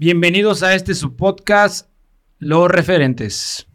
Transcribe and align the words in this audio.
Bienvenidos 0.00 0.62
a 0.62 0.76
este 0.76 0.94
su 0.94 1.16
podcast, 1.16 1.90
Los 2.38 2.68
Referentes. 2.68 3.66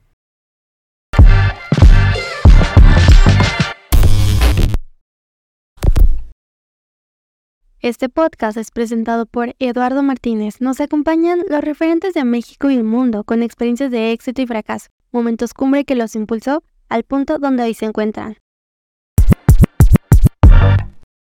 Este 7.81 8.07
podcast 8.07 8.55
es 8.55 8.71
presentado 8.71 9.25
por 9.25 9.54
Eduardo 9.59 10.01
Martínez. 10.01 10.62
Nos 10.62 10.79
acompañan 10.79 11.41
los 11.49 11.59
referentes 11.59 12.13
de 12.13 12.24
México 12.24 12.69
y 12.69 12.78
el 12.78 12.85
mundo 12.85 13.26
con 13.26 13.44
experiencias 13.44 13.92
de 13.92 14.13
éxito 14.13 14.42
y 14.42 14.47
fracaso, 14.47 14.87
momentos 15.12 15.53
cumbre 15.53 15.83
que 15.83 15.96
los 15.96 16.15
impulsó 16.15 16.63
al 16.87 17.03
punto 17.03 17.37
donde 17.37 17.63
hoy 17.63 17.73
se 17.73 17.83
encuentran. 17.83 18.37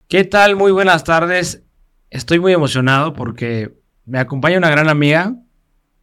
¿Qué 0.09 0.25
tal? 0.25 0.57
Muy 0.57 0.73
buenas 0.73 1.05
tardes. 1.05 1.63
Estoy 2.11 2.39
muy 2.39 2.53
emocionado 2.53 3.15
porque 3.15 3.83
me 4.07 4.19
acompaña 4.19 4.59
una 4.59 4.71
gran 4.71 4.89
amiga 4.89 5.35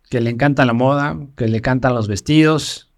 que 0.09 0.21
le 0.21 0.29
encanta 0.29 0.65
la 0.65 0.73
moda, 0.73 1.17
que 1.37 1.47
le 1.47 1.57
encantan 1.57 1.93
los 1.93 2.07
vestidos, 2.07 2.91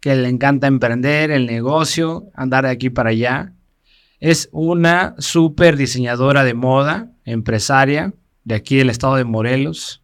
que 0.00 0.14
le 0.14 0.28
encanta 0.28 0.66
emprender 0.66 1.30
el 1.30 1.46
negocio, 1.46 2.30
andar 2.34 2.64
de 2.64 2.70
aquí 2.70 2.90
para 2.90 3.10
allá. 3.10 3.52
Es 4.20 4.48
una 4.52 5.14
súper 5.18 5.76
diseñadora 5.76 6.44
de 6.44 6.54
moda, 6.54 7.10
empresaria 7.24 8.12
de 8.44 8.54
aquí 8.54 8.76
del 8.76 8.90
estado 8.90 9.16
de 9.16 9.24
Morelos, 9.24 10.02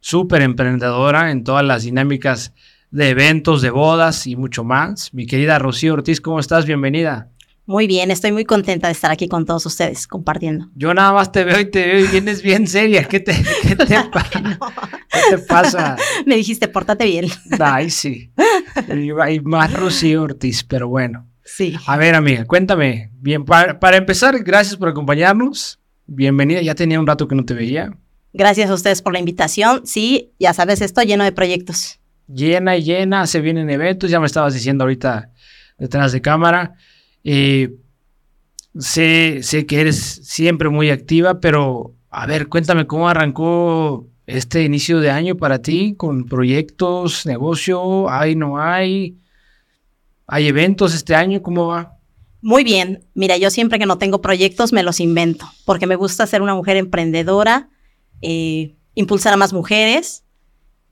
súper 0.00 0.42
emprendedora 0.42 1.30
en 1.30 1.44
todas 1.44 1.64
las 1.64 1.82
dinámicas 1.82 2.52
de 2.90 3.10
eventos, 3.10 3.62
de 3.62 3.70
bodas 3.70 4.26
y 4.26 4.36
mucho 4.36 4.64
más. 4.64 5.12
Mi 5.12 5.26
querida 5.26 5.58
Rocío 5.58 5.94
Ortiz, 5.94 6.20
¿cómo 6.20 6.40
estás? 6.40 6.66
Bienvenida. 6.66 7.30
Muy 7.68 7.86
bien, 7.86 8.10
estoy 8.10 8.32
muy 8.32 8.46
contenta 8.46 8.86
de 8.86 8.94
estar 8.94 9.10
aquí 9.10 9.28
con 9.28 9.44
todos 9.44 9.66
ustedes 9.66 10.06
compartiendo. 10.06 10.70
Yo 10.74 10.94
nada 10.94 11.12
más 11.12 11.30
te 11.32 11.44
veo 11.44 11.60
y 11.60 11.70
te 11.70 11.86
veo 11.86 12.02
y 12.02 12.06
vienes 12.06 12.40
bien 12.40 12.66
seria. 12.66 13.04
¿Qué 13.04 13.20
te, 13.20 13.34
qué 13.62 13.76
te, 13.76 13.84
¿Qué 13.84 15.36
te 15.36 15.38
pasa? 15.46 15.94
Me 16.26 16.36
dijiste, 16.36 16.68
pórtate 16.68 17.04
bien. 17.04 17.26
Ay, 17.60 17.90
sí. 17.90 18.32
Hay 19.20 19.40
más 19.40 19.70
Rocío 19.70 20.22
Ortiz, 20.22 20.64
pero 20.64 20.88
bueno. 20.88 21.28
Sí. 21.44 21.76
A 21.86 21.98
ver, 21.98 22.14
amiga, 22.14 22.46
cuéntame. 22.46 23.10
Bien, 23.20 23.44
para, 23.44 23.78
para, 23.78 23.98
empezar, 23.98 24.42
gracias 24.42 24.78
por 24.78 24.88
acompañarnos. 24.88 25.78
Bienvenida, 26.06 26.62
ya 26.62 26.74
tenía 26.74 26.98
un 26.98 27.06
rato 27.06 27.28
que 27.28 27.34
no 27.34 27.44
te 27.44 27.52
veía. 27.52 27.94
Gracias 28.32 28.70
a 28.70 28.74
ustedes 28.74 29.02
por 29.02 29.12
la 29.12 29.18
invitación. 29.18 29.82
Sí, 29.84 30.32
ya 30.38 30.54
sabes, 30.54 30.80
estoy 30.80 31.04
lleno 31.04 31.24
de 31.24 31.32
proyectos. 31.32 32.00
Llena 32.28 32.78
y 32.78 32.84
llena, 32.84 33.26
se 33.26 33.42
vienen 33.42 33.68
eventos, 33.68 34.10
ya 34.10 34.20
me 34.20 34.26
estabas 34.26 34.54
diciendo 34.54 34.84
ahorita 34.84 35.32
detrás 35.76 36.12
de 36.12 36.22
cámara. 36.22 36.74
Eh, 37.30 37.74
sé, 38.78 39.40
sé 39.42 39.66
que 39.66 39.82
eres 39.82 39.98
siempre 39.98 40.70
muy 40.70 40.88
activa, 40.88 41.40
pero 41.40 41.94
a 42.08 42.24
ver, 42.24 42.48
cuéntame 42.48 42.86
cómo 42.86 43.06
arrancó 43.06 44.06
este 44.26 44.64
inicio 44.64 45.00
de 45.00 45.10
año 45.10 45.36
para 45.36 45.60
ti 45.60 45.94
con 45.94 46.24
proyectos, 46.24 47.26
negocio, 47.26 48.08
hay, 48.08 48.34
no 48.34 48.58
hay. 48.58 49.18
¿Hay 50.26 50.46
eventos 50.46 50.94
este 50.94 51.14
año? 51.14 51.42
¿Cómo 51.42 51.66
va? 51.66 51.98
Muy 52.40 52.64
bien. 52.64 53.04
Mira, 53.12 53.36
yo 53.36 53.50
siempre 53.50 53.78
que 53.78 53.84
no 53.84 53.98
tengo 53.98 54.22
proyectos 54.22 54.72
me 54.72 54.82
los 54.82 54.98
invento, 54.98 55.44
porque 55.66 55.86
me 55.86 55.96
gusta 55.96 56.26
ser 56.26 56.40
una 56.40 56.54
mujer 56.54 56.78
emprendedora, 56.78 57.68
eh, 58.22 58.74
impulsar 58.94 59.34
a 59.34 59.36
más 59.36 59.52
mujeres 59.52 60.24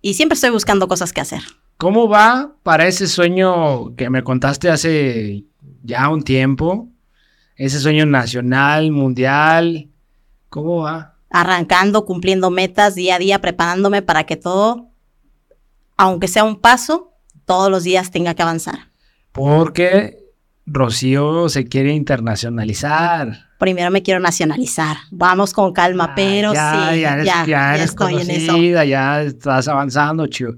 y 0.02 0.12
siempre 0.12 0.34
estoy 0.34 0.50
buscando 0.50 0.86
cosas 0.86 1.14
que 1.14 1.22
hacer. 1.22 1.40
¿Cómo 1.78 2.10
va 2.10 2.56
para 2.62 2.86
ese 2.86 3.06
sueño 3.06 3.94
que 3.96 4.10
me 4.10 4.22
contaste 4.22 4.68
hace 4.68 5.44
ya 5.86 6.08
un 6.08 6.22
tiempo? 6.22 6.88
Ese 7.56 7.78
sueño 7.80 8.04
nacional, 8.04 8.90
mundial. 8.90 9.88
¿Cómo 10.50 10.82
va? 10.82 11.14
Arrancando, 11.30 12.04
cumpliendo 12.04 12.50
metas 12.50 12.94
día 12.94 13.16
a 13.16 13.18
día, 13.18 13.40
preparándome 13.40 14.02
para 14.02 14.24
que 14.24 14.36
todo, 14.36 14.90
aunque 15.96 16.28
sea 16.28 16.44
un 16.44 16.60
paso, 16.60 17.12
todos 17.44 17.70
los 17.70 17.84
días 17.84 18.10
tenga 18.10 18.34
que 18.34 18.42
avanzar. 18.42 18.90
Porque 19.32 20.18
Rocío 20.66 21.48
se 21.48 21.66
quiere 21.66 21.92
internacionalizar. 21.94 23.46
Primero 23.58 23.90
me 23.90 24.02
quiero 24.02 24.20
nacionalizar. 24.20 24.96
Vamos 25.10 25.52
con 25.54 25.72
calma, 25.72 26.08
Ah, 26.10 26.12
pero 26.14 26.52
ya, 26.52 26.90
sí, 26.92 27.00
ya, 27.00 27.12
eres, 27.14 27.26
ya, 27.26 27.46
ya 27.46 27.74
eres 27.74 27.90
estoy 27.90 28.14
en 28.20 28.30
eso. 28.30 28.46
conocida, 28.52 28.84
ya 28.84 29.22
estás 29.22 29.68
avanzando, 29.68 30.26
chido. 30.26 30.54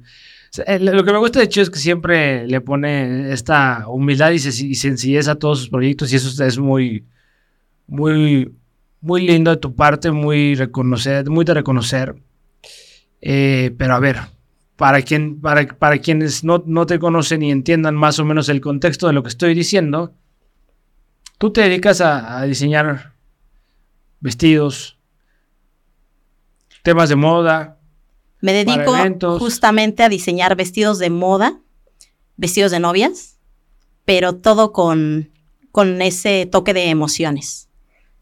Eh, 0.66 0.78
Lo 0.78 1.04
que 1.04 1.12
me 1.12 1.18
gusta 1.18 1.40
de 1.40 1.48
Chido 1.48 1.64
es 1.64 1.70
que 1.70 1.78
siempre 1.78 2.46
le 2.46 2.60
pone 2.60 3.32
esta 3.32 3.86
humildad 3.88 4.30
y, 4.30 4.36
sen- 4.36 4.68
y 4.70 4.74
sencillez 4.74 5.28
a 5.28 5.36
todos 5.36 5.58
sus 5.60 5.68
proyectos 5.70 6.12
y 6.12 6.16
eso 6.16 6.44
es 6.44 6.58
muy, 6.58 7.04
muy, 7.86 8.52
muy 9.00 9.26
lindo 9.26 9.50
de 9.50 9.58
tu 9.58 9.74
parte, 9.74 10.10
muy 10.10 10.54
reconocer, 10.54 11.28
muy 11.30 11.44
de 11.44 11.54
reconocer. 11.54 12.16
Eh, 13.20 13.74
pero 13.76 13.94
a 13.94 14.00
ver, 14.00 14.18
para, 14.76 15.02
quien, 15.02 15.40
para, 15.40 15.66
para 15.66 15.98
quienes 15.98 16.44
no, 16.44 16.62
no 16.66 16.86
te 16.86 16.98
conocen 16.98 17.42
y 17.42 17.50
entiendan 17.50 17.94
más 17.94 18.18
o 18.18 18.24
menos 18.24 18.48
el 18.48 18.60
contexto 18.60 19.06
de 19.06 19.12
lo 19.12 19.22
que 19.22 19.28
estoy 19.30 19.54
diciendo, 19.54 20.14
tú 21.38 21.52
te 21.52 21.62
dedicas 21.62 22.00
a 22.00 22.42
diseñar 22.44 23.12
vestidos, 24.20 24.98
temas 26.82 27.08
de 27.08 27.16
moda, 27.16 27.77
Me 28.40 28.52
dedico 28.52 28.94
justamente 29.38 30.02
a 30.02 30.08
diseñar 30.08 30.54
vestidos 30.56 30.98
de 30.98 31.10
moda, 31.10 31.60
vestidos 32.36 32.70
de 32.70 32.80
novias, 32.80 33.38
pero 34.04 34.36
todo 34.36 34.72
con, 34.72 35.30
con 35.72 36.00
ese 36.02 36.46
toque 36.46 36.72
de 36.72 36.88
emociones. 36.88 37.68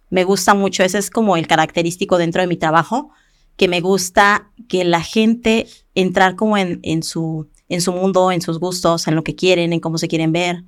Me 0.09 0.25
gusta 0.25 0.55
mucho, 0.55 0.82
ese 0.82 0.99
es 0.99 1.10
como 1.10 1.37
el 1.37 1.47
característico 1.47 2.16
dentro 2.16 2.41
de 2.41 2.49
mi 2.49 2.56
trabajo, 2.56 3.10
que 3.56 3.69
me 3.69 3.81
gusta 3.81 4.50
que 4.69 4.84
la 4.84 5.03
gente 5.03 5.66
entrar 5.94 6.37
como 6.37 6.56
en, 6.56 6.81
en 6.82 7.03
su, 7.03 7.49
en 7.69 7.81
su 7.81 7.93
mundo, 7.93 8.32
en 8.32 8.41
sus 8.41 8.59
gustos, 8.59 9.09
en 9.09 9.15
lo 9.16 9.25
que 9.25 9.34
quieren, 9.34 9.72
en 9.72 9.81
cómo 9.81 9.99
se 9.99 10.09
quieren 10.09 10.32
ver, 10.32 10.65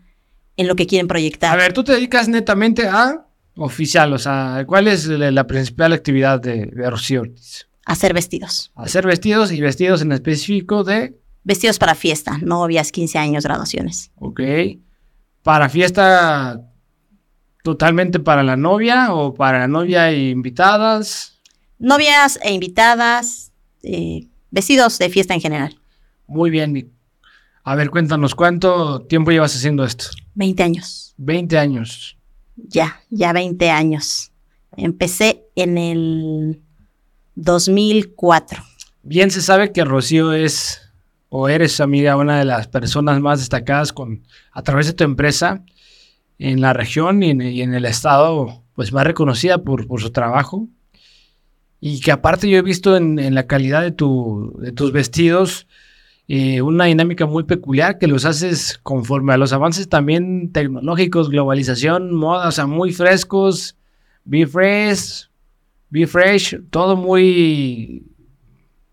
en 0.57 0.67
lo 0.67 0.77
que 0.77 0.87
quieren 0.87 1.09
proyectar. 1.09 1.53
A 1.53 1.57
ver, 1.57 1.73
tú 1.73 1.85
te 1.85 1.93
dedicas 1.93 2.29
netamente 2.29 2.87
a 2.87 3.27
oficial, 3.57 4.13
o 4.13 4.19
sea, 4.19 4.65
¿cuál 4.67 4.89
es 4.89 5.07
la, 5.07 5.31
la 5.31 5.47
principal 5.47 5.93
actividad 5.93 6.41
de, 6.41 6.67
de 6.67 6.91
Rocío 6.91 7.23
Ortiz? 7.23 7.68
Hacer 7.89 8.15
vestidos. 8.15 8.71
Hacer 8.77 9.07
vestidos 9.07 9.51
y 9.51 9.61
vestidos 9.61 10.03
en 10.03 10.13
específico 10.13 10.85
de, 10.85 11.19
Vestidos 11.45 11.79
para 11.79 11.95
fiesta, 11.95 12.37
novias, 12.43 12.93
15 12.93 13.19
años, 13.19 13.45
graduaciones. 13.45 14.11
ok, 14.17 14.41
para 15.43 15.71
fiesta 15.71 16.61
totalmente 17.63 18.21
para 18.21 18.43
la 18.43 18.57
novia 18.57 19.15
o 19.15 19.33
para 19.33 19.61
la 19.61 19.69
novia 19.69 20.11
e 20.11 20.29
invitadas. 20.29 21.41
Novias 21.79 22.39
e 22.43 22.53
invitadas, 22.53 23.51
eh, 23.83 24.29
vestidos 24.51 24.99
de 24.99 25.09
fiesta 25.09 25.33
en 25.33 25.41
general. 25.41 25.81
Muy 26.27 26.51
bien. 26.51 26.93
A 27.65 27.75
ver, 27.75 27.89
cuéntanos, 27.89 28.35
¿cuánto 28.35 29.01
tiempo 29.03 29.31
llevas 29.31 29.57
haciendo 29.57 29.85
esto? 29.85 30.07
20 30.35 30.63
años. 30.63 31.15
20 31.17 31.57
años. 31.57 32.19
Ya, 32.57 33.01
ya 33.09 33.33
20 33.33 33.71
años. 33.71 34.33
Empecé 34.77 35.47
en 35.57 35.79
el 35.79 36.63
2004. 37.39 38.63
Bien 39.03 39.31
se 39.31 39.41
sabe 39.41 39.73
que 39.73 39.85
Rocío 39.85 40.33
es 40.33 40.83
o 41.29 41.49
eres 41.49 41.81
amiga 41.81 42.17
una 42.17 42.39
de 42.39 42.45
las 42.45 42.67
personas 42.67 43.21
más 43.21 43.39
destacadas 43.39 43.93
con 43.93 44.25
a 44.51 44.63
través 44.63 44.87
de 44.87 44.93
tu 44.93 45.05
empresa 45.05 45.63
en 46.39 46.61
la 46.61 46.73
región 46.73 47.23
y 47.23 47.31
en, 47.31 47.75
el 47.75 47.85
estado 47.85 48.65
pues 48.75 48.93
más 48.93 49.05
reconocida 49.05 49.59
por, 49.59 49.87
su 50.01 50.11
trabajo 50.11 50.67
y 51.81 52.01
que 52.01 52.11
aparte 52.11 52.49
yo 52.49 52.59
he 52.59 52.63
visto 52.63 52.97
en, 52.97 53.19
en 53.19 53.35
la 53.35 53.47
calidad 53.47 53.83
de, 53.83 53.93
tu, 53.93 54.57
de 54.59 54.73
tus 54.73 54.91
vestidos 54.91 55.67
eh, 56.27 56.61
una 56.61 56.85
dinámica 56.85 57.25
muy 57.25 57.45
peculiar 57.45 57.99
que 57.99 58.07
los 58.07 58.25
haces 58.25 58.79
conforme 58.83 59.33
a 59.33 59.39
los 59.39 59.53
avances 59.53 59.89
también 59.89 60.53
tecnológicos, 60.53 61.31
globalización, 61.31 62.13
moda, 62.15 62.49
o 62.49 62.53
sea, 62.53 62.67
muy 62.67 62.93
frescos, 62.93 63.77
be 64.25 64.47
fresh, 64.47 65.28
be 65.91 66.07
fresh, 66.07 66.57
todo 66.71 66.97
muy 66.97 68.05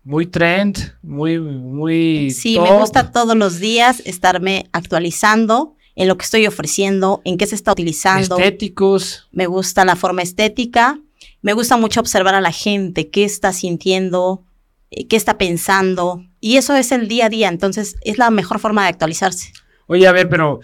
muy 0.06 0.26
trend, 0.26 0.78
muy, 1.02 1.40
muy. 1.40 2.30
Sí, 2.30 2.60
me 2.60 2.78
gusta 2.78 3.10
todos 3.10 3.36
los 3.36 3.58
días 3.58 4.00
estarme 4.04 4.68
actualizando 4.70 5.74
en 5.96 6.06
lo 6.06 6.16
que 6.16 6.24
estoy 6.24 6.46
ofreciendo, 6.46 7.22
en 7.24 7.36
qué 7.36 7.46
se 7.48 7.56
está 7.56 7.72
utilizando. 7.72 8.38
Estéticos. 8.38 9.26
Me 9.32 9.46
gusta 9.46 9.84
la 9.84 9.96
forma 9.96 10.22
estética. 10.22 11.00
Me 11.42 11.54
gusta 11.54 11.76
mucho 11.76 11.98
observar 11.98 12.36
a 12.36 12.40
la 12.40 12.52
gente, 12.52 13.10
qué 13.10 13.24
está 13.24 13.52
sintiendo, 13.52 14.44
eh, 14.92 15.08
qué 15.08 15.16
está 15.16 15.38
pensando. 15.38 16.24
Y 16.40 16.56
eso 16.56 16.76
es 16.76 16.92
el 16.92 17.08
día 17.08 17.26
a 17.26 17.28
día. 17.28 17.48
Entonces, 17.48 17.96
es 18.02 18.16
la 18.16 18.30
mejor 18.30 18.60
forma 18.60 18.82
de 18.82 18.90
actualizarse. 18.90 19.52
Oye, 19.88 20.06
a 20.06 20.12
ver, 20.12 20.28
pero 20.28 20.60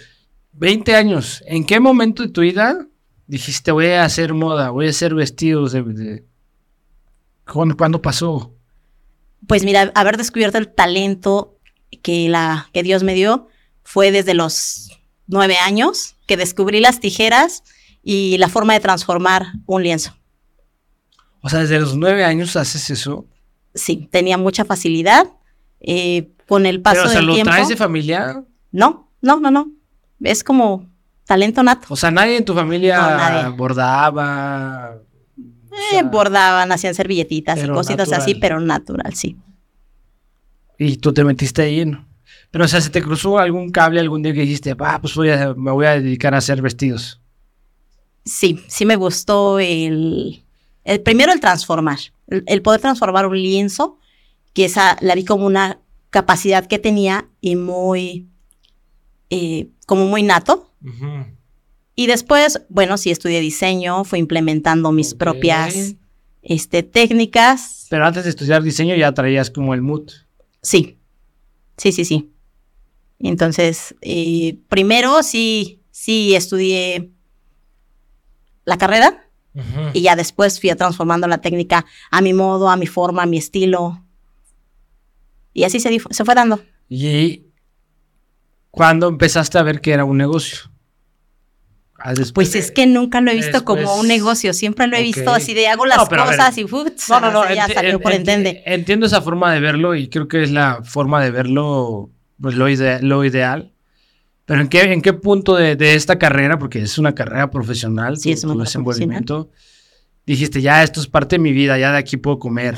20 0.53 0.95
años, 0.95 1.43
¿en 1.49 1.67
qué 1.67 1.81
momento 1.81 2.23
de 2.23 2.29
tu 2.29 2.43
vida 2.43 2.87
dijiste 3.33 3.73
voy 3.73 3.87
a 3.87 4.05
hacer 4.05 4.35
moda, 4.35 4.71
voy 4.71 4.87
a 4.87 4.91
hacer 4.91 5.15
vestidos 5.15 5.73
de. 5.73 5.83
de- 5.83 6.25
¿Cuándo, 7.51 7.77
cuándo 7.77 8.01
pasó? 8.01 8.55
Pues 9.49 9.65
mira, 9.65 9.91
haber 9.95 10.17
descubierto 10.17 10.59
el 10.59 10.69
talento 10.73 11.59
que, 12.03 12.29
la, 12.29 12.69
que 12.73 12.83
Dios 12.83 13.03
me 13.03 13.15
dio 13.15 13.49
fue 13.83 14.13
desde 14.13 14.35
los 14.35 14.91
nueve 15.27 15.57
años 15.57 16.15
que 16.27 16.37
descubrí 16.37 16.81
las 16.81 17.01
tijeras 17.01 17.65
y 18.03 18.37
la 18.39 18.49
forma 18.49 18.75
de 18.75 18.81
transformar 18.81 19.47
un 19.67 19.83
lienzo. 19.83 20.15
O 21.41 21.49
sea, 21.49 21.61
desde 21.61 21.81
los 21.81 21.97
nueve 21.97 22.25
años 22.25 22.55
haces 22.55 22.91
eso. 22.91 23.27
Sí, 23.75 24.09
tenía 24.13 24.37
mucha 24.39 24.65
facilidad. 24.65 25.27
Eh, 25.81 26.31
con 26.47 26.67
el 26.67 26.81
paso 26.83 26.97
Pero, 26.99 27.07
o 27.07 27.11
sea, 27.11 27.19
del 27.21 27.27
¿lo 27.27 27.35
tiempo. 27.35 27.51
traes 27.51 27.69
de 27.69 27.77
familia? 27.77 28.45
No, 28.71 29.11
no, 29.21 29.41
no, 29.41 29.51
no. 29.51 29.73
Es 30.23 30.45
como 30.45 30.89
talento 31.33 31.63
nato. 31.63 31.87
O 31.91 31.97
sea, 31.97 32.11
nadie 32.11 32.37
en 32.37 32.45
tu 32.45 32.55
familia 32.55 32.97
No, 33.49 33.57
bordaba. 33.57 34.97
o 34.97 35.75
Eh, 35.75 35.81
sea, 35.91 36.03
bordaban, 36.03 36.71
hacían 36.73 36.95
servilletitas 36.95 37.59
y 37.59 37.69
cositas 37.69 38.13
así, 38.13 38.35
pero 38.35 38.61
natural, 38.61 39.15
sí. 39.15 39.37
Y 40.79 40.97
tú 40.97 41.13
te 41.13 41.25
metiste 41.25 41.63
ahí, 41.63 41.85
¿no? 41.87 42.07
Pero, 42.51 42.65
o 42.65 42.69
sea, 42.69 42.81
¿se 42.81 42.91
te 42.91 43.03
cruzó 43.03 43.39
algún 43.39 43.71
cable 43.71 44.01
algún 44.01 44.23
día 44.23 44.35
que 44.35 44.41
dijiste, 44.41 44.75
ah, 44.79 44.99
pues 45.01 45.15
voy 45.15 45.31
a- 45.31 45.55
me 45.55 45.71
voy 45.71 45.87
a 45.87 45.93
dedicar 46.01 46.35
a 46.35 46.39
hacer 46.39 46.61
vestidos? 46.61 47.21
Sí, 48.25 48.61
sí 48.69 48.85
me 48.85 48.97
gustó 48.97 49.59
el, 49.59 50.45
el 50.85 51.01
primero 51.01 51.33
el 51.33 51.41
transformar, 51.41 51.99
el, 52.29 52.45
el 52.47 52.63
poder 52.63 52.81
transformar 52.81 53.27
un 53.27 53.37
lienzo, 53.41 53.99
que 54.53 54.67
esa 54.67 54.97
la 55.01 55.15
vi 55.15 55.25
como 55.25 55.47
una 55.47 55.81
capacidad 56.11 56.67
que 56.67 56.79
tenía 56.79 57.27
y 57.41 57.57
muy, 57.57 58.29
eh, 59.31 59.69
como 59.87 60.07
muy 60.07 60.23
nato. 60.23 60.72
Y 61.95 62.07
después, 62.07 62.63
bueno, 62.69 62.97
sí 62.97 63.11
estudié 63.11 63.41
diseño, 63.41 64.05
fui 64.05 64.19
implementando 64.19 64.93
mis 64.93 65.15
propias 65.15 65.95
este, 66.43 66.83
técnicas. 66.83 67.87
Pero 67.91 68.07
antes 68.07 68.25
de 68.25 68.31
estudiar 68.31 68.63
diseño 68.63 68.97
ya 68.97 69.13
traías 69.13 69.51
como 69.51 69.75
el 69.75 69.83
mood. 69.83 70.11
Sí, 70.63 70.99
sí, 71.77 71.93
sí, 71.93 72.05
sí. 72.05 72.31
Entonces, 73.19 73.95
eh, 74.01 74.59
primero 74.69 75.23
sí, 75.23 75.81
sí 75.91 76.35
estudié 76.35 77.11
la 78.65 78.79
carrera 78.79 79.29
y 79.93 80.03
ya 80.03 80.17
después 80.17 80.61
fui 80.61 80.75
transformando 80.75 81.29
la 81.29 81.43
técnica 81.43 81.85
a 82.11 82.23
mi 82.23 82.33
modo, 82.33 82.71
a 82.71 82.77
mi 82.77 82.87
forma, 82.87 83.23
a 83.23 83.27
mi 83.27 83.37
estilo. 83.37 84.03
Y 85.53 85.65
así 85.65 85.79
se, 85.79 86.01
se 86.11 86.25
fue 86.25 86.35
dando. 86.35 86.61
¿Y 86.89 87.45
cuándo 88.71 89.09
empezaste 89.09 89.59
a 89.59 89.63
ver 89.63 89.81
que 89.81 89.93
era 89.93 90.05
un 90.05 90.17
negocio? 90.17 90.72
Ah, 92.05 92.15
Pues 92.35 92.55
es 92.57 92.71
que 92.73 92.87
nunca 92.87 93.21
lo 93.21 93.31
he 93.31 93.35
visto 93.37 93.65
como 93.65 93.97
un 93.97 94.09
negocio, 94.09 94.53
siempre 94.53 94.87
lo 94.89 94.97
he 94.97 95.03
visto 95.03 95.31
así 95.33 95.55
de 95.55 95.69
hago 95.69 95.87
las 95.87 95.99
No, 95.99 96.03
a 96.05 96.09
ver. 96.09 96.19
cosas 96.37 96.59
y 96.59 96.65
¡futs! 96.67 97.09
No, 97.09 97.21
no, 97.21 97.55
ya 97.55 97.67
enti- 97.69 97.75
salió 97.75 98.01
por 98.01 98.13
enti- 98.13 98.17
entende. 98.17 98.63
Entiendo 98.67 99.07
esa 99.07 99.23
forma 99.23 99.53
de 99.53 99.61
verlo 99.61 99.95
y 99.95 100.09
creo 100.09 100.27
que 100.27 100.43
es 100.43 100.51
la 100.51 100.81
forma 100.83 101.23
de 101.23 101.31
verlo, 101.31 102.11
pues 102.41 102.57
lo, 102.57 102.69
ide- 102.69 103.01
lo 103.03 103.25
ideal. 103.25 103.73
Pero 104.45 104.61
¿en 104.61 104.69
qué, 104.69 104.81
en 104.93 105.01
qué 105.03 105.13
punto 105.13 105.55
de, 105.55 105.77
de 105.77 105.95
esta 105.95 106.19
carrera, 106.19 106.59
porque 106.59 106.81
es 106.81 106.99
una 106.99 107.15
carrera 107.15 107.51
profesional, 107.51 108.17
Sí, 108.17 108.31
tu- 108.31 108.35
es 108.35 108.45
carrera 108.45 108.65
desenvolvimiento, 108.65 109.51
dijiste, 110.27 110.61
ya 110.61 110.83
esto 110.83 111.01
es 111.01 111.07
parte 111.07 111.37
de 111.37 111.41
mi 111.41 111.53
vida, 111.53 111.79
ya 111.79 111.93
de 111.93 111.99
aquí 111.99 112.17
puedo 112.17 112.39
comer? 112.41 112.77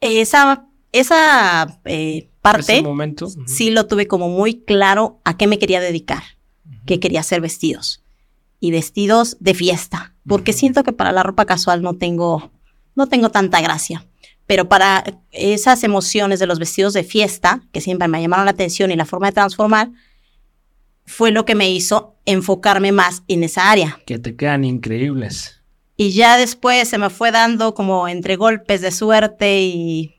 Esa, 0.00 0.64
esa 0.92 1.80
eh, 1.84 2.30
parte 2.40 2.82
sí 3.46 3.70
lo 3.70 3.86
tuve 3.86 4.06
como 4.06 4.28
muy 4.28 4.62
claro 4.62 5.20
a 5.24 5.36
qué 5.36 5.46
me 5.48 5.58
quería 5.58 5.80
dedicar, 5.80 6.22
que 6.86 7.00
quería 7.00 7.20
hacer 7.20 7.40
vestidos 7.40 8.02
y 8.60 8.70
vestidos 8.70 9.36
de 9.40 9.54
fiesta, 9.54 10.14
porque 10.26 10.52
siento 10.52 10.82
que 10.82 10.92
para 10.92 11.12
la 11.12 11.22
ropa 11.22 11.44
casual 11.44 11.82
no 11.82 11.94
tengo, 11.94 12.50
no 12.94 13.06
tengo 13.06 13.30
tanta 13.30 13.60
gracia. 13.60 14.06
Pero 14.46 14.68
para 14.68 15.04
esas 15.30 15.84
emociones 15.84 16.40
de 16.40 16.46
los 16.46 16.58
vestidos 16.58 16.94
de 16.94 17.04
fiesta, 17.04 17.60
que 17.70 17.82
siempre 17.82 18.08
me 18.08 18.20
llamaron 18.20 18.46
la 18.46 18.52
atención 18.52 18.90
y 18.90 18.96
la 18.96 19.04
forma 19.04 19.26
de 19.26 19.34
transformar, 19.34 19.90
fue 21.04 21.30
lo 21.30 21.44
que 21.44 21.54
me 21.54 21.70
hizo 21.70 22.16
enfocarme 22.24 22.92
más 22.92 23.22
en 23.28 23.44
esa 23.44 23.70
área. 23.70 24.00
Que 24.06 24.18
te 24.18 24.36
quedan 24.36 24.64
increíbles. 24.64 25.62
Y 25.96 26.12
ya 26.12 26.38
después 26.38 26.88
se 26.88 26.98
me 26.98 27.10
fue 27.10 27.30
dando 27.30 27.74
como 27.74 28.08
entre 28.08 28.36
golpes 28.36 28.80
de 28.80 28.90
suerte 28.90 29.60
y 29.62 30.14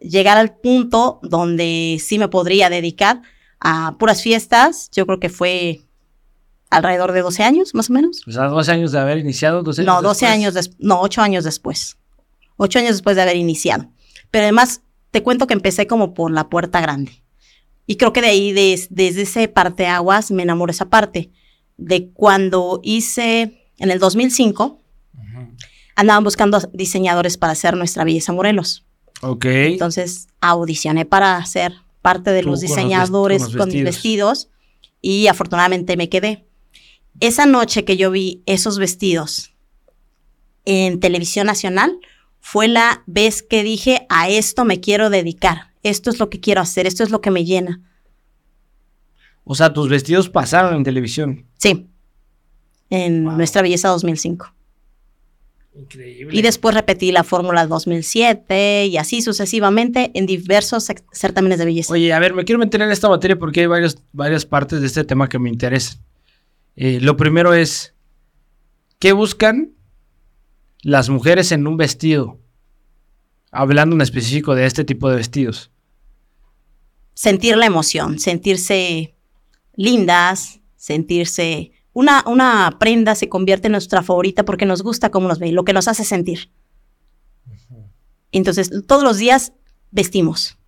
llegar 0.00 0.36
al 0.36 0.56
punto 0.56 1.20
donde 1.22 1.98
sí 2.04 2.18
me 2.18 2.28
podría 2.28 2.68
dedicar 2.68 3.22
a 3.64 3.96
puras 3.98 4.22
fiestas. 4.22 4.88
Yo 4.92 5.04
creo 5.06 5.18
que 5.18 5.28
fue 5.30 5.80
alrededor 6.70 7.10
de 7.12 7.22
12 7.22 7.42
años, 7.42 7.74
más 7.74 7.90
o 7.90 7.92
menos. 7.92 8.22
O 8.26 8.30
sea, 8.30 8.44
12 8.44 8.70
años 8.72 8.92
de 8.92 8.98
haber 9.00 9.18
iniciado, 9.18 9.62
12 9.64 9.82
años 9.82 9.94
No, 9.94 10.02
12 10.02 10.26
después. 10.26 10.30
años 10.32 10.70
no, 10.78 11.00
8 11.00 11.22
años 11.22 11.44
después. 11.44 11.96
8 12.58 12.78
años 12.78 12.92
después 12.92 13.16
de 13.16 13.22
haber 13.22 13.36
iniciado. 13.36 13.86
Pero 14.30 14.44
además, 14.44 14.82
te 15.10 15.22
cuento 15.22 15.46
que 15.46 15.54
empecé 15.54 15.86
como 15.86 16.14
por 16.14 16.30
la 16.30 16.48
puerta 16.48 16.80
grande. 16.80 17.22
Y 17.86 17.96
creo 17.96 18.12
que 18.12 18.20
de 18.22 18.28
ahí, 18.28 18.52
des- 18.52 18.88
desde 18.90 19.22
ese 19.22 19.48
parteaguas, 19.48 20.30
me 20.30 20.42
enamoró 20.42 20.70
esa 20.70 20.86
parte. 20.90 21.30
De 21.76 22.10
cuando 22.10 22.80
hice, 22.82 23.68
en 23.78 23.90
el 23.90 23.98
2005, 23.98 24.80
Ujú. 25.14 25.48
andaban 25.96 26.24
buscando 26.24 26.58
diseñadores 26.72 27.36
para 27.36 27.52
hacer 27.52 27.76
nuestra 27.76 28.04
belleza 28.04 28.32
Morelos. 28.32 28.84
Ok. 29.22 29.44
Entonces 29.46 30.28
audicioné 30.40 31.04
para 31.04 31.44
ser 31.46 31.72
parte 32.04 32.30
de 32.32 32.42
Tú 32.42 32.50
los 32.50 32.60
con 32.60 32.68
los 32.68 32.70
vest- 32.70 32.76
diseñadores 32.76 33.42
con 33.48 33.56
los 33.56 33.66
mis 33.68 33.82
vestidos 33.82 34.50
y 35.00 35.26
afortunadamente 35.28 35.96
me 35.96 36.10
quedé. 36.10 36.44
Esa 37.20 37.46
noche 37.46 37.84
que 37.86 37.96
yo 37.96 38.10
vi 38.10 38.42
esos 38.44 38.78
vestidos 38.78 39.54
en 40.66 41.00
televisión 41.00 41.46
nacional 41.46 41.98
fue 42.40 42.68
la 42.68 43.02
vez 43.06 43.42
que 43.42 43.62
dije 43.62 44.06
a 44.10 44.28
esto 44.28 44.66
me 44.66 44.80
quiero 44.80 45.08
dedicar, 45.08 45.72
esto 45.82 46.10
es 46.10 46.18
lo 46.18 46.28
que 46.28 46.40
quiero 46.40 46.60
hacer, 46.60 46.86
esto 46.86 47.02
es 47.02 47.08
lo 47.10 47.22
que 47.22 47.30
me 47.30 47.44
llena. 47.46 47.80
O 49.44 49.54
sea, 49.54 49.72
tus 49.72 49.88
vestidos 49.88 50.28
pasaron 50.28 50.74
en 50.74 50.84
televisión. 50.84 51.46
Sí, 51.58 51.88
en 52.90 53.24
Wow. 53.24 53.36
nuestra 53.38 53.62
belleza 53.62 53.88
2005. 53.88 54.52
Increíble. 55.76 56.38
Y 56.38 56.42
después 56.42 56.74
repetí 56.74 57.10
la 57.10 57.24
fórmula 57.24 57.66
2007 57.66 58.86
y 58.86 58.96
así 58.96 59.22
sucesivamente 59.22 60.12
en 60.14 60.24
diversos 60.26 60.86
certámenes 61.12 61.58
de 61.58 61.64
belleza. 61.64 61.92
Oye, 61.92 62.12
a 62.12 62.18
ver, 62.20 62.32
me 62.32 62.44
quiero 62.44 62.60
meter 62.60 62.80
en 62.82 62.92
esta 62.92 63.08
materia 63.08 63.36
porque 63.36 63.60
hay 63.60 63.66
varios, 63.66 63.98
varias 64.12 64.46
partes 64.46 64.80
de 64.80 64.86
este 64.86 65.02
tema 65.02 65.28
que 65.28 65.38
me 65.40 65.50
interesan. 65.50 66.00
Eh, 66.76 67.00
lo 67.00 67.16
primero 67.16 67.54
es, 67.54 67.94
¿qué 69.00 69.12
buscan 69.12 69.72
las 70.82 71.08
mujeres 71.08 71.50
en 71.50 71.66
un 71.66 71.76
vestido? 71.76 72.38
Hablando 73.50 73.96
en 73.96 74.02
específico 74.02 74.54
de 74.54 74.66
este 74.66 74.84
tipo 74.84 75.08
de 75.10 75.16
vestidos. 75.16 75.70
sentir 77.14 77.56
la 77.56 77.66
emoción, 77.66 78.18
sentirse 78.18 79.14
lindas, 79.74 80.60
sentirse... 80.76 81.72
Una, 81.94 82.24
una 82.26 82.76
prenda 82.78 83.14
se 83.14 83.28
convierte 83.28 83.68
en 83.68 83.72
nuestra 83.72 84.02
favorita 84.02 84.44
porque 84.44 84.66
nos 84.66 84.82
gusta 84.82 85.10
cómo 85.10 85.28
nos 85.28 85.38
ve, 85.38 85.52
lo 85.52 85.64
que 85.64 85.72
nos 85.72 85.88
hace 85.88 86.04
sentir. 86.04 86.50
Entonces, 88.32 88.70
todos 88.86 89.04
los 89.04 89.16
días 89.16 89.52
vestimos 89.92 90.58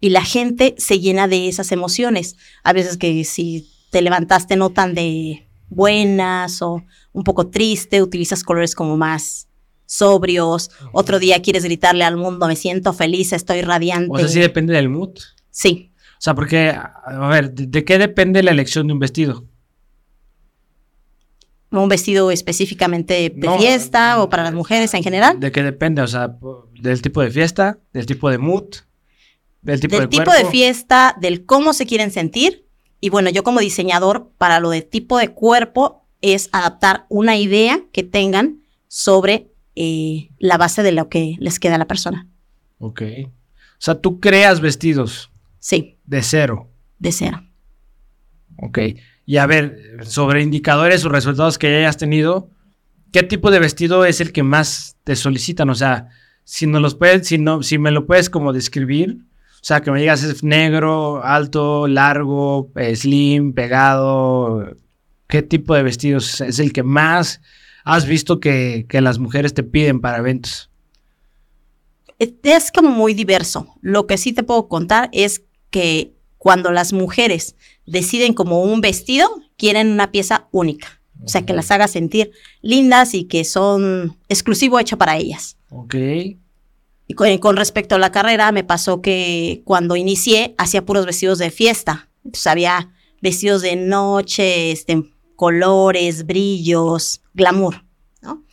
y 0.00 0.10
la 0.10 0.24
gente 0.24 0.74
se 0.78 1.00
llena 1.00 1.28
de 1.28 1.48
esas 1.48 1.72
emociones. 1.72 2.36
A 2.62 2.72
veces 2.72 2.96
que 2.96 3.24
si 3.24 3.68
te 3.90 4.00
levantaste 4.00 4.56
no 4.56 4.70
tan 4.70 4.94
de 4.94 5.46
buenas 5.68 6.62
o 6.62 6.84
un 7.12 7.24
poco 7.24 7.48
triste, 7.48 8.00
utilizas 8.00 8.44
colores 8.44 8.74
como 8.76 8.96
más 8.96 9.48
sobrios. 9.86 10.70
Otro 10.92 11.18
día 11.18 11.42
quieres 11.42 11.64
gritarle 11.64 12.04
al 12.04 12.16
mundo, 12.16 12.46
me 12.46 12.54
siento 12.54 12.92
feliz, 12.92 13.32
estoy 13.32 13.62
radiante. 13.62 14.12
O 14.12 14.18
sea, 14.18 14.28
sí 14.28 14.38
depende 14.38 14.72
del 14.72 14.88
mood. 14.88 15.18
sí. 15.50 15.88
O 16.12 16.22
sea, 16.22 16.34
porque, 16.34 16.68
a 16.68 17.28
ver, 17.28 17.54
¿de, 17.54 17.66
de 17.66 17.82
qué 17.82 17.96
depende 17.96 18.42
la 18.42 18.50
elección 18.50 18.86
de 18.86 18.92
un 18.92 18.98
vestido? 18.98 19.46
Un 21.70 21.88
vestido 21.88 22.30
específicamente 22.30 23.14
de 23.14 23.46
No, 23.46 23.58
fiesta 23.58 24.22
o 24.22 24.28
para 24.28 24.42
las 24.42 24.54
mujeres 24.54 24.92
en 24.94 25.02
general. 25.02 25.38
¿De 25.40 25.52
qué 25.52 25.62
depende? 25.62 26.02
O 26.02 26.08
sea, 26.08 26.36
del 26.80 27.00
tipo 27.02 27.20
de 27.22 27.30
fiesta, 27.30 27.78
del 27.92 28.06
tipo 28.06 28.28
de 28.30 28.38
mood, 28.38 28.64
del 29.62 29.80
tipo 29.80 29.96
del 29.96 30.04
de 30.06 30.08
tipo 30.08 30.24
cuerpo. 30.24 30.44
de 30.44 30.50
fiesta, 30.50 31.16
del 31.20 31.44
cómo 31.46 31.72
se 31.72 31.86
quieren 31.86 32.10
sentir. 32.10 32.66
Y 33.00 33.08
bueno, 33.10 33.30
yo 33.30 33.42
como 33.44 33.60
diseñador, 33.60 34.32
para 34.36 34.60
lo 34.60 34.70
de 34.70 34.82
tipo 34.82 35.16
de 35.18 35.28
cuerpo, 35.28 36.06
es 36.22 36.48
adaptar 36.52 37.06
una 37.08 37.36
idea 37.36 37.80
que 37.92 38.02
tengan 38.02 38.62
sobre 38.88 39.50
eh, 39.76 40.30
la 40.38 40.58
base 40.58 40.82
de 40.82 40.92
lo 40.92 41.08
que 41.08 41.36
les 41.38 41.58
queda 41.58 41.76
a 41.76 41.78
la 41.78 41.86
persona. 41.86 42.26
Ok. 42.78 43.02
O 43.26 43.82
sea, 43.82 43.94
tú 44.00 44.20
creas 44.20 44.60
vestidos 44.60 45.30
Sí, 45.58 45.98
de 46.04 46.22
cero. 46.22 46.68
de 46.98 47.12
cero. 47.12 47.42
Ok. 48.58 48.78
Y 49.26 49.36
a 49.36 49.46
ver, 49.46 49.98
sobre 50.04 50.42
indicadores 50.42 51.04
o 51.04 51.08
resultados 51.08 51.58
que 51.58 51.76
hayas 51.76 51.96
tenido, 51.96 52.50
¿qué 53.12 53.22
tipo 53.22 53.50
de 53.50 53.58
vestido 53.58 54.04
es 54.04 54.20
el 54.20 54.32
que 54.32 54.42
más 54.42 54.96
te 55.04 55.16
solicitan? 55.16 55.70
O 55.70 55.74
sea, 55.74 56.08
si 56.44 56.66
no 56.66 56.80
los 56.80 56.94
puedes, 56.94 57.28
si 57.28 57.38
no, 57.38 57.62
si 57.62 57.78
me 57.78 57.90
lo 57.90 58.06
puedes 58.06 58.30
como 58.30 58.52
describir, 58.52 59.18
o 59.54 59.62
sea, 59.64 59.82
que 59.82 59.90
me 59.90 60.00
digas 60.00 60.22
es 60.22 60.42
negro, 60.42 61.22
alto, 61.22 61.86
largo, 61.86 62.72
slim, 62.94 63.52
pegado, 63.52 64.74
¿qué 65.28 65.42
tipo 65.42 65.74
de 65.74 65.82
vestidos 65.82 66.40
es 66.40 66.58
el 66.58 66.72
que 66.72 66.82
más 66.82 67.40
has 67.84 68.06
visto 68.06 68.40
que, 68.40 68.86
que 68.88 69.00
las 69.00 69.18
mujeres 69.18 69.54
te 69.54 69.62
piden 69.62 70.00
para 70.00 70.18
eventos? 70.18 70.70
Es 72.18 72.70
como 72.70 72.90
muy 72.90 73.14
diverso. 73.14 73.74
Lo 73.80 74.06
que 74.06 74.18
sí 74.18 74.32
te 74.32 74.42
puedo 74.42 74.68
contar 74.68 75.08
es 75.12 75.42
que 75.70 76.14
cuando 76.36 76.70
las 76.72 76.92
mujeres 76.92 77.54
deciden 77.90 78.34
como 78.34 78.62
un 78.62 78.80
vestido, 78.80 79.28
quieren 79.56 79.88
una 79.88 80.10
pieza 80.10 80.48
única. 80.52 81.00
O 81.22 81.28
sea, 81.28 81.44
que 81.44 81.52
las 81.52 81.70
haga 81.70 81.86
sentir 81.86 82.30
lindas 82.62 83.14
y 83.14 83.24
que 83.24 83.44
son 83.44 84.16
exclusivo 84.28 84.78
hecho 84.78 84.96
para 84.96 85.16
ellas. 85.16 85.58
Ok. 85.68 85.94
Y 87.06 87.14
con, 87.14 87.36
con 87.38 87.56
respecto 87.56 87.96
a 87.96 87.98
la 87.98 88.12
carrera, 88.12 88.52
me 88.52 88.64
pasó 88.64 89.02
que 89.02 89.62
cuando 89.64 89.96
inicié 89.96 90.54
hacía 90.56 90.86
puros 90.86 91.04
vestidos 91.04 91.38
de 91.38 91.50
fiesta. 91.50 92.08
Entonces 92.24 92.46
había 92.46 92.92
vestidos 93.20 93.62
de 93.62 93.76
noche, 93.76 94.70
este, 94.70 95.02
colores, 95.36 96.24
brillos, 96.24 97.22
glamour. 97.34 97.84
¿no? 98.22 98.44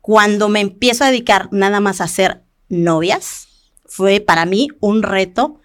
Cuando 0.00 0.48
me 0.48 0.60
empiezo 0.60 1.04
a 1.04 1.10
dedicar 1.10 1.48
nada 1.52 1.80
más 1.80 2.00
a 2.00 2.04
hacer 2.04 2.42
novias, 2.68 3.48
fue 3.86 4.20
para 4.20 4.44
mí 4.44 4.68
un 4.80 5.02
reto 5.02 5.60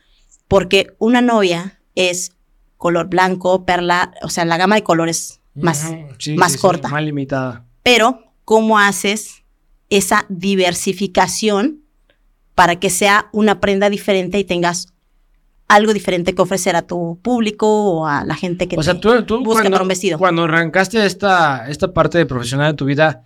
porque 0.47 0.93
una 0.99 1.21
novia 1.21 1.81
es 1.95 2.31
color 2.79 3.09
blanco, 3.09 3.65
perla, 3.65 4.13
o 4.23 4.29
sea, 4.29 4.45
la 4.45 4.57
gama 4.57 4.73
de 4.75 4.83
colores 4.83 5.41
más, 5.53 5.83
Ujú, 5.85 6.07
sí, 6.17 6.35
más 6.35 6.53
sí, 6.53 6.57
sí, 6.57 6.61
corta. 6.61 6.87
más 6.87 7.03
limitada. 7.03 7.65
Pero, 7.83 8.23
¿cómo 8.45 8.79
haces 8.79 9.43
esa 9.89 10.25
diversificación 10.29 11.81
para 12.55 12.77
que 12.77 12.89
sea 12.89 13.27
una 13.33 13.59
prenda 13.59 13.89
diferente 13.89 14.39
y 14.39 14.43
tengas 14.45 14.87
algo 15.67 15.93
diferente 15.93 16.33
que 16.33 16.41
ofrecer 16.41 16.75
a 16.75 16.81
tu 16.81 17.19
público 17.21 17.67
o 17.67 18.07
a 18.07 18.23
la 18.23 18.35
gente 18.35 18.67
que 18.67 18.75
O 18.77 18.81
sea, 18.83 18.93
te 18.95 19.01
tú, 19.01 19.23
tú 19.23 19.37
busque 19.43 19.61
cuando, 19.61 19.71
para 19.71 19.81
un 19.83 19.87
vestido? 19.89 20.17
cuando 20.17 20.43
arrancaste 20.45 21.05
esta, 21.05 21.69
esta 21.69 21.93
parte 21.93 22.17
de 22.17 22.25
profesional 22.25 22.71
de 22.71 22.77
tu 22.77 22.85
vida, 22.85 23.25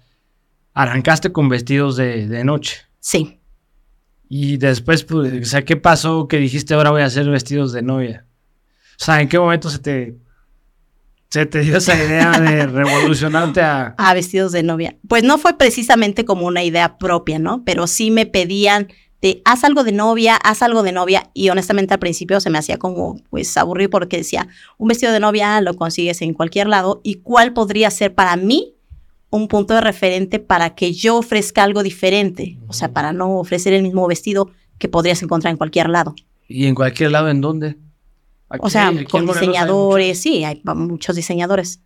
arrancaste 0.74 1.32
con 1.32 1.48
vestidos 1.48 1.96
de, 1.96 2.28
de 2.28 2.44
noche. 2.44 2.82
Sí. 3.00 3.40
Y 4.28 4.58
después, 4.58 5.04
pues, 5.04 5.32
o 5.42 5.46
sea, 5.46 5.64
¿qué 5.64 5.78
pasó 5.78 6.28
que 6.28 6.38
dijiste 6.38 6.74
ahora 6.74 6.90
voy 6.90 7.04
a 7.04 7.06
hacer 7.06 7.30
vestidos 7.30 7.72
de 7.72 7.82
novia? 7.84 8.26
O 9.04 9.06
sea, 9.06 9.20
¿en 9.20 9.28
qué 9.28 9.38
momento 9.38 9.70
se 9.70 9.80
te, 9.80 10.16
se 11.30 11.46
te 11.46 11.60
dio 11.60 11.76
esa 11.76 11.94
idea 11.94 12.40
de 12.40 12.66
revolucionarte 12.68 13.60
a... 13.60 13.96
a 13.98 14.14
vestidos 14.14 14.54
de 14.54 14.64
novia. 14.64 14.96
Pues 15.10 15.26
no 15.26 15.38
fue 15.38 15.58
precisamente 15.58 16.24
como 16.24 16.48
una 16.48 16.64
idea 16.64 16.98
propia, 16.98 17.38
¿no? 17.38 17.66
Pero 17.66 17.86
sí 17.88 18.12
me 18.12 18.26
pedían 18.26 18.88
de 19.22 19.42
haz 19.44 19.66
algo 19.66 19.84
de 19.84 19.92
novia, 19.92 20.38
haz 20.38 20.62
algo 20.62 20.84
de 20.84 20.94
novia 20.94 21.30
y 21.34 21.50
honestamente 21.50 21.94
al 21.94 22.00
principio 22.00 22.40
se 22.40 22.50
me 22.50 22.58
hacía 22.60 22.78
como 22.78 23.20
pues 23.30 23.58
aburrido 23.58 23.90
porque 23.90 24.20
decía, 24.20 24.48
un 24.78 24.88
vestido 24.88 25.12
de 25.12 25.20
novia 25.20 25.60
lo 25.60 25.74
consigues 25.74 26.22
en 26.22 26.34
cualquier 26.34 26.68
lado 26.68 27.02
y 27.04 27.16
cuál 27.16 27.52
podría 27.52 27.92
ser 27.92 28.16
para 28.16 28.38
mí 28.38 28.74
un 29.30 29.50
punto 29.50 29.74
de 29.74 29.82
referente 29.82 30.40
para 30.40 30.76
que 30.76 30.94
yo 30.94 31.18
ofrezca 31.18 31.64
algo 31.64 31.84
diferente, 31.84 32.58
o 32.68 32.74
sea, 32.74 32.94
para 32.94 33.12
no 33.12 33.38
ofrecer 33.38 33.74
el 33.74 33.84
mismo 33.84 34.08
vestido 34.08 34.50
que 34.78 34.88
podrías 34.88 35.22
encontrar 35.22 35.52
en 35.52 35.58
cualquier 35.58 35.90
lado. 35.90 36.16
¿Y 36.48 36.68
en 36.68 36.76
cualquier 36.76 37.12
lado 37.12 37.30
en 37.30 37.42
dónde? 37.42 37.76
O 38.60 38.70
sea, 38.70 38.88
Aquí- 38.90 39.06
con 39.06 39.26
diseñadores, 39.26 40.20
sí, 40.22 40.44
hay 40.44 40.62
muchos 40.76 41.16
diseñadores. 41.16 41.80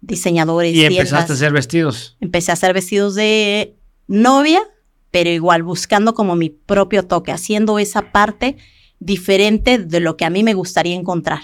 Diseñadores. 0.00 0.74
Y 0.74 0.84
empezaste 0.84 1.32
a 1.32 1.34
hacer 1.36 1.52
vestidos. 1.52 2.16
empecé 2.20 2.50
a 2.50 2.54
hacer 2.54 2.74
vestidos 2.74 3.14
de 3.14 3.74
novia, 4.06 4.60
pero 5.10 5.30
igual 5.30 5.62
buscando 5.62 6.12
como 6.12 6.36
mi 6.36 6.50
propio 6.50 7.04
toque, 7.06 7.32
haciendo 7.32 7.78
esa 7.78 8.12
parte 8.12 8.56
diferente 8.98 9.78
de 9.78 10.00
lo 10.00 10.16
que 10.16 10.24
a 10.26 10.30
mí 10.30 10.42
me 10.42 10.52
gustaría 10.54 10.94
encontrar. 10.94 11.40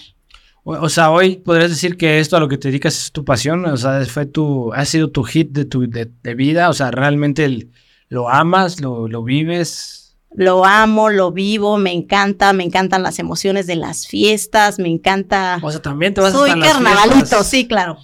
O, 0.62 0.73
o 0.75 0.89
sea, 0.91 1.11
hoy 1.11 1.37
podrías 1.37 1.71
decir 1.71 1.97
que 1.97 2.19
esto 2.21 2.37
a 2.37 2.41
lo 2.41 2.49
que 2.49 2.59
te 2.59 2.69
dedicas 2.69 2.99
es 3.05 3.12
tu 3.12 3.25
pasión, 3.25 3.65
o 3.65 3.77
sea, 3.79 4.05
fue 4.05 4.27
tu, 4.27 4.75
ha 4.75 4.85
sido 4.85 5.11
tu 5.11 5.23
hit 5.25 5.53
de 5.53 5.65
tu 5.65 5.89
de, 5.89 6.11
de 6.23 6.35
vida, 6.35 6.69
o 6.69 6.75
sea, 6.75 6.91
realmente 6.91 7.45
el- 7.47 7.71
lo 8.11 8.29
amas, 8.29 8.81
lo, 8.81 9.09
lo 9.09 9.23
vives. 9.23 10.00
Lo 10.33 10.65
amo, 10.65 11.11
lo 11.11 11.33
vivo, 11.33 11.77
me 11.77 11.93
encanta, 11.93 12.53
me 12.53 12.63
encantan 12.63 13.03
las 13.03 13.19
emociones 13.19 13.67
de 13.67 13.77
las 13.77 14.07
fiestas, 14.07 14.79
me 14.79 14.89
encanta. 14.89 15.59
O 15.63 15.71
sea, 15.71 15.83
también 15.83 16.15
te 16.15 16.21
vas 16.21 16.33
Soy 16.33 16.51
hasta 16.51 16.61
las 16.61 16.73
carnavalito, 16.73 17.43
sí, 17.43 17.67
claro. 17.67 17.99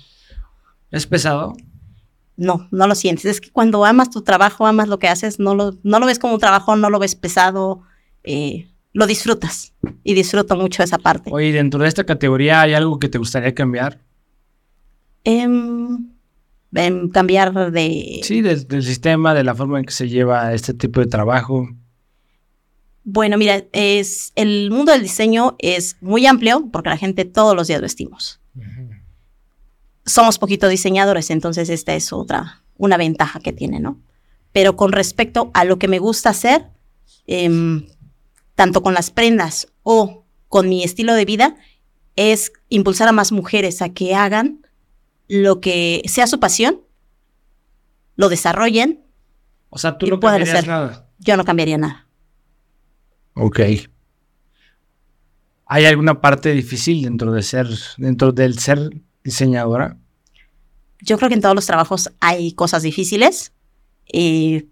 ¿Es 0.90 1.06
pesado? 1.06 1.56
No, 2.37 2.68
no 2.71 2.87
lo 2.87 2.95
sientes. 2.95 3.25
Es 3.25 3.40
que 3.40 3.50
cuando 3.50 3.85
amas 3.85 4.11
tu 4.11 4.23
trabajo, 4.23 4.66
amas 4.66 4.88
lo 4.88 4.99
que 4.99 5.09
haces, 5.09 5.38
no 5.38 5.54
lo, 5.54 5.76
no 5.83 6.00
lo 6.00 6.06
ves 6.06 6.18
como 6.18 6.35
un 6.35 6.40
trabajo, 6.40 6.76
no 6.76 6.90
lo 6.90 6.99
ves 6.99 7.14
pesado, 7.14 7.83
eh, 8.25 8.68
lo 8.92 9.06
disfrutas. 9.06 9.73
Y 10.02 10.14
disfruto 10.14 10.56
mucho 10.56 10.83
esa 10.83 10.99
parte. 10.99 11.30
Oye, 11.33 11.52
dentro 11.52 11.80
de 11.80 11.88
esta 11.88 12.04
categoría 12.04 12.61
hay 12.61 12.75
algo 12.75 12.99
que 12.99 13.09
te 13.09 13.18
gustaría 13.18 13.54
cambiar. 13.54 14.00
Em, 15.25 16.09
em, 16.75 17.09
cambiar 17.11 17.73
de... 17.73 18.21
Sí, 18.23 18.42
del 18.42 18.83
sistema, 18.83 19.33
de 19.35 19.45
la 19.45 19.54
forma 19.54 19.78
en 19.78 19.85
que 19.85 19.92
se 19.92 20.09
lleva 20.09 20.52
este 20.52 20.75
tipo 20.75 21.00
de 21.00 21.06
trabajo. 21.06 21.68
Bueno, 23.08 23.38
mira, 23.38 23.62
es 23.70 24.32
el 24.34 24.68
mundo 24.72 24.90
del 24.90 25.02
diseño 25.02 25.54
es 25.60 25.96
muy 26.00 26.26
amplio 26.26 26.68
porque 26.72 26.90
la 26.90 26.96
gente 26.96 27.25
todos 27.25 27.54
los 27.54 27.68
días 27.68 27.80
vestimos. 27.80 28.40
Somos 30.04 30.40
poquito 30.40 30.66
diseñadores, 30.66 31.30
entonces 31.30 31.68
esta 31.68 31.94
es 31.94 32.12
otra, 32.12 32.64
una 32.76 32.96
ventaja 32.96 33.38
que 33.38 33.52
tiene, 33.52 33.78
¿no? 33.78 34.00
Pero 34.50 34.75
con 34.75 34.90
respecto 34.90 35.52
a 35.54 35.64
lo 35.64 35.78
que 35.78 35.86
me 35.86 36.00
gusta 36.00 36.30
hacer, 36.30 36.66
em, 37.28 37.86
tanto 38.56 38.82
con 38.82 38.92
las 38.92 39.12
prendas 39.12 39.68
o 39.84 40.25
con 40.48 40.68
mi 40.68 40.82
estilo 40.82 41.14
de 41.14 41.25
vida, 41.26 41.54
es 42.16 42.52
impulsar 42.70 43.06
a 43.06 43.12
más 43.12 43.30
mujeres 43.30 43.82
a 43.82 43.90
que 43.90 44.16
hagan 44.16 44.66
lo 45.28 45.60
que 45.60 46.02
sea 46.06 46.26
su 46.26 46.40
pasión, 46.40 46.80
lo 48.16 48.28
desarrollen, 48.28 49.04
O 49.68 49.78
sea, 49.78 49.96
tú 49.96 50.08
no 50.08 50.18
cambiarías 50.18 50.58
ser. 50.58 50.66
nada. 50.66 51.08
yo 51.20 51.36
no 51.36 51.44
cambiaría 51.44 51.78
nada. 51.78 52.05
Ok. 53.36 53.60
¿Hay 55.66 55.84
alguna 55.84 56.20
parte 56.20 56.52
difícil 56.52 57.02
dentro 57.02 57.32
de 57.32 57.42
ser, 57.42 57.68
dentro 57.98 58.32
del 58.32 58.58
ser 58.58 58.90
diseñadora? 59.22 59.98
Yo 61.02 61.18
creo 61.18 61.28
que 61.28 61.34
en 61.34 61.42
todos 61.42 61.54
los 61.54 61.66
trabajos 61.66 62.10
hay 62.20 62.52
cosas 62.52 62.82
difíciles. 62.82 63.52
eh, 64.12 64.66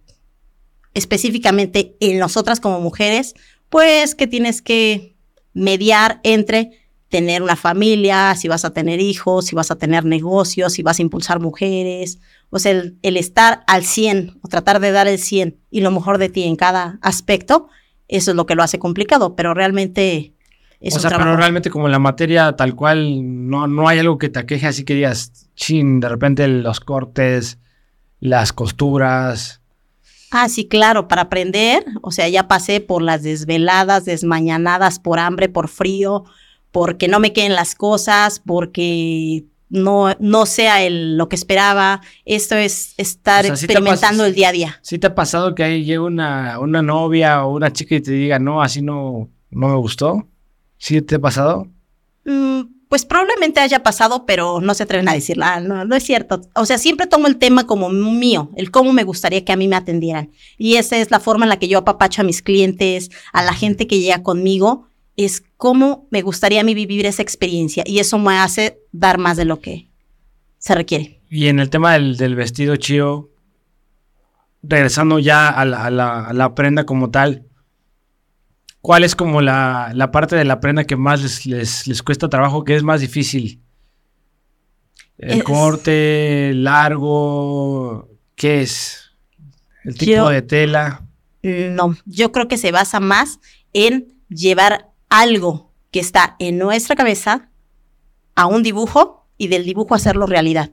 específicamente 0.94 1.96
en 1.98 2.20
nosotras 2.20 2.60
como 2.60 2.80
mujeres, 2.80 3.34
pues 3.68 4.14
que 4.14 4.28
tienes 4.28 4.62
que 4.62 5.16
mediar 5.52 6.20
entre 6.22 6.70
tener 7.08 7.42
una 7.42 7.56
familia, 7.56 8.34
si 8.36 8.48
vas 8.48 8.64
a 8.64 8.72
tener 8.72 9.00
hijos, 9.00 9.46
si 9.46 9.56
vas 9.56 9.72
a 9.72 9.76
tener 9.76 10.04
negocios, 10.04 10.72
si 10.72 10.82
vas 10.82 10.98
a 10.98 11.02
impulsar 11.02 11.40
mujeres. 11.40 12.18
O 12.50 12.60
sea, 12.60 12.72
el, 12.72 12.98
el 13.02 13.16
estar 13.16 13.64
al 13.66 13.84
100 13.84 14.38
o 14.42 14.48
tratar 14.48 14.80
de 14.80 14.92
dar 14.92 15.08
el 15.08 15.18
100 15.18 15.58
y 15.70 15.80
lo 15.80 15.90
mejor 15.90 16.18
de 16.18 16.28
ti 16.28 16.44
en 16.44 16.56
cada 16.56 16.98
aspecto, 17.02 17.68
eso 18.08 18.30
es 18.30 18.36
lo 18.36 18.46
que 18.46 18.54
lo 18.54 18.62
hace 18.62 18.78
complicado, 18.78 19.36
pero 19.36 19.54
realmente 19.54 20.34
es 20.80 20.96
o 20.96 21.00
sea, 21.00 21.16
pero 21.16 21.36
realmente 21.36 21.70
como 21.70 21.88
la 21.88 21.98
materia 21.98 22.56
tal 22.56 22.74
cual, 22.74 23.48
no, 23.48 23.66
no 23.66 23.88
hay 23.88 24.00
algo 24.00 24.18
que 24.18 24.28
te 24.28 24.38
aqueje 24.38 24.66
así 24.66 24.84
que 24.84 24.94
digas, 24.94 25.48
chin, 25.54 26.00
de 26.00 26.08
repente 26.08 26.46
los 26.46 26.80
cortes, 26.80 27.58
las 28.20 28.52
costuras. 28.52 29.62
Ah, 30.30 30.48
sí, 30.48 30.66
claro, 30.66 31.08
para 31.08 31.22
aprender, 31.22 31.84
o 32.02 32.10
sea, 32.10 32.28
ya 32.28 32.48
pasé 32.48 32.80
por 32.80 33.02
las 33.02 33.22
desveladas, 33.22 34.04
desmañanadas, 34.04 34.98
por 34.98 35.20
hambre, 35.20 35.48
por 35.48 35.68
frío, 35.68 36.24
porque 36.72 37.06
no 37.08 37.20
me 37.20 37.32
queden 37.32 37.54
las 37.54 37.74
cosas, 37.74 38.42
porque 38.44 39.44
no, 39.74 40.14
no 40.20 40.46
sea 40.46 40.82
el, 40.84 41.18
lo 41.18 41.28
que 41.28 41.36
esperaba. 41.36 42.00
Esto 42.24 42.54
es 42.54 42.94
estar 42.96 43.44
O 43.44 43.48
sea, 43.48 43.56
sí 43.56 43.66
te 43.66 43.72
experimentando 43.72 44.24
el 44.24 44.32
día 44.32 44.50
a 44.50 44.52
día. 44.52 44.78
¿Sí 44.82 44.98
te 44.98 45.08
ha 45.08 45.14
pasado 45.14 45.54
que 45.54 45.64
ahí 45.64 45.84
llega 45.84 46.02
una, 46.02 46.60
una 46.60 46.80
novia 46.80 47.44
o 47.44 47.56
una 47.56 47.72
chica 47.72 47.96
y 47.96 48.00
te 48.00 48.12
diga, 48.12 48.38
no, 48.38 48.62
así 48.62 48.82
no, 48.82 49.28
no 49.50 49.68
me 49.68 49.76
gustó? 49.76 50.28
¿Sí 50.78 51.02
te 51.02 51.16
ha 51.16 51.18
pasado? 51.18 51.66
Mm, 52.24 52.62
pues 52.88 53.04
probablemente 53.04 53.58
haya 53.58 53.82
pasado, 53.82 54.26
pero 54.26 54.60
no 54.60 54.74
se 54.74 54.84
atreven 54.84 55.08
a 55.08 55.14
decirla. 55.14 55.58
no, 55.58 55.84
no 55.84 55.96
es 55.96 56.04
cierto. 56.04 56.42
O 56.54 56.66
sea, 56.66 56.78
siempre 56.78 57.08
tomo 57.08 57.26
el 57.26 57.36
tema 57.36 57.66
como 57.66 57.88
mío, 57.88 58.50
el 58.56 58.70
cómo 58.70 58.92
me 58.92 59.02
gustaría 59.02 59.44
que 59.44 59.52
a 59.52 59.56
mí 59.56 59.66
me 59.66 59.76
atendieran. 59.76 60.30
Y 60.56 60.76
esa 60.76 60.98
es 60.98 61.10
la 61.10 61.18
forma 61.18 61.46
en 61.46 61.48
la 61.48 61.58
que 61.58 61.66
yo 61.66 61.78
apapacho 61.78 62.22
a 62.22 62.24
mis 62.24 62.42
clientes, 62.42 63.10
a 63.32 63.42
la 63.42 63.54
gente 63.54 63.88
que 63.88 63.98
llega 63.98 64.22
conmigo, 64.22 64.86
es 65.16 65.42
cómo 65.56 66.06
me 66.10 66.22
gustaría 66.22 66.60
a 66.60 66.64
mí 66.64 66.74
vivir 66.74 67.06
esa 67.06 67.22
experiencia. 67.22 67.84
Y 67.86 67.98
eso 67.98 68.18
me 68.18 68.38
hace 68.38 68.80
dar 68.92 69.18
más 69.18 69.36
de 69.36 69.44
lo 69.44 69.60
que 69.60 69.88
se 70.58 70.74
requiere. 70.74 71.20
Y 71.30 71.48
en 71.48 71.58
el 71.60 71.70
tema 71.70 71.92
del, 71.94 72.16
del 72.16 72.34
vestido 72.34 72.76
chío, 72.76 73.30
regresando 74.62 75.18
ya 75.18 75.48
a 75.48 75.64
la, 75.64 75.84
a 75.84 75.90
la- 75.90 76.24
a 76.26 76.32
la 76.32 76.54
prenda 76.54 76.84
como 76.86 77.10
tal, 77.10 77.44
¿cuál 78.80 79.04
es 79.04 79.14
como 79.14 79.40
la, 79.40 79.90
la 79.94 80.10
parte 80.10 80.36
de 80.36 80.44
la 80.44 80.60
prenda 80.60 80.84
que 80.84 80.96
más 80.96 81.22
les, 81.22 81.46
les- 81.46 81.86
les 81.86 82.02
cuesta 82.02 82.28
trabajo, 82.28 82.64
que 82.64 82.74
es 82.76 82.82
más 82.82 83.00
difícil? 83.00 83.60
¿El 85.18 85.38
Es- 85.38 85.44
corte, 85.44 86.52
largo? 86.54 88.08
¿Qué 88.34 88.62
es? 88.62 89.10
¿El 89.84 89.94
tipo 89.96 90.12
Yo- 90.12 90.28
de 90.30 90.42
tela? 90.42 91.02
No, 91.42 91.94
yo 92.06 92.32
creo 92.32 92.48
que 92.48 92.56
se 92.56 92.72
basa 92.72 93.00
más 93.00 93.38
en 93.74 94.08
llevar 94.30 94.88
algo 95.20 95.72
que 95.90 96.00
está 96.00 96.36
en 96.38 96.58
nuestra 96.58 96.96
cabeza 96.96 97.50
a 98.34 98.46
un 98.46 98.62
dibujo 98.62 99.28
y 99.38 99.48
del 99.48 99.64
dibujo 99.64 99.94
hacerlo 99.94 100.26
realidad. 100.26 100.72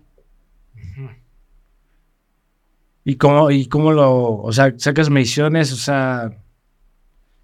¿Y 3.03 3.15
cómo, 3.15 3.51
y 3.51 3.67
cómo 3.67 3.91
lo, 3.91 4.41
o 4.41 4.51
sea, 4.51 4.73
sacas 4.77 5.09
mediciones, 5.09 5.71
o 5.71 5.75
sea, 5.75 6.39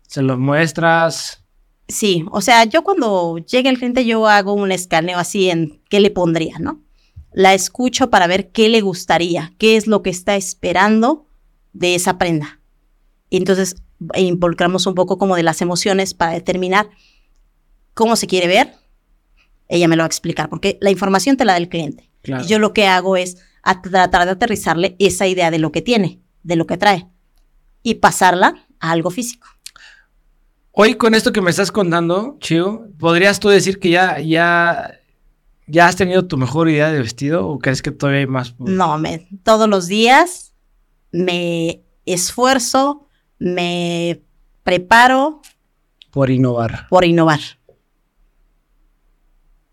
se 0.08 0.22
los 0.22 0.38
muestras? 0.38 1.44
Sí, 1.88 2.26
o 2.32 2.42
sea, 2.42 2.64
yo 2.66 2.84
cuando 2.84 3.38
llegue 3.38 3.70
el 3.70 3.78
cliente 3.78 4.06
yo 4.06 4.28
hago 4.28 4.54
un 4.54 4.72
escaneo 4.72 5.18
así 5.18 5.50
en 5.50 5.82
qué 5.90 6.00
le 6.00 6.12
pondría, 6.12 6.58
¿no? 6.60 6.82
La 7.32 7.54
escucho 7.54 8.10
para 8.10 8.28
ver 8.28 8.52
qué 8.52 8.70
le 8.70 8.82
gustaría, 8.82 9.54
qué 9.58 9.78
es 9.78 9.88
lo 9.88 10.02
que 10.02 10.10
está 10.10 10.36
esperando 10.36 11.28
de 11.74 11.96
esa 11.96 12.18
prenda. 12.18 12.60
Y 13.30 13.38
entonces 14.00 14.24
involucramos 14.24 14.86
un 14.86 14.96
poco 14.96 15.18
como 15.18 15.36
de 15.36 15.44
las 15.44 15.62
emociones 15.62 16.14
para 16.14 16.34
determinar 16.34 16.90
cómo 17.94 18.16
se 18.16 18.28
quiere 18.28 18.48
ver. 18.48 18.74
Ella 19.70 19.88
me 19.88 19.96
lo 19.96 20.02
va 20.02 20.06
a 20.06 20.08
explicar, 20.08 20.50
porque 20.50 20.78
la 20.82 20.92
información 20.92 21.36
te 21.36 21.46
la 21.46 21.54
da 21.54 21.58
el 21.58 21.70
cliente. 21.70 22.10
Claro. 22.22 22.46
Yo 22.46 22.60
lo 22.60 22.74
que 22.74 22.88
hago 22.88 23.18
es 23.18 23.38
a 23.64 23.82
tratar 23.82 24.26
de 24.26 24.32
aterrizarle 24.32 24.96
esa 25.00 25.28
idea 25.28 25.52
de 25.52 25.60
lo 25.60 25.72
que 25.72 25.82
tiene, 25.82 26.22
de 26.44 26.56
lo 26.56 26.68
que 26.68 26.78
trae, 26.78 27.08
y 27.84 27.96
pasarla 27.96 28.66
a 28.80 28.92
algo 28.92 29.10
físico. 29.10 29.48
Hoy 30.72 30.94
con 30.94 31.16
esto 31.16 31.34
que 31.34 31.42
me 31.42 31.50
estás 31.50 31.72
contando, 31.72 32.38
Chio, 32.40 32.88
¿podrías 33.00 33.40
tú 33.40 33.50
decir 33.50 33.80
que 33.80 33.90
ya, 33.90 34.20
ya, 34.20 35.00
ya 35.66 35.88
has 35.88 35.96
tenido 35.96 36.28
tu 36.28 36.38
mejor 36.38 36.70
idea 36.70 36.92
de 36.92 37.00
vestido 37.00 37.48
o 37.48 37.58
crees 37.58 37.82
que 37.82 37.90
todavía 37.92 38.20
hay 38.20 38.28
más? 38.28 38.54
No, 38.60 38.98
me, 39.00 39.28
todos 39.44 39.68
los 39.68 39.88
días 39.88 40.54
me 41.12 41.82
esfuerzo, 42.06 43.07
me 43.40 44.22
preparo 44.64 45.42
Por 46.12 46.30
innovar. 46.30 46.88
por 46.90 47.06
innovar. 47.06 47.40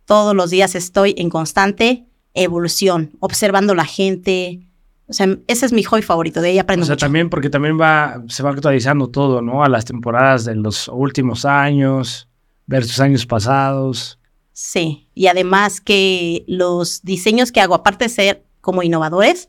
Todos 0.04 0.34
los 0.34 0.50
días 0.50 0.74
estoy 0.74 1.14
en 1.16 1.30
constante 1.30 2.04
evolución, 2.34 3.12
observando 3.20 3.74
la 3.74 3.84
gente. 3.84 4.60
O 5.08 5.12
sea, 5.12 5.36
ese 5.46 5.66
es 5.66 5.72
mi 5.72 5.82
hobby 5.82 6.02
favorito, 6.02 6.40
de 6.40 6.48
ahí 6.50 6.58
aprendo 6.58 6.82
O 6.84 6.86
sea, 6.86 6.94
mucho. 6.94 7.06
también 7.06 7.30
porque 7.30 7.48
también 7.50 7.78
va, 7.80 8.22
se 8.28 8.42
va 8.42 8.50
actualizando 8.50 9.08
todo, 9.08 9.40
¿no? 9.42 9.62
A 9.64 9.68
las 9.68 9.84
temporadas 9.84 10.44
de 10.44 10.54
los 10.56 10.88
últimos 10.88 11.44
años 11.44 12.28
versus 12.66 13.00
años 13.00 13.24
pasados. 13.26 14.18
Sí, 14.52 15.08
y 15.14 15.26
además 15.26 15.80
que 15.80 16.44
los 16.48 17.02
diseños 17.02 17.50
que 17.52 17.60
hago, 17.60 17.74
aparte 17.74 18.04
de 18.06 18.08
ser 18.08 18.44
como 18.60 18.82
innovadores, 18.82 19.48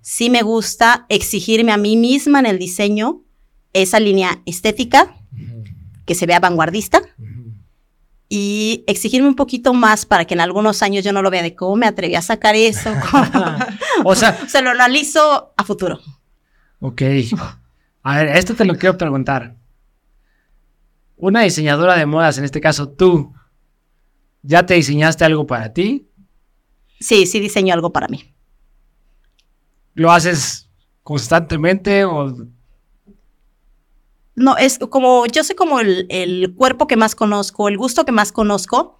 sí 0.00 0.30
me 0.30 0.42
gusta 0.42 1.06
exigirme 1.08 1.72
a 1.72 1.76
mí 1.76 1.96
misma 1.96 2.40
en 2.40 2.46
el 2.46 2.58
diseño 2.58 3.22
esa 3.74 4.00
línea 4.00 4.40
estética 4.46 5.14
que 6.06 6.14
se 6.14 6.26
vea 6.26 6.40
vanguardista 6.40 7.02
y 8.28 8.84
exigirme 8.86 9.28
un 9.28 9.36
poquito 9.36 9.74
más 9.74 10.06
para 10.06 10.24
que 10.24 10.34
en 10.34 10.40
algunos 10.40 10.82
años 10.82 11.04
yo 11.04 11.12
no 11.12 11.22
lo 11.22 11.30
vea 11.30 11.42
de 11.42 11.54
cómo 11.54 11.76
me 11.76 11.86
atreví 11.86 12.14
a 12.14 12.22
sacar 12.22 12.54
eso. 12.54 12.90
O 14.04 14.14
sea, 14.16 14.36
Se 14.48 14.60
lo 14.60 14.70
analizo 14.70 15.52
a 15.56 15.62
futuro. 15.64 16.00
ok. 16.80 17.02
A 18.02 18.16
ver, 18.18 18.36
esto 18.36 18.54
te 18.54 18.64
lo 18.64 18.76
quiero 18.76 18.98
preguntar. 18.98 19.56
Una 21.16 21.42
diseñadora 21.42 21.96
de 21.96 22.06
modas, 22.06 22.36
en 22.38 22.44
este 22.44 22.60
caso 22.60 22.88
tú, 22.88 23.32
¿ya 24.42 24.66
te 24.66 24.74
diseñaste 24.74 25.24
algo 25.24 25.46
para 25.46 25.72
ti? 25.72 26.08
Sí, 27.00 27.24
sí 27.26 27.38
diseño 27.40 27.72
algo 27.72 27.92
para 27.92 28.08
mí. 28.08 28.34
¿Lo 29.94 30.10
haces 30.10 30.68
constantemente 31.04 32.04
o 32.04 32.36
No, 34.36 34.56
es 34.56 34.78
como, 34.78 35.26
yo 35.26 35.44
sé 35.44 35.54
como 35.54 35.80
el, 35.80 36.06
el 36.08 36.54
cuerpo 36.54 36.86
que 36.86 36.96
más 36.96 37.14
conozco, 37.14 37.68
el 37.68 37.78
gusto 37.78 38.04
que 38.04 38.12
más 38.12 38.32
conozco. 38.32 38.98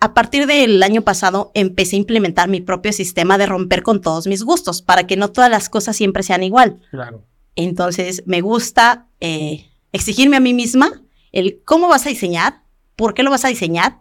A 0.00 0.14
partir 0.14 0.46
del 0.46 0.82
año 0.82 1.02
pasado 1.02 1.50
empecé 1.54 1.96
a 1.96 1.98
implementar 1.98 2.48
mi 2.48 2.62
propio 2.62 2.92
sistema 2.92 3.36
de 3.36 3.44
romper 3.44 3.82
con 3.82 4.00
todos 4.00 4.26
mis 4.26 4.42
gustos 4.42 4.80
para 4.80 5.06
que 5.06 5.16
no 5.16 5.30
todas 5.30 5.50
las 5.50 5.68
cosas 5.68 5.96
siempre 5.96 6.22
sean 6.22 6.42
igual. 6.42 6.80
Claro. 6.90 7.26
Entonces 7.56 8.22
me 8.24 8.40
gusta 8.40 9.08
eh, 9.20 9.66
exigirme 9.92 10.36
a 10.36 10.40
mí 10.40 10.54
misma 10.54 11.02
el 11.32 11.60
cómo 11.64 11.88
vas 11.88 12.06
a 12.06 12.08
diseñar, 12.08 12.62
por 12.96 13.12
qué 13.12 13.22
lo 13.22 13.30
vas 13.30 13.44
a 13.44 13.48
diseñar 13.48 13.98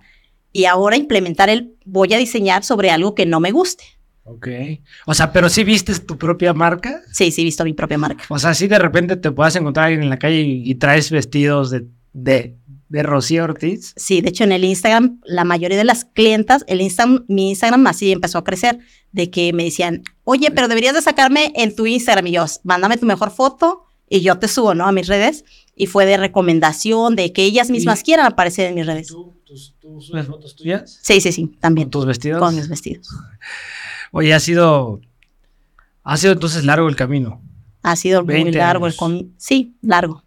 y 0.51 0.65
ahora 0.65 0.95
implementar 0.95 1.49
el 1.49 1.75
voy 1.85 2.13
a 2.13 2.17
diseñar 2.17 2.63
sobre 2.63 2.91
algo 2.91 3.15
que 3.15 3.25
no 3.25 3.39
me 3.39 3.51
guste. 3.51 3.83
Ok. 4.29 4.47
O 5.05 5.13
sea, 5.13 5.31
pero 5.31 5.49
si 5.49 5.63
vistes 5.63 6.05
tu 6.05 6.17
propia 6.17 6.53
marca. 6.53 7.01
Sí, 7.11 7.31
sí, 7.31 7.41
he 7.41 7.43
visto 7.43 7.63
mi 7.63 7.73
propia 7.73 7.97
marca. 7.97 8.23
O 8.29 8.39
sea, 8.39 8.53
si 8.53 8.67
de 8.67 8.79
repente 8.79 9.15
te 9.15 9.31
puedas 9.31 9.55
encontrar 9.55 9.85
a 9.85 9.87
alguien 9.87 10.03
en 10.03 10.09
la 10.09 10.19
calle 10.19 10.41
y, 10.41 10.69
y 10.69 10.75
traes 10.75 11.09
vestidos 11.11 11.71
de, 11.71 11.85
de, 12.13 12.55
de 12.89 13.03
Rocío 13.03 13.43
Ortiz. 13.43 13.93
Sí, 13.95 14.21
de 14.21 14.29
hecho 14.29 14.43
en 14.43 14.51
el 14.51 14.63
Instagram, 14.63 15.19
la 15.25 15.43
mayoría 15.43 15.77
de 15.77 15.83
las 15.83 16.05
clientas, 16.05 16.63
el 16.67 16.81
Instagram, 16.81 17.25
mi 17.27 17.49
Instagram 17.49 17.85
así 17.87 18.11
empezó 18.11 18.37
a 18.37 18.43
crecer, 18.43 18.79
de 19.11 19.29
que 19.31 19.53
me 19.53 19.63
decían, 19.63 20.03
oye, 20.23 20.51
pero 20.51 20.67
deberías 20.67 20.93
de 20.93 21.01
sacarme 21.01 21.51
en 21.55 21.75
tu 21.75 21.85
Instagram 21.87 22.27
y 22.27 22.31
yo, 22.31 22.45
mándame 22.63 22.97
tu 22.97 23.05
mejor 23.05 23.31
foto 23.31 23.85
y 24.09 24.21
yo 24.21 24.37
te 24.39 24.47
subo, 24.47 24.73
¿no? 24.73 24.85
A 24.85 24.91
mis 24.91 25.07
redes. 25.07 25.45
Y 25.75 25.85
fue 25.87 26.05
de 26.05 26.17
recomendación, 26.17 27.15
de 27.15 27.31
que 27.31 27.43
ellas 27.43 27.69
mismas 27.69 28.03
quieran 28.03 28.25
aparecer 28.25 28.67
en 28.67 28.75
mis 28.75 28.85
redes. 28.85 29.07
¿Tú, 29.07 29.37
tú, 29.45 29.53
tú 29.79 30.01
subes 30.01 30.27
fotos 30.27 30.55
tuyas? 30.55 30.99
Sí, 31.01 31.21
sí, 31.21 31.31
sí, 31.31 31.47
¿Con 31.47 31.59
también. 31.59 31.89
tus 31.89 32.05
vestidos? 32.05 32.39
Con 32.39 32.55
mis 32.55 32.67
vestidos. 32.67 33.07
Oye, 34.11 34.33
ha 34.33 34.39
sido. 34.39 35.01
Ha 36.03 36.17
sido 36.17 36.33
entonces 36.33 36.65
largo 36.65 36.87
el 36.89 36.95
camino. 36.95 37.41
Ha 37.83 37.95
sido 37.95 38.23
muy 38.23 38.33
20 38.33 38.57
largo 38.57 38.87
el 38.87 38.95
comi- 38.95 39.31
Sí, 39.37 39.75
largo. 39.81 40.23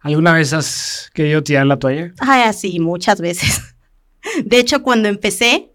¿Alguna 0.00 0.32
vez 0.32 0.52
has 0.52 1.10
querido 1.12 1.42
tirar 1.42 1.66
la 1.66 1.78
toalla? 1.78 2.12
Ay, 2.20 2.42
así, 2.42 2.80
muchas 2.80 3.20
veces. 3.20 3.74
De 4.44 4.58
hecho, 4.58 4.82
cuando 4.82 5.08
empecé, 5.08 5.72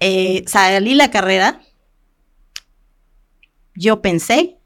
eh, 0.00 0.44
salí 0.46 0.94
la 0.94 1.10
carrera, 1.10 1.60
yo 3.74 4.00
pensé 4.00 4.58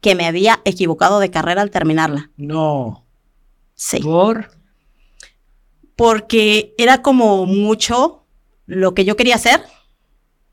que 0.00 0.14
me 0.14 0.26
había 0.26 0.60
equivocado 0.64 1.20
de 1.20 1.30
carrera 1.30 1.60
al 1.62 1.70
terminarla. 1.70 2.30
No. 2.36 3.06
Sí. 3.74 3.98
¿Por? 4.00 4.50
Porque 5.96 6.74
era 6.78 7.02
como 7.02 7.44
mucho 7.46 8.24
lo 8.66 8.94
que 8.94 9.04
yo 9.04 9.16
quería 9.16 9.34
hacer. 9.34 9.62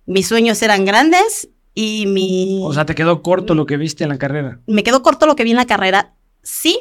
Mis 0.07 0.27
sueños 0.27 0.59
eran 0.63 0.83
grandes 0.85 1.49
y 1.75 2.05
mi... 2.07 2.59
O 2.63 2.73
sea, 2.73 2.85
te 2.87 2.95
quedó 2.95 3.21
corto 3.21 3.53
lo 3.53 3.65
que 3.67 3.77
viste 3.77 4.03
en 4.03 4.09
la 4.09 4.17
carrera. 4.17 4.59
me 4.65 4.81
quedó 4.83 5.03
corto 5.03 5.27
lo 5.27 5.35
que 5.35 5.43
vi 5.43 5.51
en 5.51 5.57
la 5.57 5.67
carrera, 5.67 6.15
sí, 6.41 6.79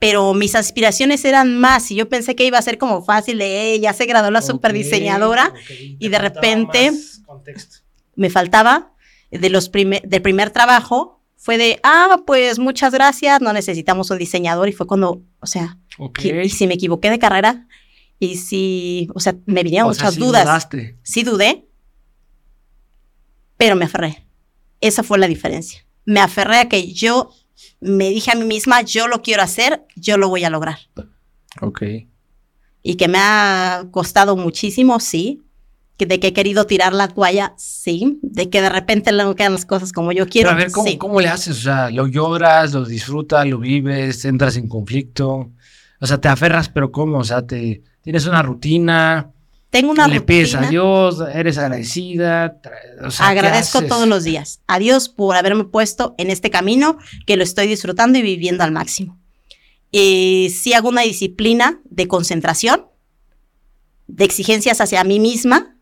pero 0.00 0.34
mis 0.34 0.54
aspiraciones 0.56 1.24
eran 1.24 1.56
más 1.60 1.90
y 1.92 1.94
yo 1.94 2.08
pensé 2.08 2.34
que 2.34 2.44
iba 2.44 2.58
a 2.58 2.62
ser 2.62 2.76
como 2.78 3.04
fácil 3.04 3.38
de, 3.38 3.74
"Eh, 3.74 3.80
ya 3.80 3.92
se 3.92 4.06
graduó 4.06 4.30
la 4.32 4.42
super 4.42 4.72
diseñadora 4.72 5.52
y 6.00 6.08
de 6.08 6.18
repente 6.18 6.90
me 8.16 8.28
faltaba 8.30 8.92
de 9.30 9.50
los 9.50 9.68
prime- 9.68 10.02
del 10.04 10.20
primer 10.22 10.50
trabajo 10.50 11.20
fue 11.36 11.58
de, 11.58 11.78
ah, 11.82 12.22
pues 12.26 12.58
muchas 12.58 12.92
gracias, 12.94 13.40
no 13.42 13.52
necesitamos 13.52 14.10
un 14.10 14.16
diseñador 14.18 14.68
y 14.68 14.72
fue 14.72 14.86
cuando, 14.86 15.22
o 15.40 15.46
sea, 15.46 15.76
que- 16.14 16.44
y 16.44 16.48
si 16.48 16.66
me 16.66 16.74
equivoqué 16.74 17.10
de 17.10 17.18
carrera 17.18 17.66
y 18.18 18.36
si, 18.36 19.08
o 19.14 19.20
sea, 19.20 19.34
me 19.46 19.62
vinieron 19.62 19.90
O 19.90 19.94
sea, 19.94 20.04
muchas 20.04 20.14
sí 20.14 20.20
dudas, 20.20 20.44
dudaste. 20.44 20.96
sí 21.02 21.22
dudé, 21.22 21.66
pero 23.56 23.76
me 23.76 23.84
aferré. 23.84 24.26
Esa 24.80 25.02
fue 25.02 25.18
la 25.18 25.26
diferencia. 25.26 25.84
Me 26.04 26.20
aferré 26.20 26.58
a 26.58 26.68
que 26.68 26.92
yo 26.92 27.30
me 27.80 28.10
dije 28.10 28.30
a 28.32 28.34
mí 28.34 28.44
misma, 28.44 28.82
yo 28.82 29.08
lo 29.08 29.22
quiero 29.22 29.42
hacer, 29.42 29.84
yo 29.96 30.16
lo 30.16 30.28
voy 30.28 30.44
a 30.44 30.50
lograr. 30.50 30.78
Ok. 31.60 31.82
Y 32.82 32.96
que 32.96 33.08
me 33.08 33.18
ha 33.18 33.86
costado 33.90 34.36
muchísimo, 34.36 35.00
sí. 35.00 35.42
Que 35.96 36.06
de 36.06 36.18
que 36.18 36.28
he 36.28 36.32
querido 36.32 36.66
tirar 36.66 36.92
la 36.92 37.08
toalla, 37.08 37.54
sí. 37.56 38.18
De 38.22 38.50
que 38.50 38.60
de 38.60 38.68
repente 38.68 39.12
no 39.12 39.34
quedan 39.34 39.52
las 39.52 39.64
cosas 39.64 39.92
como 39.92 40.12
yo 40.12 40.28
quiero, 40.28 40.50
Pero 40.50 40.60
a 40.60 40.64
ver, 40.64 40.72
¿cómo, 40.72 40.88
sí. 40.88 40.98
¿cómo 40.98 41.20
le 41.20 41.28
haces? 41.28 41.58
O 41.58 41.60
sea, 41.62 41.90
lo 41.90 42.06
lloras, 42.06 42.72
lo 42.72 42.84
disfrutas, 42.84 43.46
lo 43.46 43.58
vives, 43.58 44.24
entras 44.24 44.56
en 44.56 44.68
conflicto. 44.68 45.52
O 46.00 46.06
sea, 46.06 46.20
te 46.20 46.28
aferras, 46.28 46.68
pero 46.68 46.90
¿cómo? 46.90 47.18
O 47.18 47.24
sea, 47.24 47.46
te, 47.46 47.82
tienes 48.02 48.26
una 48.26 48.42
rutina, 48.42 49.32
Tengo 49.74 49.90
una 49.90 50.06
le 50.06 50.20
pides 50.20 50.54
a. 50.54 50.60
Dios, 50.60 51.20
eres 51.32 51.58
agradecida. 51.58 52.62
tra- 52.62 53.04
o 53.04 53.10
sea, 53.10 53.26
¿qué 53.26 53.32
Agradezco 53.32 53.82
todos 53.82 54.06
los 54.06 54.22
días 54.22 54.60
a 54.68 54.78
Dios 54.78 55.08
por 55.08 55.34
haberme 55.34 55.64
puesto 55.64 56.14
en 56.16 56.30
este 56.30 56.48
camino 56.48 56.96
que 57.26 57.36
lo 57.36 57.42
estoy 57.42 57.66
disfrutando 57.66 58.16
y 58.16 58.22
viviendo 58.22 58.62
al 58.62 58.70
máximo. 58.70 59.18
Eh, 59.90 60.48
sí 60.56 60.74
hago 60.74 60.90
una 60.90 61.00
disciplina 61.02 61.80
de 61.90 62.06
concentración, 62.06 62.86
de 64.06 64.24
exigencias 64.24 64.80
hacia 64.80 65.02
mí 65.02 65.18
misma, 65.18 65.76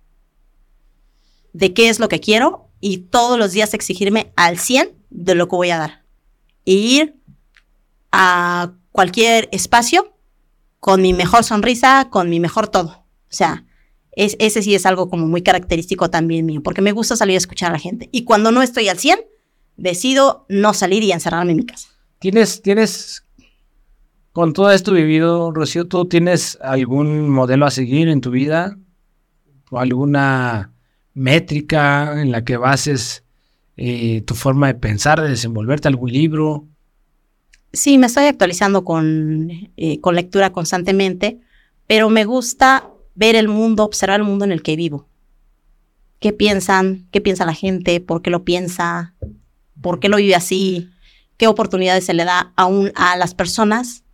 de 1.53 1.75
qué 1.75 1.91
es 1.91 1.99
lo 1.99 2.09
que 2.09 2.19
quiero 2.19 2.71
y 2.81 2.97
todos 2.97 3.39
los 3.39 3.53
días 3.53 3.75
exigirme 3.75 4.33
al 4.37 4.59
100 4.59 4.91
de 5.11 5.35
lo 5.35 5.49
que 5.49 5.57
voy 5.57 5.69
a 5.69 5.77
dar. 5.77 6.03
Y 6.65 6.77
ir 6.99 7.17
a 8.11 8.73
cualquier 8.91 9.51
espacio 9.53 10.17
con 10.81 11.03
mi 11.03 11.13
mejor 11.13 11.45
sonrisa, 11.45 12.09
con 12.11 12.31
mi 12.31 12.41
mejor 12.41 12.69
todo. 12.69 12.89
O 13.31 13.35
sea, 13.35 13.67
es, 14.13 14.37
ese 14.39 14.63
sí 14.63 14.75
es 14.75 14.87
algo 14.87 15.09
como 15.09 15.27
muy 15.27 15.43
característico 15.43 16.11
también 16.11 16.47
mío, 16.47 16.63
porque 16.63 16.83
me 16.83 16.93
gusta 16.93 17.17
salir 17.17 17.35
a 17.35 17.39
escuchar 17.39 17.71
a 17.71 17.75
la 17.75 17.79
gente. 17.79 18.09
Y 18.13 18.25
cuando 18.25 18.53
no 18.53 18.63
estoy 18.63 18.89
al 18.89 18.99
100, 18.99 19.21
decido 19.77 20.47
no 20.49 20.75
salir 20.75 21.03
y 21.03 21.13
encerrarme 21.13 21.53
en 21.53 21.59
mi 21.59 21.67
casa. 21.67 21.89
¿Tienes, 22.19 22.63
tienes, 22.63 23.25
con 24.33 24.53
todo 24.53 24.71
esto 24.71 24.93
vivido, 24.93 25.51
Rocío, 25.51 25.89
tú 25.89 26.07
tienes 26.07 26.59
algún 26.61 27.29
modelo 27.29 27.67
a 27.67 27.71
seguir 27.71 28.09
en 28.09 28.21
tu 28.21 28.31
vida? 28.31 28.79
¿O 29.71 29.79
alguna 29.79 30.73
métrica 31.15 32.21
en 32.21 32.31
la 32.31 32.45
que 32.45 32.59
bases 32.59 33.25
eh, 33.77 34.21
tu 34.23 34.35
forma 34.35 34.67
de 34.67 34.75
pensar, 34.75 35.21
de 35.21 35.31
desenvolverte, 35.31 35.89
algún 35.89 36.13
libro? 36.13 36.69
Sí, 37.73 37.97
me 37.97 38.07
estoy 38.07 38.25
actualizando 38.25 38.85
con, 38.85 39.51
eh, 39.79 40.01
con 40.01 40.15
lectura 40.15 40.53
constantemente, 40.53 41.41
pero 41.87 42.11
me 42.11 42.27
gusta 42.27 42.92
ver 43.15 43.37
el 43.37 43.49
mundo, 43.49 43.85
observar 43.85 44.21
el 44.21 44.27
mundo 44.27 44.45
en 44.45 44.53
el 44.53 44.63
que 44.63 44.77
vivo. 44.77 45.09
¿Qué 46.19 46.33
piensan? 46.33 47.09
¿Qué 47.11 47.21
piensa 47.21 47.45
la 47.45 47.55
gente? 47.55 48.01
¿Por 48.01 48.23
qué 48.23 48.31
lo 48.31 48.45
piensa? 48.45 49.15
¿Por 49.81 50.01
qué 50.01 50.09
lo 50.09 50.19
vive 50.19 50.35
así? 50.35 50.93
qué 51.43 51.49
oportunidades 51.49 52.05
se 52.05 52.15
le 52.15 52.25
da 52.25 52.53
aún 52.55 52.93
a 52.95 53.17
las 53.17 53.35
personas 53.35 54.05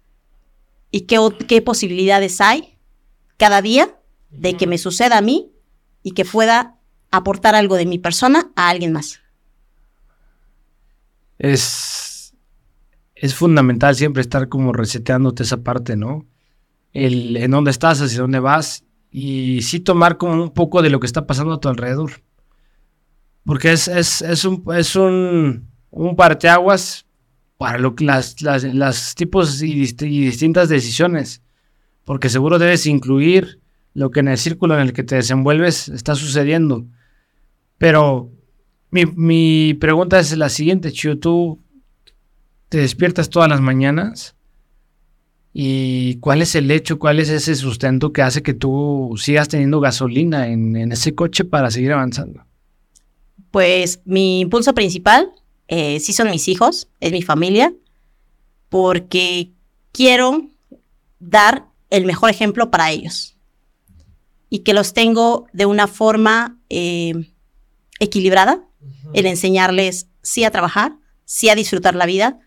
y 0.91 1.03
qué, 1.03 1.19
qué 1.47 1.61
posibilidades 1.61 2.41
hay 2.41 2.79
cada 3.37 3.61
día 3.61 3.95
de 4.31 4.57
que 4.57 4.67
me 4.67 4.79
suceda 4.79 5.19
a 5.19 5.21
mí 5.21 5.53
y 6.03 6.13
que 6.13 6.25
pueda 6.25 6.79
aportar 7.11 7.55
algo 7.55 7.77
de 7.77 7.85
mi 7.85 7.99
persona 7.99 8.51
a 8.57 8.71
alguien 8.71 8.93
más. 8.93 9.21
Es, 11.39 12.35
es 13.15 13.35
fundamental 13.35 13.95
siempre 13.95 14.23
estar 14.23 14.49
como 14.49 14.73
reseteándote 14.73 15.43
esa 15.43 15.59
parte, 15.59 15.99
¿no? 15.99 16.25
El 16.95 17.37
en 17.37 17.51
dónde 17.51 17.73
estás, 17.73 18.01
hacia 18.01 18.23
dónde 18.23 18.41
vas 18.41 18.85
y 19.11 19.63
sí 19.63 19.81
tomar 19.81 20.19
como 20.19 20.43
un 20.43 20.51
poco 20.51 20.83
de 20.83 20.91
lo 20.91 21.01
que 21.01 21.07
está 21.07 21.27
pasando 21.27 21.55
a 21.55 21.61
tu 21.61 21.69
alrededor. 21.69 22.23
Porque 23.45 23.73
es, 23.73 23.89
es, 23.89 24.45
un, 24.45 24.63
es 24.77 24.95
un, 24.95 25.69
un 25.91 26.17
parteaguas 26.17 27.07
para 27.57 27.79
lo, 27.79 27.95
las, 27.99 28.41
las, 28.43 29.15
tipos 29.15 29.63
y, 29.63 29.75
distintas 29.75 30.69
decisiones. 30.69 31.43
Porque 32.05 32.29
seguro 32.29 32.59
debes 32.59 32.87
incluir 32.87 33.61
lo 33.95 34.11
que 34.11 34.21
en 34.21 34.29
el 34.29 34.39
círculo 34.39 34.75
en 34.75 34.81
el 34.81 34.93
que 34.93 35.03
te 35.03 35.17
desenvuelves 35.17 35.89
está 35.89 36.15
sucediendo. 36.15 36.87
Pero 37.79 38.31
mi, 38.91 39.07
mi 39.07 39.75
pregunta 39.75 40.19
es 40.19 40.37
la 40.37 40.49
siguiente, 40.49 40.93
Chio. 40.93 41.19
¿Tú 41.19 41.61
te 42.69 42.79
despiertas 42.79 43.31
todas 43.31 43.49
las 43.49 43.61
mañanas? 43.61 44.37
¿Y 45.61 46.21
cuál 46.21 46.41
es 46.41 46.55
el 46.55 46.71
hecho, 46.71 47.01
cuál 47.01 47.19
es 47.19 47.31
ese 47.31 47.57
sustento 47.57 48.13
que 48.13 48.23
hace 48.23 48.45
que 48.45 48.55
tú 48.55 49.17
sigas 49.19 49.49
teniendo 49.49 49.81
gasolina 49.81 50.47
en, 50.47 50.77
en 50.77 50.93
ese 50.93 51.17
coche 51.17 51.45
para 51.45 51.73
seguir 51.73 51.91
avanzando? 51.91 52.45
Pues 53.51 54.01
mi 54.05 54.39
impulso 54.39 54.73
principal 54.73 55.33
eh, 55.67 55.99
sí 55.99 56.13
son 56.13 56.31
mis 56.31 56.47
hijos, 56.47 56.87
es 57.01 57.11
mi 57.11 57.23
familia, 57.23 57.75
porque 58.69 59.51
quiero 59.91 60.47
dar 61.19 61.67
el 61.91 62.05
mejor 62.05 62.31
ejemplo 62.31 62.71
para 62.71 62.93
ellos 62.93 63.37
y 64.49 64.61
que 64.61 64.75
los 64.75 64.95
tengo 64.95 65.49
de 65.53 65.67
una 65.67 65.89
forma 65.89 66.57
eh, 66.69 67.33
equilibrada, 67.99 68.63
en 69.13 69.27
enseñarles 69.27 70.07
sí 70.23 70.45
a 70.45 70.53
trabajar, 70.53 70.93
sí 71.25 71.49
a 71.49 71.57
disfrutar 71.57 71.97
la 71.97 72.07
vida 72.07 72.39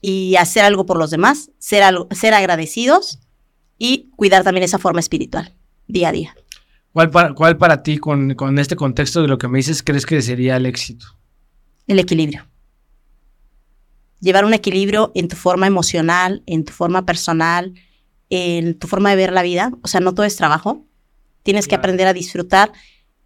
y 0.00 0.36
hacer 0.36 0.64
algo 0.64 0.86
por 0.86 0.98
los 0.98 1.10
demás, 1.10 1.50
ser, 1.58 1.82
ser 2.12 2.34
agradecidos 2.34 3.20
y 3.78 4.10
cuidar 4.16 4.44
también 4.44 4.64
esa 4.64 4.78
forma 4.78 5.00
espiritual 5.00 5.54
día 5.86 6.08
a 6.08 6.12
día. 6.12 6.36
¿Cuál 6.92 7.10
para, 7.10 7.34
cuál 7.34 7.56
para 7.56 7.82
ti, 7.82 7.98
con, 7.98 8.34
con 8.34 8.58
este 8.58 8.76
contexto 8.76 9.22
de 9.22 9.28
lo 9.28 9.38
que 9.38 9.48
me 9.48 9.58
dices, 9.58 9.82
crees 9.82 10.06
que 10.06 10.20
sería 10.22 10.56
el 10.56 10.66
éxito? 10.66 11.06
El 11.86 11.98
equilibrio 11.98 12.48
llevar 14.20 14.44
un 14.44 14.54
equilibrio 14.54 15.12
en 15.14 15.28
tu 15.28 15.36
forma 15.36 15.66
emocional, 15.66 16.42
en 16.46 16.64
tu 16.64 16.72
forma 16.72 17.06
personal, 17.06 17.74
en 18.30 18.78
tu 18.78 18.88
forma 18.88 19.10
de 19.10 19.16
ver 19.16 19.32
la 19.32 19.42
vida. 19.42 19.72
O 19.82 19.88
sea, 19.88 20.00
no 20.00 20.14
todo 20.14 20.26
es 20.26 20.36
trabajo. 20.36 20.86
Tienes 21.42 21.68
que 21.68 21.74
aprender 21.74 22.06
a 22.06 22.12
disfrutar 22.12 22.72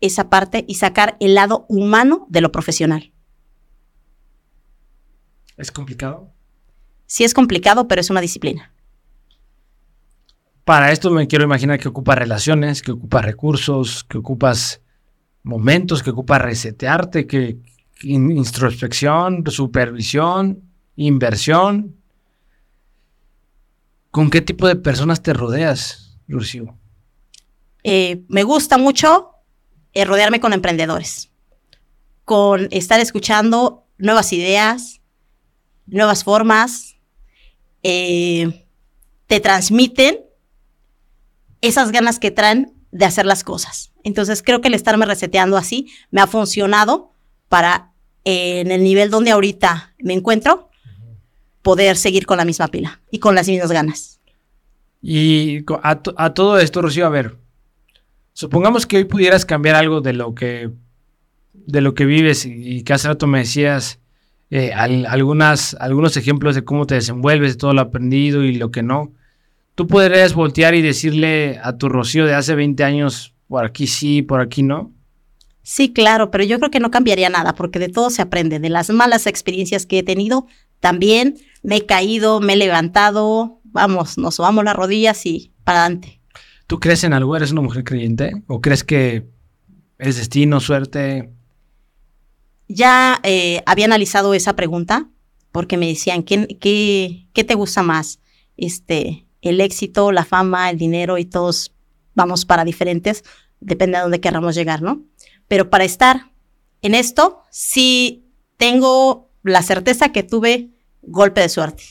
esa 0.01 0.29
parte 0.29 0.65
y 0.69 0.77
sacar 0.77 1.17
el 1.21 1.35
lado 1.35 1.67
humano 1.69 2.27
de 2.29 2.41
lo 2.41 2.53
profesional. 2.53 3.13
¿Es 5.57 5.71
complicado? 5.71 6.32
Sí 7.13 7.25
es 7.25 7.35
complicado, 7.35 7.89
pero 7.89 8.01
es 8.01 8.09
una 8.09 8.23
disciplina. 8.23 8.73
Para 10.65 10.93
esto 10.93 11.11
me 11.11 11.27
quiero 11.27 11.45
imaginar 11.45 11.79
que 11.79 11.89
ocupa 11.89 12.15
relaciones, 12.15 12.81
que 12.81 12.93
ocupa 12.93 13.21
recursos, 13.21 14.03
que 14.05 14.17
ocupas 14.17 14.81
momentos, 15.43 16.03
que 16.03 16.09
ocupa 16.09 16.39
resetearte, 16.39 17.27
que 17.27 17.59
introspección, 18.01 19.45
supervisión, 19.47 20.63
inversión. 20.97 21.97
¿Con 24.11 24.31
qué 24.31 24.41
tipo 24.41 24.67
de 24.67 24.77
personas 24.77 25.23
te 25.23 25.35
rodeas, 25.35 26.17
Lucio? 26.27 26.79
Eh, 27.85 28.23
me 28.29 28.43
gusta 28.43 28.79
mucho 28.79 29.33
eh, 29.93 30.07
rodearme 30.07 30.41
con 30.41 30.55
emprendedores, 30.55 31.31
con 32.25 32.69
estar 32.71 33.01
escuchando 33.01 33.85
nuevas 33.99 34.33
ideas, 34.33 35.03
nuevas 35.85 36.25
formas, 36.25 36.92
eh, 37.83 38.67
te 39.27 39.41
transmiten 39.41 40.21
esas 41.61 41.93
ganas 41.93 42.19
que 42.19 42.31
traen 42.31 42.73
de 42.91 43.05
hacer 43.05 43.27
las 43.27 43.45
cosas. 43.45 43.93
Entonces 44.05 44.43
creo 44.43 44.61
que 44.61 44.69
el 44.69 44.75
estarme 44.75 45.07
reseteando 45.07 45.57
así 45.57 45.89
me 46.11 46.21
ha 46.21 46.27
funcionado 46.27 47.13
para 47.49 47.93
en 48.25 48.71
el 48.71 48.83
nivel 48.83 49.11
donde 49.11 49.31
ahorita 49.31 49.95
me 49.99 50.15
encuentro, 50.15 50.71
poder 51.63 51.97
seguir 51.97 52.27
con 52.27 52.39
la 52.39 52.45
misma 52.45 52.69
pila 52.69 53.01
y 53.11 53.19
con 53.19 53.35
las 53.35 53.49
mismas 53.49 53.73
ganas. 53.73 54.21
Y 55.01 55.65
a, 55.83 56.35
todo 56.35 56.59
esto, 56.59 56.83
Rocío, 56.83 57.07
a 57.07 57.11
ver, 57.11 57.37
supongamos 58.33 58.87
que 58.87 58.99
hoy 58.99 59.05
pudieras 59.05 59.45
cambiar 59.45 59.75
algo 59.77 60.01
de 60.01 60.13
lo 60.13 60.35
que, 60.35 60.71
de 61.53 61.81
lo 61.81 61.95
que 61.95 62.05
vives 62.05 62.45
y, 62.45 62.83
que 62.85 62.93
hace 62.93 63.09
rato 63.09 63.27
me 63.27 63.41
decías 63.41 63.99
eh, 64.55 64.75
algunas, 64.75 65.75
algunos 65.81 66.15
ejemplos 66.19 66.55
de 66.55 66.63
cómo 66.63 66.87
te 66.87 66.97
desenvuelves, 66.97 67.55
de 67.55 67.59
todo 67.59 67.73
lo 67.73 67.81
aprendido 67.81 68.45
y 68.45 68.55
lo 68.55 68.71
que 68.71 68.83
no. 68.83 69.11
Tú 69.75 69.87
podrías 69.87 70.35
voltear 70.35 70.75
y 70.75 70.83
decirle 70.83 71.59
a 71.63 71.79
tu 71.79 71.89
Rocío 71.89 72.27
de 72.27 72.35
hace 72.35 72.55
20 72.55 72.85
años, 72.85 73.33
por 73.49 73.65
aquí 73.65 73.87
sí, 73.87 74.21
por 74.21 74.43
aquí 74.43 74.63
no. 74.63 74.93
Sí, 75.63 75.95
claro, 75.95 76.31
pero 76.31 76.45
yo 76.45 76.59
creo 76.59 76.71
que 76.71 76.81
no 76.81 76.91
cambiaría 76.91 77.31
nada 77.31 77.55
porque 77.55 77.79
de 77.79 77.89
todo 77.89 78.11
se 78.11 78.21
aprende, 78.21 78.61
de 78.61 78.69
las 78.69 78.91
malas 78.91 79.27
experiencias 79.27 79.87
que 79.87 80.01
he 80.01 80.03
tenido 80.03 80.47
también, 80.81 81.39
me 81.63 81.77
he 81.77 81.87
caído, 81.87 82.41
me 82.41 82.53
he 82.53 82.57
levantado, 82.57 83.59
vamos, 83.65 84.19
nos 84.19 84.35
subamos 84.35 84.65
las 84.65 84.77
rodillas 84.77 85.25
y 85.25 85.55
para 85.65 85.87
adelante. 85.87 86.21
¿Tú 86.67 86.79
crees 86.79 87.05
en 87.05 87.15
algo? 87.15 87.35
¿Eres 87.35 87.53
una 87.53 87.63
mujer 87.63 87.85
creyente? 87.85 88.43
¿O 88.49 88.61
crees 88.61 88.85
que 88.85 89.25
es 89.99 90.19
destino, 90.19 90.61
suerte? 90.61 91.31
Ya 92.75 93.21
eh, 93.23 93.63
había 93.67 93.85
analizado 93.85 94.35
esa 94.35 94.57
pregunta 94.57 95.09
porque 95.51 95.77
me 95.77 95.87
decían, 95.87 96.23
¿qué, 96.23 96.57
qué, 96.61 97.27
qué 97.33 97.45
te 97.45 97.55
gusta 97.55 97.83
más? 97.83 98.21
Este, 98.57 99.27
el 99.43 99.61
éxito, 99.61 100.13
la 100.13 100.25
fama, 100.25 100.71
el 100.71 100.79
dinero 100.79 101.19
y 101.19 101.25
todos 101.25 101.73
vamos 102.15 102.45
para 102.45 102.65
diferentes, 102.65 103.25
depende 103.61 103.99
de 103.99 104.03
dónde 104.03 104.21
queramos 104.21 104.55
llegar, 104.55 104.83
¿no? 104.83 105.03
Pero 105.49 105.71
para 105.71 105.85
estar 105.85 106.31
en 106.81 106.95
esto, 106.95 107.43
sí 107.51 108.25
tengo 108.57 109.31
la 109.43 109.63
certeza 109.63 110.11
que 110.11 110.23
tuve 110.23 110.71
golpe 111.03 111.41
de 111.41 111.49
suerte, 111.49 111.85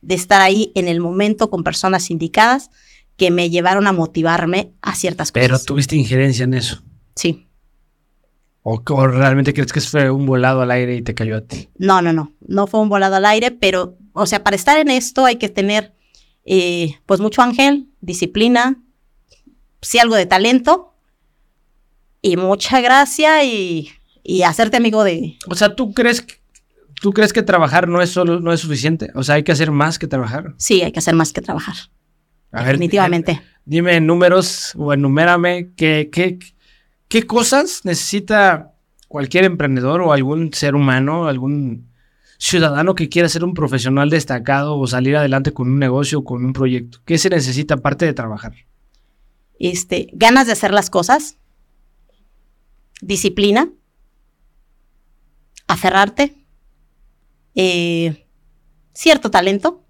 de 0.00 0.14
estar 0.14 0.40
ahí 0.40 0.72
en 0.74 0.88
el 0.88 1.00
momento 1.00 1.50
con 1.50 1.62
personas 1.62 2.10
indicadas 2.10 2.70
que 3.16 3.30
me 3.30 3.50
llevaron 3.50 3.86
a 3.86 3.92
motivarme 3.92 4.72
a 4.82 4.94
ciertas 4.96 5.30
cosas. 5.30 5.46
Pero 5.46 5.58
tuviste 5.60 5.96
injerencia 5.96 6.44
en 6.44 6.54
eso. 6.54 6.82
Sí. 7.14 7.43
¿O, 8.66 9.06
realmente 9.06 9.52
crees 9.52 9.72
que 9.72 9.80
fue 9.82 10.10
un 10.10 10.24
volado 10.24 10.62
al 10.62 10.70
aire 10.70 10.96
y 10.96 11.02
te 11.02 11.14
cayó 11.14 11.36
a 11.36 11.42
ti? 11.42 11.68
No, 11.76 12.00
no, 12.00 12.14
no. 12.14 12.32
No 12.46 12.66
fue 12.66 12.80
un 12.80 12.88
volado 12.88 13.16
al 13.16 13.26
aire, 13.26 13.50
pero, 13.50 13.98
o 14.14 14.24
sea, 14.24 14.42
para 14.42 14.56
estar 14.56 14.78
en 14.78 14.88
esto 14.88 15.26
hay 15.26 15.36
que 15.36 15.50
tener, 15.50 15.94
eh, 16.46 16.94
pues, 17.04 17.20
mucho 17.20 17.42
ángel, 17.42 17.88
disciplina, 18.00 18.82
sí, 19.82 19.98
algo 19.98 20.16
de 20.16 20.24
talento 20.24 20.94
y 22.22 22.38
mucha 22.38 22.80
gracia 22.80 23.44
y, 23.44 23.90
y 24.22 24.42
hacerte 24.42 24.78
amigo 24.78 25.04
de. 25.04 25.36
O 25.46 25.54
sea, 25.54 25.76
¿tú 25.76 25.92
crees 25.92 26.22
que 26.22 26.36
¿Tú 27.04 27.12
crees 27.12 27.34
que 27.34 27.42
trabajar 27.42 27.86
no 27.86 28.00
es 28.00 28.08
solo 28.08 28.40
no 28.40 28.50
es 28.50 28.60
suficiente? 28.60 29.10
O 29.14 29.22
sea, 29.22 29.34
hay 29.34 29.42
que 29.42 29.52
hacer 29.52 29.70
más 29.70 29.98
que 29.98 30.06
trabajar. 30.06 30.54
Sí, 30.56 30.80
hay 30.80 30.90
que 30.90 31.00
hacer 31.00 31.14
más 31.14 31.34
que 31.34 31.42
trabajar. 31.42 31.74
Definitivamente. 32.50 33.32
Eh, 33.32 33.42
dime 33.66 33.96
en 33.96 34.06
números 34.06 34.72
o 34.74 34.90
enumérame 34.90 35.74
qué, 35.76 36.08
qué, 36.10 36.38
qué 37.14 37.28
cosas 37.28 37.82
necesita 37.84 38.74
cualquier 39.06 39.44
emprendedor 39.44 40.00
o 40.00 40.12
algún 40.12 40.52
ser 40.52 40.74
humano, 40.74 41.28
algún 41.28 41.92
ciudadano 42.38 42.96
que 42.96 43.08
quiera 43.08 43.28
ser 43.28 43.44
un 43.44 43.54
profesional 43.54 44.10
destacado 44.10 44.76
o 44.76 44.84
salir 44.88 45.14
adelante 45.16 45.52
con 45.52 45.70
un 45.70 45.78
negocio 45.78 46.18
o 46.18 46.24
con 46.24 46.44
un 46.44 46.52
proyecto. 46.52 46.98
¿Qué 47.04 47.16
se 47.18 47.30
necesita 47.30 47.74
aparte 47.74 48.04
de 48.04 48.14
trabajar? 48.14 48.54
Este, 49.60 50.08
ganas 50.12 50.48
de 50.48 50.54
hacer 50.54 50.72
las 50.72 50.90
cosas, 50.90 51.38
disciplina, 53.00 53.70
aferrarte, 55.68 56.34
eh, 57.54 58.26
cierto 58.92 59.30
talento. 59.30 59.84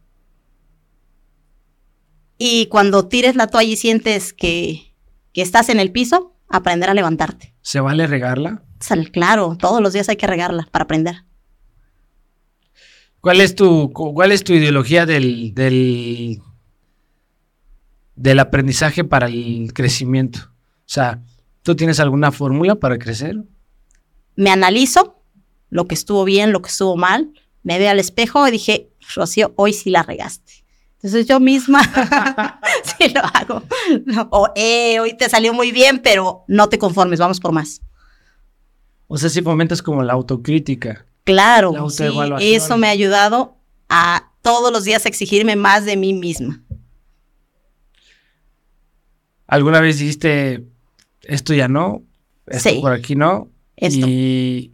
Y 2.36 2.66
cuando 2.66 3.08
tires 3.08 3.34
la 3.34 3.46
toalla 3.46 3.72
y 3.72 3.76
sientes 3.76 4.34
que, 4.34 4.92
estás 5.32 5.70
en 5.70 5.80
el 5.80 5.90
piso, 5.90 6.33
aprender 6.48 6.90
a 6.90 6.94
levantarte. 6.94 7.54
¿Se 7.62 7.80
vale 7.80 8.06
regarla? 8.06 8.62
Claro, 9.12 9.56
todos 9.58 9.80
los 9.80 9.92
días 9.92 10.08
hay 10.08 10.16
que 10.16 10.26
regarla 10.26 10.68
para 10.70 10.84
aprender. 10.84 11.24
¿Cuál 13.20 13.40
es 13.40 13.54
tu, 13.54 13.90
cuál 13.92 14.32
es 14.32 14.44
tu 14.44 14.52
ideología 14.52 15.06
del, 15.06 15.54
del, 15.54 16.42
del 18.16 18.38
aprendizaje 18.38 19.04
para 19.04 19.28
el 19.28 19.72
crecimiento? 19.72 20.40
O 20.40 20.82
sea, 20.84 21.22
¿tú 21.62 21.74
tienes 21.74 22.00
alguna 22.00 22.32
fórmula 22.32 22.74
para 22.74 22.98
crecer? 22.98 23.42
Me 24.36 24.50
analizo 24.50 25.22
lo 25.70 25.86
que 25.86 25.94
estuvo 25.94 26.24
bien, 26.24 26.52
lo 26.52 26.60
que 26.60 26.68
estuvo 26.68 26.96
mal, 26.96 27.32
me 27.62 27.78
veo 27.78 27.90
al 27.90 27.98
espejo 27.98 28.46
y 28.46 28.50
dije, 28.50 28.90
Rocío, 29.14 29.54
hoy 29.56 29.72
sí 29.72 29.88
la 29.88 30.02
regaste. 30.02 30.63
Entonces 31.04 31.26
yo 31.26 31.38
misma 31.38 31.82
sí 32.98 33.12
lo 33.14 33.20
hago. 33.20 33.62
O, 34.30 34.48
eh, 34.56 34.98
hoy 35.00 35.14
te 35.14 35.28
salió 35.28 35.52
muy 35.52 35.70
bien, 35.70 36.00
pero 36.02 36.44
no 36.48 36.70
te 36.70 36.78
conformes, 36.78 37.20
vamos 37.20 37.40
por 37.40 37.52
más. 37.52 37.82
O 39.06 39.18
sea, 39.18 39.28
si 39.28 39.42
fomentas 39.42 39.82
como 39.82 40.02
la 40.02 40.14
autocrítica. 40.14 41.04
Claro, 41.24 41.72
La 41.72 41.90
sí, 41.90 42.54
eso 42.54 42.78
me 42.78 42.86
ha 42.86 42.90
ayudado 42.90 43.58
a 43.90 44.30
todos 44.40 44.72
los 44.72 44.84
días 44.84 45.04
exigirme 45.04 45.56
más 45.56 45.84
de 45.84 45.98
mí 45.98 46.14
misma. 46.14 46.62
¿Alguna 49.46 49.80
vez 49.80 49.98
dijiste, 49.98 50.64
esto 51.22 51.52
ya 51.52 51.68
no, 51.68 52.02
esto 52.46 52.70
Sí. 52.70 52.78
por 52.80 52.92
aquí 52.92 53.14
no? 53.14 53.50
Esto. 53.76 54.06
¿Y 54.08 54.72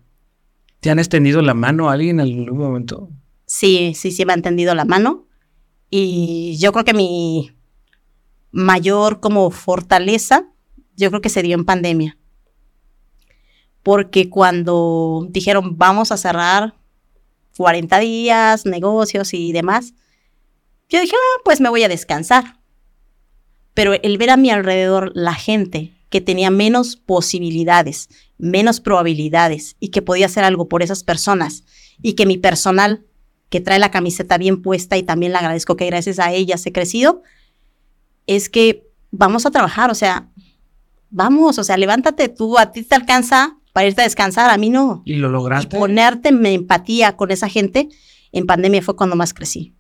te 0.79 0.91
han 0.91 1.01
extendido 1.01 1.43
la 1.43 1.55
mano 1.55 1.91
a 1.91 1.95
alguien 1.95 2.21
en 2.21 2.41
algún 2.41 2.57
momento? 2.57 3.11
Sí, 3.47 3.95
sí, 3.97 4.13
sí 4.13 4.25
me 4.25 4.33
han 4.33 4.43
tendido 4.43 4.77
la 4.77 4.85
mano. 4.85 5.27
Y 5.91 6.57
yo 6.59 6.73
creo 6.73 6.85
que 6.85 6.95
mi 6.95 7.53
mayor 8.53 9.21
como 9.21 9.51
fortaleza, 9.51 10.47
yo 10.97 11.11
creo 11.11 11.21
que 11.21 11.29
se 11.29 11.43
dio 11.43 11.55
en 11.57 11.65
pandemia. 11.65 12.17
Porque 13.83 14.31
cuando 14.31 15.27
dijeron 15.31 15.77
vamos 15.79 16.13
a 16.13 16.17
cerrar 16.17 16.75
40 17.57 17.99
días, 17.99 18.67
negocios 18.67 19.35
y 19.35 19.53
demás, 19.53 19.95
yo 20.89 21.01
dije, 21.01 21.15
"Ah, 21.17 21.41
pues 21.45 21.61
me 21.61 21.69
voy 21.69 21.83
a 21.83 21.89
descansar. 21.89 22.61
Pero 23.75 23.95
el 23.95 24.19
ver 24.19 24.31
a 24.31 24.37
mi 24.37 24.51
alrededor 24.51 25.13
la 25.15 25.35
gente 25.35 25.93
que 26.11 26.21
tenía 26.21 26.51
menos 26.51 26.97
posibilidades, 26.97 28.09
menos 28.37 28.81
probabilidades 28.81 29.77
y 29.79 29.89
que 29.89 30.03
podía 30.03 30.27
hacer 30.27 30.45
algo 30.45 30.69
por 30.69 30.83
esas 30.83 31.05
personas 31.05 31.65
y 32.03 32.15
que 32.15 32.27
mi 32.27 32.37
personal 32.37 33.07
que 33.51 33.61
trae 33.61 33.79
la 33.79 33.91
camiseta 33.91 34.39
bien 34.39 34.63
puesta 34.63 34.97
y 34.97 35.03
también 35.03 35.33
le 35.33 35.39
agradezco 35.39 35.77
que 35.77 35.87
gracias 35.87 36.19
a 36.19 36.33
ellas 36.33 36.65
he 36.65 36.73
crecido, 36.73 37.23
es 38.27 38.49
que 38.49 38.87
vamos 39.11 39.45
a 39.45 39.51
trabajar, 39.51 39.91
o 39.91 39.95
sea, 39.95 40.29
vamos, 41.11 41.59
o 41.59 41.65
sea, 41.65 41.77
levántate 41.77 42.29
tú, 42.29 42.57
a 42.59 42.71
ti 42.73 42.83
te 42.85 42.95
alcanza 42.95 43.57
para 43.73 43.89
irte 43.89 44.01
a 44.01 44.05
descansar, 44.05 44.51
a 44.51 44.57
mí 44.57 44.71
no. 44.71 45.03
¿Y 45.05 45.17
lo 45.17 45.29
Y 45.29 45.33
lograste? 45.33 45.77
ponerte 45.77 46.29
en 46.31 46.47
empatía 46.47 47.17
con 47.17 47.31
esa 47.31 47.49
gente, 47.49 47.89
en 48.33 48.47
pandemia 48.47 48.83
fue 48.83 48.97
cuando 48.97 49.17
más 49.17 49.35
crecí. 49.35 49.75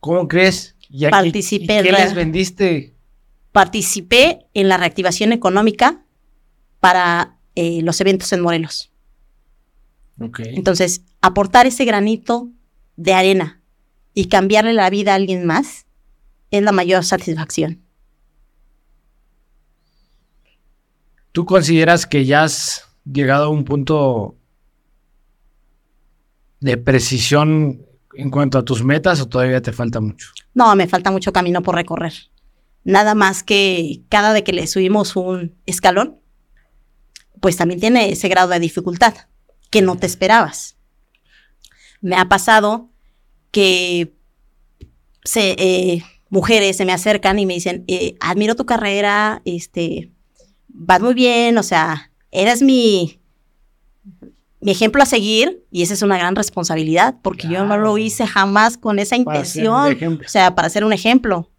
¿Cómo 0.00 0.28
crees? 0.28 0.76
¿Y 0.90 1.06
y- 1.06 1.10
Participé 1.10 1.80
y 1.80 1.82
¿Qué 1.82 1.92
les 1.92 2.14
vendiste? 2.14 2.94
Participé 3.52 4.46
en 4.54 4.68
la 4.68 4.76
reactivación 4.76 5.32
económica 5.32 6.04
para 6.80 7.36
eh, 7.54 7.80
los 7.82 8.00
eventos 8.00 8.32
en 8.32 8.40
Morelos. 8.42 8.92
Ok. 10.20 10.40
Entonces, 10.44 11.02
aportar 11.22 11.66
ese 11.66 11.84
granito 11.84 12.48
de 12.98 13.14
arena 13.14 13.62
y 14.12 14.26
cambiarle 14.26 14.74
la 14.74 14.90
vida 14.90 15.12
a 15.12 15.14
alguien 15.14 15.46
más 15.46 15.86
es 16.50 16.62
la 16.62 16.72
mayor 16.72 17.04
satisfacción. 17.04 17.80
¿Tú 21.32 21.46
consideras 21.46 22.06
que 22.06 22.24
ya 22.24 22.42
has 22.42 22.84
llegado 23.10 23.44
a 23.44 23.48
un 23.48 23.64
punto 23.64 24.36
de 26.60 26.76
precisión 26.76 27.86
en 28.14 28.30
cuanto 28.30 28.58
a 28.58 28.64
tus 28.64 28.82
metas 28.82 29.20
o 29.20 29.28
todavía 29.28 29.62
te 29.62 29.72
falta 29.72 30.00
mucho? 30.00 30.32
No, 30.54 30.74
me 30.74 30.88
falta 30.88 31.12
mucho 31.12 31.32
camino 31.32 31.62
por 31.62 31.76
recorrer. 31.76 32.14
Nada 32.82 33.14
más 33.14 33.44
que 33.44 34.00
cada 34.08 34.32
vez 34.32 34.42
que 34.42 34.52
le 34.52 34.66
subimos 34.66 35.14
un 35.14 35.54
escalón, 35.66 36.18
pues 37.40 37.56
también 37.56 37.78
tiene 37.78 38.10
ese 38.10 38.28
grado 38.28 38.48
de 38.48 38.58
dificultad 38.58 39.14
que 39.70 39.82
no 39.82 39.96
te 39.96 40.06
esperabas. 40.06 40.77
Me 42.00 42.16
ha 42.16 42.28
pasado 42.28 42.88
que 43.50 44.12
se, 45.24 45.56
eh, 45.58 46.02
mujeres 46.30 46.76
se 46.76 46.84
me 46.84 46.92
acercan 46.92 47.38
y 47.38 47.46
me 47.46 47.54
dicen, 47.54 47.84
eh, 47.88 48.16
admiro 48.20 48.54
tu 48.56 48.66
carrera, 48.66 49.42
este, 49.44 50.10
vas 50.68 51.00
muy 51.00 51.14
bien, 51.14 51.58
o 51.58 51.62
sea, 51.62 52.10
eres 52.30 52.62
mi, 52.62 53.18
mi 54.60 54.72
ejemplo 54.72 55.02
a 55.02 55.06
seguir 55.06 55.64
y 55.70 55.82
esa 55.82 55.94
es 55.94 56.02
una 56.02 56.18
gran 56.18 56.34
responsabilidad 56.36 57.16
porque 57.22 57.48
yo 57.48 57.64
no 57.64 57.76
lo 57.78 57.96
hice 57.98 58.26
jamás 58.26 58.76
con 58.76 58.98
esa 58.98 59.16
intención. 59.16 59.96
O 60.26 60.28
sea, 60.28 60.54
para 60.54 60.68
ser 60.70 60.84
un 60.84 60.92
ejemplo. 60.92 61.50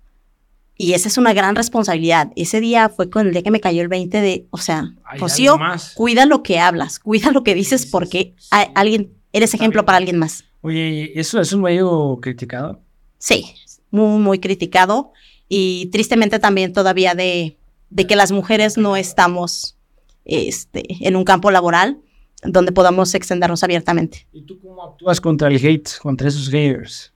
Y 0.81 0.93
esa 0.93 1.09
es 1.09 1.17
una 1.17 1.33
gran 1.33 1.55
responsabilidad. 1.57 2.31
Ese 2.37 2.61
día 2.61 2.87
fue 2.87 3.09
con 3.09 3.27
el 3.27 3.33
día 3.33 3.43
que 3.43 3.51
me 3.51 3.59
cayó 3.59 3.81
el 3.81 3.89
20 3.89 4.21
de, 4.21 4.47
o 4.49 4.57
sea, 4.57 4.93
Rocío, 5.17 5.53
algo 5.53 5.63
más. 5.65 5.91
cuida 5.93 6.25
lo 6.25 6.41
que 6.41 6.59
hablas, 6.59 6.99
cuida 6.99 7.31
lo 7.31 7.43
que 7.43 7.53
dices 7.53 7.85
porque 7.85 8.33
a- 8.51 8.61
alguien, 8.75 9.11
eres 9.33 9.53
ejemplo 9.53 9.85
para 9.85 9.97
alguien 9.97 10.17
más. 10.17 10.43
Oye, 10.61 11.11
¿y 11.15 11.19
¿eso 11.19 11.39
es 11.39 11.53
un 11.53 11.61
medio 11.61 12.19
criticado? 12.21 12.81
Sí, 13.17 13.45
muy, 13.91 14.19
muy 14.19 14.39
criticado 14.39 15.13
y 15.47 15.87
tristemente 15.91 16.39
también 16.39 16.73
todavía 16.73 17.15
de, 17.15 17.57
de 17.89 18.07
que 18.07 18.15
las 18.15 18.31
mujeres 18.31 18.77
no 18.77 18.95
estamos 18.95 19.77
este, 20.25 20.83
en 21.05 21.15
un 21.15 21.23
campo 21.23 21.51
laboral 21.51 21.99
donde 22.43 22.71
podamos 22.71 23.13
extendernos 23.15 23.63
abiertamente. 23.63 24.27
¿Y 24.31 24.43
tú 24.43 24.59
cómo 24.59 24.83
actúas 24.83 25.19
contra 25.19 25.49
el 25.49 25.55
hate, 25.55 25.89
contra 26.01 26.27
esos 26.27 26.49
haters? 26.49 27.13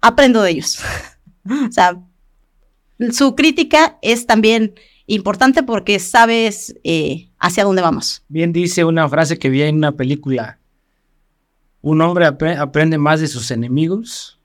aprendo 0.00 0.42
de 0.42 0.50
ellos. 0.50 0.80
o 1.68 1.72
sea, 1.72 2.00
su 3.12 3.34
crítica 3.34 3.98
es 4.02 4.26
también 4.26 4.74
importante 5.06 5.62
porque 5.62 5.98
sabes 5.98 6.74
eh, 6.84 7.27
hacia 7.38 7.64
dónde 7.64 7.82
vamos. 7.82 8.22
Bien 8.28 8.52
dice 8.52 8.84
una 8.84 9.08
frase 9.08 9.38
que 9.38 9.48
vi 9.50 9.62
en 9.62 9.76
una 9.76 9.92
película. 9.92 10.58
Un 11.80 12.00
hombre 12.00 12.26
apre- 12.26 12.58
aprende 12.58 12.98
más 12.98 13.20
de 13.20 13.28
sus 13.28 13.50
enemigos 13.50 14.38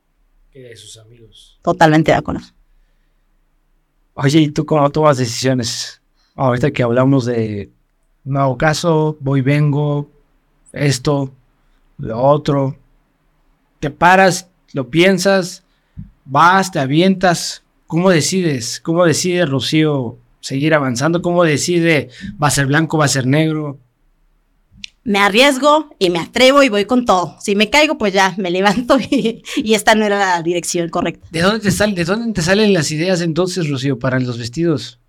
que 0.51 0.59
de 0.59 0.75
sus 0.75 0.97
amigos. 0.97 1.59
Totalmente 1.63 2.11
de 2.11 2.17
acuerdo. 2.17 2.41
Oye, 4.13 4.39
¿y 4.39 4.49
tú 4.49 4.65
cómo 4.65 4.87
tomas 4.91 5.17
decisiones? 5.17 6.01
Ahorita 6.35 6.71
que 6.71 6.83
hablamos 6.83 7.25
de 7.25 7.71
no 8.23 8.39
hago 8.39 8.57
caso, 8.57 9.17
voy, 9.19 9.41
vengo, 9.41 10.09
esto, 10.71 11.33
lo 11.97 12.21
otro. 12.21 12.77
Te 13.79 13.89
paras, 13.89 14.47
lo 14.73 14.89
piensas, 14.89 15.63
vas, 16.25 16.71
te 16.71 16.79
avientas. 16.79 17.63
¿Cómo 17.87 18.09
decides? 18.11 18.79
¿Cómo 18.79 19.05
decide 19.05 19.45
Rocío 19.45 20.17
seguir 20.43 20.73
avanzando? 20.73 21.21
¿Cómo 21.21 21.43
decide 21.43 22.09
va 22.41 22.47
a 22.47 22.51
ser 22.51 22.67
blanco, 22.67 22.97
va 22.97 23.05
a 23.05 23.07
ser 23.07 23.25
negro? 23.25 23.79
Me 25.05 25.19
arriesgo 25.19 25.95
y 25.99 26.09
me 26.09 26.19
atrevo 26.19 26.63
y 26.63 26.69
voy 26.69 26.85
con 26.85 27.05
todo. 27.05 27.37
Si 27.41 27.55
me 27.55 27.69
caigo, 27.69 27.97
pues 27.97 28.13
ya 28.13 28.35
me 28.37 28.51
levanto 28.51 28.97
y, 29.09 29.41
y 29.55 29.73
esta 29.73 29.95
no 29.95 30.05
era 30.05 30.19
la 30.19 30.43
dirección 30.43 30.89
correcta. 30.89 31.27
¿De 31.31 31.41
dónde 31.41 31.59
te 31.59 31.71
salen, 31.71 31.95
de 31.95 32.05
dónde 32.05 32.33
te 32.33 32.41
salen 32.41 32.73
las 32.73 32.91
ideas 32.91 33.21
entonces, 33.21 33.69
Rocío, 33.69 33.97
para 33.97 34.19
los 34.19 34.37
vestidos? 34.37 34.99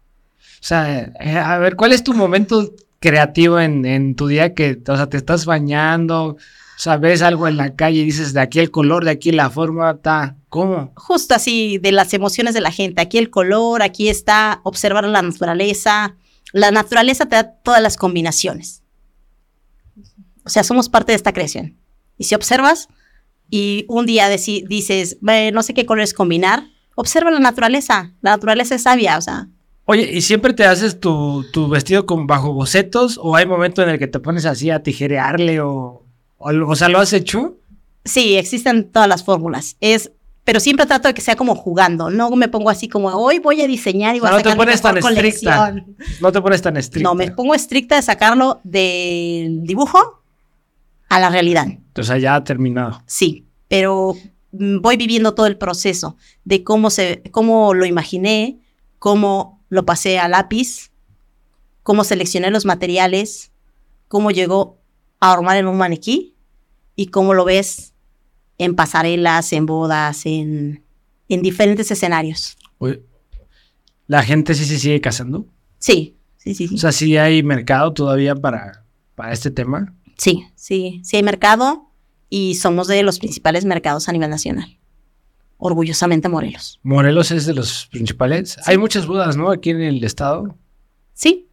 O 0.61 0.67
sea, 0.67 1.13
eh, 1.21 1.37
a 1.37 1.59
ver, 1.59 1.77
¿cuál 1.77 1.93
es 1.93 2.03
tu 2.03 2.15
momento 2.15 2.73
creativo 3.01 3.61
en, 3.61 3.85
en 3.85 4.15
tu 4.15 4.29
día 4.29 4.55
que, 4.55 4.81
o 4.87 4.97
sea, 4.97 5.09
te 5.09 5.17
estás 5.17 5.45
bañando, 5.45 6.39
o 6.77 6.79
sea, 6.79 6.97
ves 6.97 7.23
algo 7.23 7.47
en 7.47 7.57
la 7.57 7.77
calle 7.77 8.01
y 8.01 8.05
dices, 8.05 8.33
de 8.33 8.41
aquí 8.41 8.59
el 8.59 8.71
color, 8.71 9.05
de 9.05 9.13
aquí 9.13 9.31
la 9.31 9.49
forma, 9.49 9.93
está, 9.93 10.37
¿cómo? 10.49 10.93
Justo 10.97 11.35
así 11.35 11.79
de 11.79 11.93
las 11.93 12.13
emociones 12.15 12.53
de 12.53 12.61
la 12.61 12.73
gente. 12.73 13.01
Aquí 13.01 13.19
el 13.19 13.31
color, 13.31 13.83
aquí 13.83 14.09
está 14.09 14.61
observar 14.65 15.05
la 15.05 15.23
naturaleza. 15.23 16.17
La 16.53 16.73
naturaleza 16.73 17.27
te 17.27 17.37
da 17.37 17.45
todas 17.63 17.81
las 17.81 17.97
combinaciones. 17.97 18.83
O 20.45 20.51
sea, 20.51 20.65
somos 20.65 20.89
parte 20.89 21.13
de 21.13 21.17
esta 21.17 21.33
creación. 21.33 21.79
Y 22.19 22.25
si 22.25 22.35
observas 22.35 22.89
y 23.51 23.85
un 23.89 24.05
día 24.05 24.29
dices, 24.29 25.19
"Ve, 25.21 25.53
no 25.53 25.63
sé 25.63 25.75
qué 25.75 25.87
colores 25.87 26.13
combinar, 26.13 26.65
observa 26.97 27.31
la 27.31 27.39
naturaleza. 27.39 28.13
La 28.21 28.33
naturaleza 28.33 28.75
es 28.75 28.83
sabia, 28.83 29.17
o 29.17 29.21
sea, 29.21 29.49
Oye, 29.87 30.11
¿y 30.11 30.23
siempre 30.23 30.55
te 30.55 30.65
haces 30.65 30.99
tu, 30.99 31.45
tu 31.53 31.69
vestido 31.69 32.07
con 32.07 32.27
bajo 32.27 32.55
bocetos 32.55 33.21
o 33.23 33.37
hay 33.37 33.45
momento 33.45 33.83
en 33.83 33.91
el 33.91 33.99
que 33.99 34.07
te 34.07 34.19
pones 34.19 34.47
así 34.47 34.71
a 34.71 34.83
tijerearle 34.83 35.61
o, 35.61 36.04
o, 36.45 36.77
sea, 36.77 36.89
¿lo 36.89 36.99
has 36.99 37.13
hecho? 37.13 37.57
sí, 38.05 38.37
existen 38.37 38.91
todas 38.91 39.09
las 39.09 39.25
fórmulas. 39.25 39.77
Es, 39.81 40.13
pero 40.45 40.61
siempre 40.61 40.87
trato 40.87 41.09
de 41.09 41.15
que 41.15 41.23
sea 41.23 41.37
como 41.37 41.55
jugando. 41.55 42.11
No 42.11 42.31
me 42.31 42.49
pongo 42.49 42.71
así 42.71 42.89
como, 42.89 43.09
hoy 43.09 43.39
voy 43.39 43.63
a 43.63 43.67
diseñar 43.67 44.15
y 44.15 44.21
voy 44.21 44.29
a 44.29 44.33
no 44.33 44.37
te 44.39 44.43
sacar 44.45 44.57
mi 44.57 44.65
pones 44.65 44.83
tan 44.83 44.99
estricta. 44.99 45.15
colección. 45.17 45.97
No 46.21 46.33
te 46.33 46.43
pones 46.43 46.63
tan 46.63 46.77
estricto. 46.77 47.09
No, 47.09 47.15
me 47.15 47.31
pongo 47.31 47.55
estricta 47.55 47.97
de 47.97 48.03
sacarlo 48.03 48.61
del 48.63 49.63
dibujo 49.65 50.23
a 51.09 51.19
la 51.19 51.31
realidad. 51.31 51.67
O 51.97 52.03
sea, 52.03 52.19
ya 52.19 52.35
ha 52.35 52.45
terminado. 52.45 53.03
Sí, 53.07 53.47
pero 53.69 54.17
mm, 54.53 54.81
voy 54.81 54.97
viviendo 54.97 55.35
todo 55.35 55.47
el 55.47 55.57
proceso 55.57 56.17
de 56.45 56.63
cómo 56.63 56.91
se, 56.91 57.23
cómo 57.31 57.73
lo 57.73 57.87
imaginé, 57.87 58.59
cómo 58.99 59.63
lo 59.71 59.87
pasé 59.87 60.19
a 60.19 60.29
lápiz, 60.29 60.91
cómo 61.83 62.05
seleccioné 62.05 62.51
los 62.51 62.67
materiales, 62.67 63.51
cómo 64.09 64.31
llegó 64.31 64.79
a 65.21 65.33
armar 65.33 65.57
en 65.57 65.69
un 65.69 65.79
maniquí 65.79 66.34
y 66.97 67.07
cómo 67.07 67.35
lo 67.35 67.45
ves 67.45 67.95
en 68.59 68.75
pasarelas, 68.77 69.53
en 69.53 69.67
bodas, 69.67 70.27
en, 70.27 70.85
en 71.29 71.43
diferentes 71.43 71.91
escenarios. 71.91 72.57
Oye, 72.79 73.03
¿La 74.07 74.23
gente 74.23 74.55
sí 74.55 74.65
se 74.65 74.79
sigue 74.79 75.01
casando? 75.01 75.47
Sí, 75.79 76.17
sí, 76.37 76.55
sí, 76.55 76.69
sí. 76.69 76.75
O 76.75 76.79
sea, 76.79 76.93
sí 76.93 77.17
hay 77.17 77.43
mercado 77.43 77.93
todavía 77.93 78.35
para, 78.35 78.85
para 79.15 79.33
este 79.33 79.51
tema. 79.51 79.95
Sí, 80.19 80.45
sí, 80.55 81.01
sí 81.03 81.17
hay 81.17 81.23
mercado 81.23 81.91
y 82.29 82.57
somos 82.57 82.87
de 82.87 83.03
los 83.03 83.19
principales 83.19 83.65
mercados 83.65 84.09
a 84.09 84.13
nivel 84.13 84.31
nacional. 84.31 84.79
Orgullosamente 85.57 86.29
Morelos. 86.29 86.81
Morelos 86.83 87.31
es 87.31 87.47
de 87.47 87.55
los 87.55 87.87
principales. 87.87 88.59
Hay 88.67 88.77
muchas 88.77 89.07
bodas, 89.07 89.37
¿no? 89.37 89.51
Aquí 89.51 89.71
en 89.71 89.81
el 89.81 90.05
estado. 90.05 90.59
Sí, 91.15 91.49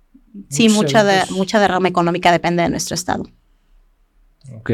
sí, 0.49 0.67
mucha, 0.67 1.03
de, 1.03 1.21
mucha 1.31 1.59
derrama 1.59 1.87
económica 1.87 2.31
depende 2.31 2.63
de 2.63 2.69
nuestro 2.69 2.95
estado. 2.95 3.23
Ok. 4.55 4.71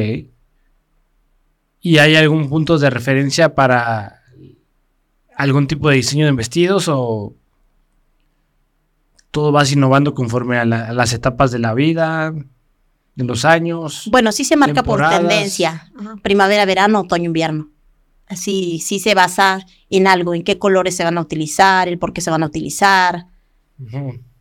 ¿Y 1.88 2.00
hay 2.00 2.16
algún 2.18 2.50
punto 2.50 2.78
de 2.78 2.90
referencia 2.90 3.56
para 3.56 4.22
algún 5.36 5.68
tipo 5.68 5.88
de 5.90 5.96
diseño 5.96 6.26
de 6.26 6.34
vestidos 6.34 6.88
o 6.90 7.34
todo 9.32 9.52
vas 9.54 9.72
innovando 9.72 10.14
conforme 10.14 10.58
a, 10.58 10.66
la- 10.66 10.88
a 10.90 10.94
las 10.94 11.14
etapas 11.14 11.52
de 11.52 11.60
la 11.60 11.74
vida, 11.74 12.34
de 13.16 13.24
los 13.24 13.46
años? 13.46 14.10
Bueno, 14.12 14.34
sí 14.34 14.44
se 14.44 14.58
marca 14.58 14.84
por 14.84 15.00
tendencia. 15.08 15.90
Primavera, 16.24 16.66
verano, 16.66 17.02
otoño, 17.02 17.26
invierno. 17.26 17.70
Así, 18.28 18.80
sí 18.80 19.00
se 19.00 19.16
basa 19.16 19.66
en 19.90 20.08
algo, 20.08 20.34
en 20.34 20.44
qué 20.44 20.58
colores 20.60 20.94
se 20.96 21.06
van 21.06 21.18
a 21.18 21.22
utilizar, 21.22 21.88
el 21.88 21.98
por 21.98 22.12
qué 22.12 22.20
se 22.20 22.30
van 22.32 22.44
a 22.44 22.48
utilizar. 22.48 23.28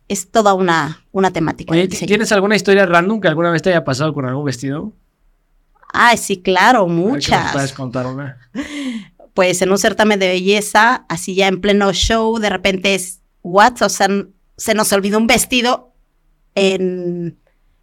Es 0.09 0.29
toda 0.31 0.53
una, 0.53 1.05
una 1.13 1.31
temática. 1.31 1.71
Oye. 1.71 1.87
¿tienes 1.87 2.31
alguna 2.33 2.57
historia 2.57 2.85
random 2.85 3.21
que 3.21 3.29
alguna 3.29 3.51
vez 3.51 3.61
te 3.61 3.69
haya 3.69 3.85
pasado 3.85 4.13
con 4.13 4.25
algún 4.25 4.43
vestido? 4.43 4.91
Ay, 5.93 6.17
sí, 6.17 6.41
claro, 6.41 6.85
¿qué 6.85 6.93
nos 6.93 6.99
muchas. 6.99 7.53
puedes 7.53 7.73
contar 7.73 8.05
una? 8.07 8.37
pues 9.33 9.61
en 9.61 9.71
un 9.71 9.77
certamen 9.77 10.19
de 10.19 10.27
belleza, 10.27 11.05
así 11.09 11.35
ya 11.35 11.47
en 11.47 11.61
pleno 11.61 11.93
show, 11.93 12.39
de 12.39 12.49
repente 12.49 12.95
es, 12.95 13.21
what? 13.43 13.81
O 13.81 13.89
sea, 13.89 14.07
se 14.57 14.73
nos 14.73 14.91
olvidó 14.93 15.19
un 15.19 15.27
vestido 15.27 15.93
en, 16.55 17.37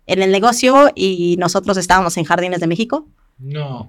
en 0.07 0.23
el 0.23 0.33
negocio 0.33 0.91
y 0.95 1.37
nosotros 1.39 1.77
estábamos 1.77 2.17
en 2.17 2.25
Jardines 2.25 2.61
de 2.61 2.67
México. 2.67 3.09
No. 3.39 3.89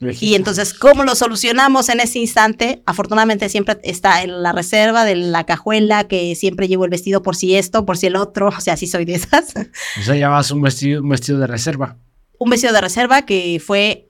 Y 0.00 0.36
entonces, 0.36 0.74
¿cómo 0.74 1.02
lo 1.02 1.16
solucionamos 1.16 1.88
en 1.88 1.98
ese 1.98 2.20
instante? 2.20 2.82
Afortunadamente 2.86 3.48
siempre 3.48 3.78
está 3.82 4.22
en 4.22 4.42
la 4.42 4.52
reserva 4.52 5.04
de 5.04 5.16
la 5.16 5.44
cajuela, 5.44 6.06
que 6.06 6.36
siempre 6.36 6.68
llevo 6.68 6.84
el 6.84 6.90
vestido 6.90 7.22
por 7.22 7.34
si 7.34 7.56
esto, 7.56 7.84
por 7.84 7.96
si 7.96 8.06
el 8.06 8.14
otro, 8.14 8.48
o 8.48 8.60
sea, 8.60 8.76
sí 8.76 8.86
soy 8.86 9.04
de 9.04 9.14
esas. 9.14 9.54
O 9.98 10.02
sea, 10.02 10.14
llevas 10.14 10.50
un 10.52 10.62
vestido, 10.62 11.02
un 11.02 11.08
vestido 11.08 11.38
de 11.38 11.48
reserva. 11.48 11.96
Un 12.38 12.50
vestido 12.50 12.72
de 12.72 12.80
reserva 12.80 13.22
que 13.22 13.60
fue 13.64 14.08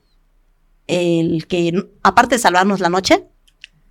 el 0.86 1.46
que, 1.46 1.72
aparte 2.02 2.36
de 2.36 2.38
salvarnos 2.40 2.80
la 2.80 2.88
noche, 2.88 3.26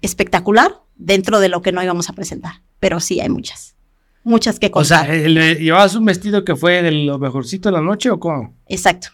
espectacular 0.02 0.82
dentro 0.96 1.40
de 1.40 1.50
lo 1.50 1.62
que 1.62 1.72
no 1.72 1.84
íbamos 1.84 2.10
a 2.10 2.14
presentar. 2.14 2.62
Pero 2.80 3.00
sí, 3.00 3.20
hay 3.20 3.30
muchas. 3.30 3.76
Muchas 4.24 4.60
que 4.60 4.70
O 4.74 4.84
sea, 4.84 5.00
contar. 5.00 5.16
el- 5.16 5.58
¿llevabas 5.60 5.96
un 5.96 6.06
vestido 6.06 6.44
que 6.44 6.56
fue 6.56 6.82
de 6.82 6.92
lo 6.92 7.18
mejorcito 7.20 7.70
de 7.70 7.74
la 7.74 7.82
noche 7.82 8.10
o 8.10 8.20
cómo? 8.20 8.56
Exacto. 8.68 9.10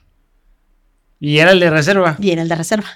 Y 1.19 1.37
era 1.37 1.51
el 1.51 1.59
de 1.59 1.69
reserva. 1.69 2.17
Y 2.19 2.31
era 2.31 2.41
el 2.41 2.49
de 2.49 2.55
reserva. 2.55 2.87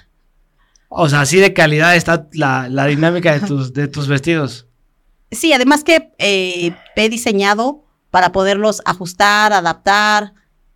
O 0.88 1.08
sea, 1.08 1.20
así 1.22 1.38
de 1.38 1.52
calidad 1.52 1.96
está 1.96 2.28
la, 2.32 2.68
la 2.68 2.86
dinámica 2.86 3.38
de 3.38 3.46
tus, 3.46 3.72
de 3.74 3.88
tus 3.88 4.08
vestidos. 4.08 4.66
Sí, 5.30 5.52
además 5.52 5.84
que 5.84 6.12
eh, 6.18 6.74
he 6.96 7.08
diseñado 7.10 7.84
para 8.10 8.32
poderlos 8.32 8.80
ajustar, 8.86 9.52
adaptar 9.52 10.32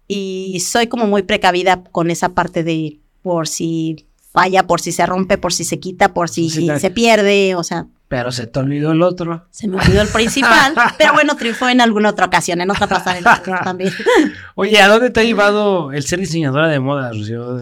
y 0.09 0.61
soy 0.61 0.87
como 0.89 1.07
muy 1.07 1.23
precavida 1.23 1.83
con 1.85 2.11
esa 2.11 2.31
parte 2.31 2.63
de 2.65 2.99
por 3.23 3.49
si 3.49 4.07
falla, 4.33 4.67
por 4.67 4.81
si 4.81 4.93
se 4.93 5.05
rompe, 5.07 5.39
por 5.39 5.53
si 5.53 5.65
se 5.65 5.79
quita, 5.79 6.13
por 6.15 6.29
si 6.29 6.49
Sí, 6.51 6.69
se 6.79 6.91
pierde, 6.91 7.55
o 7.55 7.63
sea, 7.63 7.87
Pero 8.09 8.33
se 8.33 8.47
te 8.47 8.59
olvidó 8.59 8.93
el 8.93 9.03
otro. 9.03 9.47
se 9.51 9.69
me 9.69 9.77
olvidó 9.77 10.01
el 10.03 10.09
principal, 10.09 10.75
pero 10.99 11.13
bueno, 11.13 11.37
triunfó 11.37 11.69
en 11.69 11.81
alguna 11.81 12.11
otra 12.11 12.27
ocasión, 12.27 12.61
en 12.61 12.71
otra 12.71 12.87
pasarela 12.87 13.43
también. 13.63 13.93
Oye, 14.55 14.81
¿a 14.81 14.89
dónde 14.89 15.11
te 15.11 15.21
ha 15.21 15.25
llevado 15.25 15.93
el 15.93 16.03
ser 16.03 16.19
diseñadora 16.21 16.69
de 16.69 16.81
moda, 16.81 17.11
Rocío? 17.11 17.59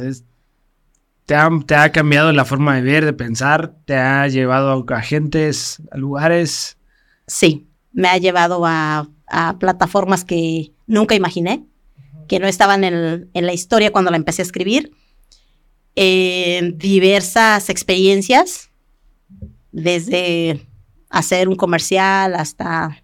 ¿Te 1.26 1.34
ha, 1.36 1.48
te 1.64 1.74
ha 1.76 1.92
cambiado 1.92 2.32
la 2.32 2.44
forma 2.44 2.74
de 2.74 2.82
ver, 2.82 3.04
de 3.04 3.12
pensar? 3.12 3.74
¿Te 3.84 3.96
ha 3.96 4.26
llevado 4.26 4.84
a 4.88 4.96
agentes, 4.96 5.80
a 5.92 5.96
lugares? 5.96 6.76
Sí, 7.26 7.68
me 7.92 8.08
ha 8.08 8.18
llevado 8.18 8.64
a, 8.66 9.08
a 9.28 9.58
plataformas 9.58 10.24
que 10.24 10.72
nunca 10.86 11.14
imaginé, 11.14 11.64
que 12.30 12.38
no 12.38 12.46
estaban 12.46 12.84
en, 12.84 13.28
en 13.34 13.44
la 13.44 13.52
historia 13.52 13.90
cuando 13.90 14.12
la 14.12 14.16
empecé 14.16 14.40
a 14.42 14.44
escribir. 14.44 14.92
Eh, 15.96 16.74
diversas 16.76 17.68
experiencias, 17.68 18.70
desde 19.72 20.64
hacer 21.08 21.48
un 21.48 21.56
comercial 21.56 22.36
hasta 22.36 23.02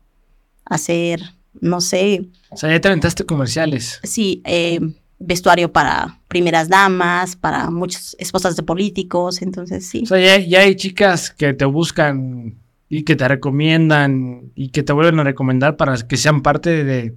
hacer, 0.65 1.23
no 1.61 1.81
sé, 1.81 2.29
O 2.51 2.57
sea, 2.57 2.71
ya 2.71 2.81
te 2.81 2.87
aventaste 2.87 3.25
comerciales. 3.27 3.99
sí, 4.05 4.43
eh, 4.45 4.79
vestuario 5.19 5.73
para 5.73 6.21
primeras 6.29 6.69
damas, 6.69 7.35
para 7.35 7.69
muchas 7.69 8.15
esposas 8.21 8.55
de 8.55 8.63
políticos, 8.63 9.43
entonces 9.43 9.89
sí. 9.89 10.05
O 10.05 10.07
sea, 10.07 10.21
ya, 10.21 10.39
ya 10.39 10.61
hay 10.61 10.77
chicas 10.77 11.33
que 11.33 11.53
te 11.53 11.65
buscan 11.65 12.55
y 12.89 13.03
que 13.03 13.17
te 13.17 13.27
recomiendan 13.27 14.53
y 14.55 14.69
que 14.69 14.85
te 14.85 14.93
vuelven 14.93 15.19
a 15.19 15.25
recomendar 15.25 15.77
para 15.77 15.97
que 15.97 16.17
sean 16.17 16.43
parte 16.43 16.85
de, 16.85 17.17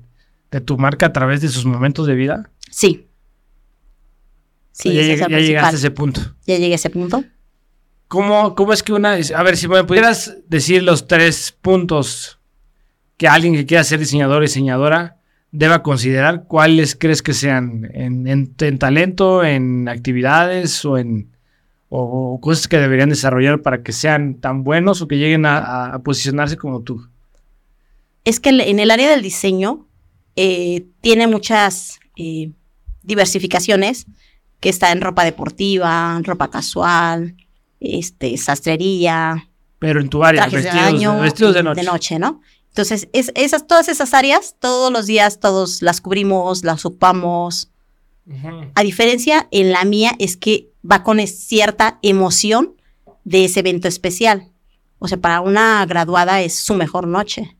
de 0.51 0.62
tu 0.62 0.77
marca 0.77 1.07
a 1.07 1.13
través 1.13 1.41
de 1.41 1.47
sus 1.49 1.65
momentos 1.65 2.07
de 2.07 2.15
vida. 2.15 2.49
Sí. 2.71 3.07
Sí, 4.71 4.93
ya 4.93 5.01
ya 5.27 5.39
llegaste 5.39 5.75
a 5.75 5.79
ese 5.79 5.91
punto. 5.91 6.21
Ya 6.47 6.57
llegué 6.57 6.73
a 6.73 6.75
ese 6.75 6.89
punto. 6.89 7.23
¿Cómo, 8.07 8.55
¿Cómo 8.55 8.73
es 8.73 8.81
que 8.81 8.93
una... 8.93 9.12
A 9.35 9.43
ver, 9.43 9.57
si 9.57 9.67
me 9.67 9.83
pudieras 9.83 10.38
decir 10.47 10.81
los 10.83 11.07
tres 11.07 11.51
puntos 11.62 12.39
que 13.17 13.27
alguien 13.27 13.53
que 13.53 13.65
quiera 13.65 13.83
ser 13.83 13.99
diseñador 13.99 14.38
o 14.38 14.41
diseñadora 14.41 15.17
deba 15.51 15.83
considerar, 15.83 16.45
¿cuáles 16.47 16.95
crees 16.95 17.21
que 17.21 17.33
sean? 17.33 17.89
¿En, 17.93 18.27
en- 18.27 18.55
en 18.57 18.79
talento, 18.79 19.43
en 19.43 19.89
actividades 19.89 20.85
o 20.85 20.97
en 20.97 21.29
o, 21.91 22.33
o 22.35 22.39
cosas 22.39 22.67
que 22.67 22.77
deberían 22.77 23.09
desarrollar 23.09 23.62
para 23.63 23.81
que 23.81 23.91
sean 23.91 24.35
tan 24.35 24.63
buenos 24.63 25.01
o 25.01 25.07
que 25.07 25.17
lleguen 25.17 25.45
a, 25.47 25.57
a- 25.57 25.93
a 25.95 25.99
posicionarse 25.99 26.55
como 26.55 26.81
tú? 26.81 27.07
Es 28.25 28.39
que 28.39 28.49
en 28.49 28.79
el 28.79 28.91
área 28.91 29.09
del 29.09 29.21
diseño 29.23 29.88
eh, 30.36 30.88
tiene 31.02 31.28
muchas 31.28 32.00
eh, 32.15 32.52
diversificaciones, 33.04 34.06
que 34.60 34.70
está 34.70 34.92
en 34.92 35.02
ropa 35.02 35.24
deportiva, 35.24 36.20
ropa 36.24 36.50
casual, 36.50 37.36
este, 37.80 38.38
sastrería, 38.38 39.48
Pero 39.80 40.02
en 40.02 40.10
tu 40.10 40.24
área, 40.24 40.48
trajes 40.48 40.65
de 40.65 40.72
baño, 40.72 41.20
vestidos 41.20 41.54
de 41.54 41.82
y 41.82 41.86
noche. 41.86 42.20
¿no? 42.20 42.42
Entonces, 42.70 43.08
es, 43.13 43.32
esas, 43.36 43.68
todas 43.68 43.89
esas 43.89 44.13
áreas, 44.13 44.56
todos 44.60 44.92
los 44.92 45.06
días, 45.06 45.39
todos 45.39 45.82
las 45.82 46.02
cubrimos, 46.02 46.63
las 46.63 46.86
ocupamos. 46.86 47.72
A 48.76 48.84
diferencia, 48.84 49.48
en 49.50 49.72
la 49.72 49.86
mía 49.86 50.12
es 50.20 50.38
que 50.38 50.70
va 50.89 51.04
con 51.04 51.20
cierta 51.26 51.98
emoción 52.04 52.76
de 53.24 53.46
ese 53.46 53.62
evento 53.62 53.88
especial. 53.88 54.52
O 55.00 55.08
sea, 55.08 55.18
para 55.18 55.42
una 55.42 55.84
graduada 55.88 56.42
es 56.42 56.60
su 56.60 56.76
mejor 56.76 57.08
noche. 57.08 57.58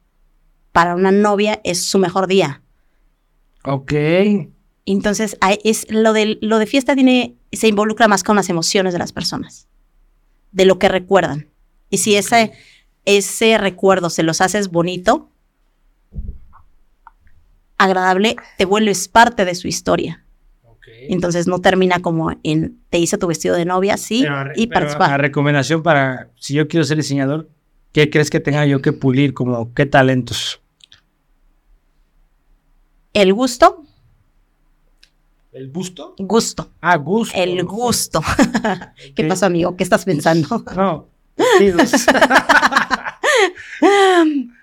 Para 0.72 0.96
una 0.96 1.12
novia 1.12 1.60
es 1.64 1.84
su 1.84 2.00
mejor 2.00 2.28
día. 2.28 2.62
Ok. 3.64 3.94
Entonces, 4.86 5.38
es 5.64 5.86
lo 5.90 6.14
de, 6.14 6.38
lo 6.42 6.58
de 6.58 6.66
fiesta 6.66 6.96
tiene, 6.96 7.36
se 7.52 7.68
involucra 7.68 8.08
más 8.08 8.24
con 8.24 8.36
las 8.36 8.50
emociones 8.50 8.94
de 8.94 9.00
las 9.00 9.14
personas, 9.14 9.68
de 10.52 10.66
lo 10.66 10.80
que 10.80 10.90
recuerdan. 10.90 11.50
Y 11.90 11.98
si 11.98 12.16
ese, 12.16 12.54
ese 13.06 13.58
recuerdo 13.58 14.10
se 14.10 14.24
los 14.24 14.42
haces 14.42 14.70
bonito, 14.70 15.30
agradable, 17.78 18.36
te 18.58 18.66
vuelves 18.66 19.08
parte 19.08 19.46
de 19.46 19.56
su 19.56 19.68
historia. 19.68 20.26
Entonces 21.08 21.48
no 21.48 21.60
termina 21.62 22.00
como 22.02 22.36
en 22.44 22.80
te 22.90 22.98
hice 22.98 23.18
tu 23.18 23.28
vestido 23.28 23.56
de 23.56 23.66
novia, 23.66 23.96
sí, 23.96 24.24
Pero 24.24 24.52
y 24.56 24.68
pero 24.68 24.82
participar. 24.82 25.14
a 25.14 25.18
recomendación 25.18 25.82
para, 25.84 26.30
si 26.36 26.56
yo 26.56 26.68
quiero 26.68 26.84
ser 26.84 26.98
diseñador, 26.98 27.50
¿qué 27.92 28.10
crees 28.10 28.30
que 28.30 28.40
tenga 28.40 28.66
yo 28.66 28.82
que 28.82 28.94
pulir? 28.94 29.34
Como, 29.34 29.74
¿qué 29.74 29.86
talentos? 29.86 30.62
El 33.14 33.34
gusto, 33.34 33.84
¿El 35.52 35.68
busto? 35.70 36.14
gusto, 36.20 36.70
Ah, 36.80 36.96
gusto. 36.98 37.36
el 37.38 37.64
gusto. 37.66 38.22
¿Qué 39.16 39.24
Ok. 39.24 39.30
pasó, 39.30 39.48
amigo? 39.48 39.76
¿Qué 39.76 39.84
estás 39.84 40.06
pensando? 40.06 40.64
No, 40.76 41.08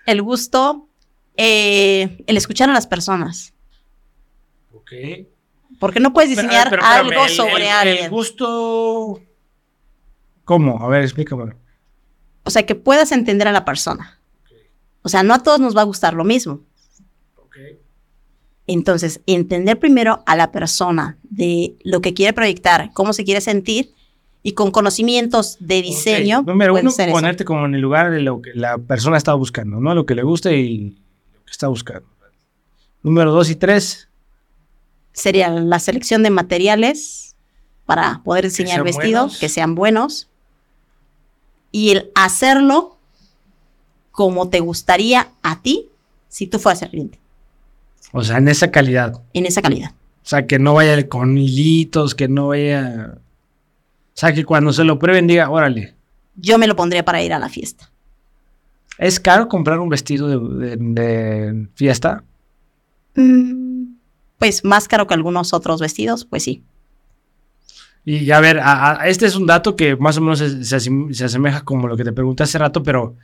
el 0.06 0.22
gusto, 0.22 0.88
eh, 1.36 2.22
el 2.26 2.36
escuchar 2.36 2.70
a 2.70 2.72
las 2.72 2.86
personas. 2.86 3.52
ok. 4.74 4.92
Porque 5.80 5.98
no 6.00 6.12
puedes 6.14 6.30
Pero, 6.34 6.42
diseñar 6.42 6.70
pero, 6.70 6.82
algo 6.84 7.24
el- 7.24 7.30
sobre 7.30 7.64
el- 7.64 7.68
alguien. 7.72 8.04
El 8.04 8.10
gusto... 8.10 9.20
¿Cómo? 10.44 10.80
A 10.82 10.88
ver, 10.88 11.02
explícame. 11.02 11.52
O 12.46 12.50
sea, 12.50 12.64
que 12.64 12.74
puedas 12.74 13.12
entender 13.12 13.48
a 13.48 13.52
la 13.52 13.64
persona. 13.64 14.18
O 15.02 15.08
sea, 15.08 15.22
no 15.22 15.34
a 15.34 15.42
todos 15.42 15.60
nos 15.60 15.76
va 15.76 15.82
a 15.82 15.84
gustar 15.84 16.14
lo 16.14 16.24
mismo. 16.24 16.60
Entonces, 18.68 19.20
entender 19.26 19.78
primero 19.78 20.22
a 20.26 20.34
la 20.34 20.50
persona 20.50 21.18
de 21.22 21.76
lo 21.84 22.00
que 22.00 22.14
quiere 22.14 22.32
proyectar, 22.32 22.90
cómo 22.94 23.12
se 23.12 23.24
quiere 23.24 23.40
sentir 23.40 23.92
y 24.42 24.52
con 24.52 24.72
conocimientos 24.72 25.56
de 25.60 25.82
diseño. 25.82 26.40
Ok, 26.40 26.46
Número 26.48 26.74
uno, 26.74 26.90
eso. 26.90 27.12
ponerte 27.12 27.44
como 27.44 27.66
en 27.66 27.74
el 27.76 27.80
lugar 27.80 28.10
de 28.10 28.20
lo 28.20 28.42
que 28.42 28.52
la 28.54 28.78
persona 28.78 29.16
está 29.16 29.34
buscando, 29.34 29.78
¿no? 29.80 29.94
Lo 29.94 30.04
que 30.06 30.16
le 30.16 30.24
gusta 30.24 30.52
y 30.52 30.96
lo 31.34 31.44
que 31.44 31.52
está 31.52 31.68
buscando. 31.68 32.08
Número 33.02 33.30
dos 33.30 33.50
y 33.50 33.54
tres. 33.54 34.08
Sería 35.12 35.48
la 35.48 35.78
selección 35.78 36.24
de 36.24 36.30
materiales, 36.30 37.26
para 37.86 38.20
poder 38.24 38.44
diseñar 38.44 38.82
vestidos 38.82 39.22
buenos. 39.22 39.38
que 39.38 39.48
sean 39.48 39.74
buenos. 39.74 40.28
Y 41.72 41.90
el 41.90 42.10
hacerlo 42.14 42.96
como 44.12 44.48
te 44.48 44.60
gustaría 44.60 45.28
a 45.42 45.60
ti 45.62 45.88
si 46.28 46.46
tú 46.46 46.58
fueras 46.58 46.82
el 46.82 46.90
cliente, 46.90 47.18
O 48.12 48.22
sea, 48.24 48.38
en 48.38 48.48
esa 48.48 48.70
calidad. 48.70 49.20
en 49.34 49.46
esa 49.46 49.60
calidad. 49.62 49.90
O 49.90 50.28
sea, 50.28 50.46
que 50.46 50.58
no 50.58 50.74
vaya 50.74 51.08
con 51.08 51.36
hilitos, 51.38 52.14
que 52.14 52.26
no 52.28 52.48
vaya... 52.48 53.14
O 53.16 54.18
sea, 54.18 54.32
que 54.32 54.44
cuando 54.44 54.72
se 54.72 54.84
lo 54.84 54.98
prueben 54.98 55.26
diga, 55.26 55.50
órale, 55.50 55.94
Yo 56.36 56.58
me 56.58 56.66
lo 56.66 56.74
pondría 56.76 57.04
para 57.04 57.22
ir 57.22 57.32
a 57.32 57.38
la 57.38 57.48
fiesta. 57.48 57.90
¿es 58.98 59.20
caro 59.20 59.46
comprar 59.48 59.78
un 59.78 59.90
vestido 59.90 60.26
de, 60.28 60.76
de- 60.76 60.76
de 60.78 61.68
fiesta? 61.74 62.24
Mm, 63.14 63.94
Pues 64.38 64.64
más 64.64 64.88
caro 64.88 65.06
que 65.06 65.14
algunos 65.14 65.52
otros 65.52 65.80
vestidos, 65.80 66.24
pues 66.24 66.42
sí. 66.44 66.62
Y 68.08 68.30
a 68.30 68.38
ver, 68.40 68.60
a- 68.60 69.00
a- 69.02 69.08
este 69.08 69.26
es 69.26 69.34
un 69.36 69.46
dato 69.46 69.74
que 69.76 69.96
más 69.96 70.16
o 70.16 70.20
menos 70.20 70.38
se, 70.38 70.64
se 70.64 70.76
asim- 70.76 71.12
se 71.12 71.24
asemeja 71.24 71.62
como 71.62 71.88
lo 71.88 71.96
que 71.96 72.04
te 72.04 72.12
pregunté 72.12 72.44
hace 72.44 72.56
rato, 72.56 72.82
pero 72.82 73.16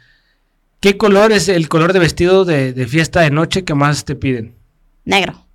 ¿qué 0.80 0.96
color 0.98 1.30
es 1.30 1.48
el 1.48 1.68
color 1.68 1.92
de 1.92 2.00
vestido 2.00 2.44
de, 2.44 2.72
de 2.72 2.86
fiesta 2.88 3.20
de 3.20 3.30
noche 3.30 3.64
que 3.64 3.74
más 3.74 4.04
te 4.04 4.16
piden? 4.16 4.56
Negro, 5.04 5.46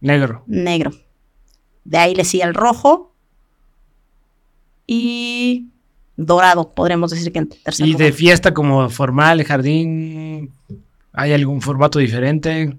Negro. 0.00 0.44
negro. 0.46 0.90
De 1.84 1.96
ahí 1.96 2.14
le 2.14 2.24
sigue 2.24 2.44
el 2.44 2.52
rojo 2.54 3.14
y 4.86 5.68
dorado, 6.16 6.72
podremos 6.74 7.10
decir 7.10 7.32
que 7.32 7.38
en 7.38 7.48
tercer 7.48 7.86
Y 7.86 7.94
de 7.94 8.12
fiesta 8.12 8.52
como 8.54 8.88
formal, 8.90 9.42
jardín, 9.44 10.52
¿hay 11.12 11.32
algún 11.32 11.60
formato 11.62 11.98
diferente? 11.98 12.76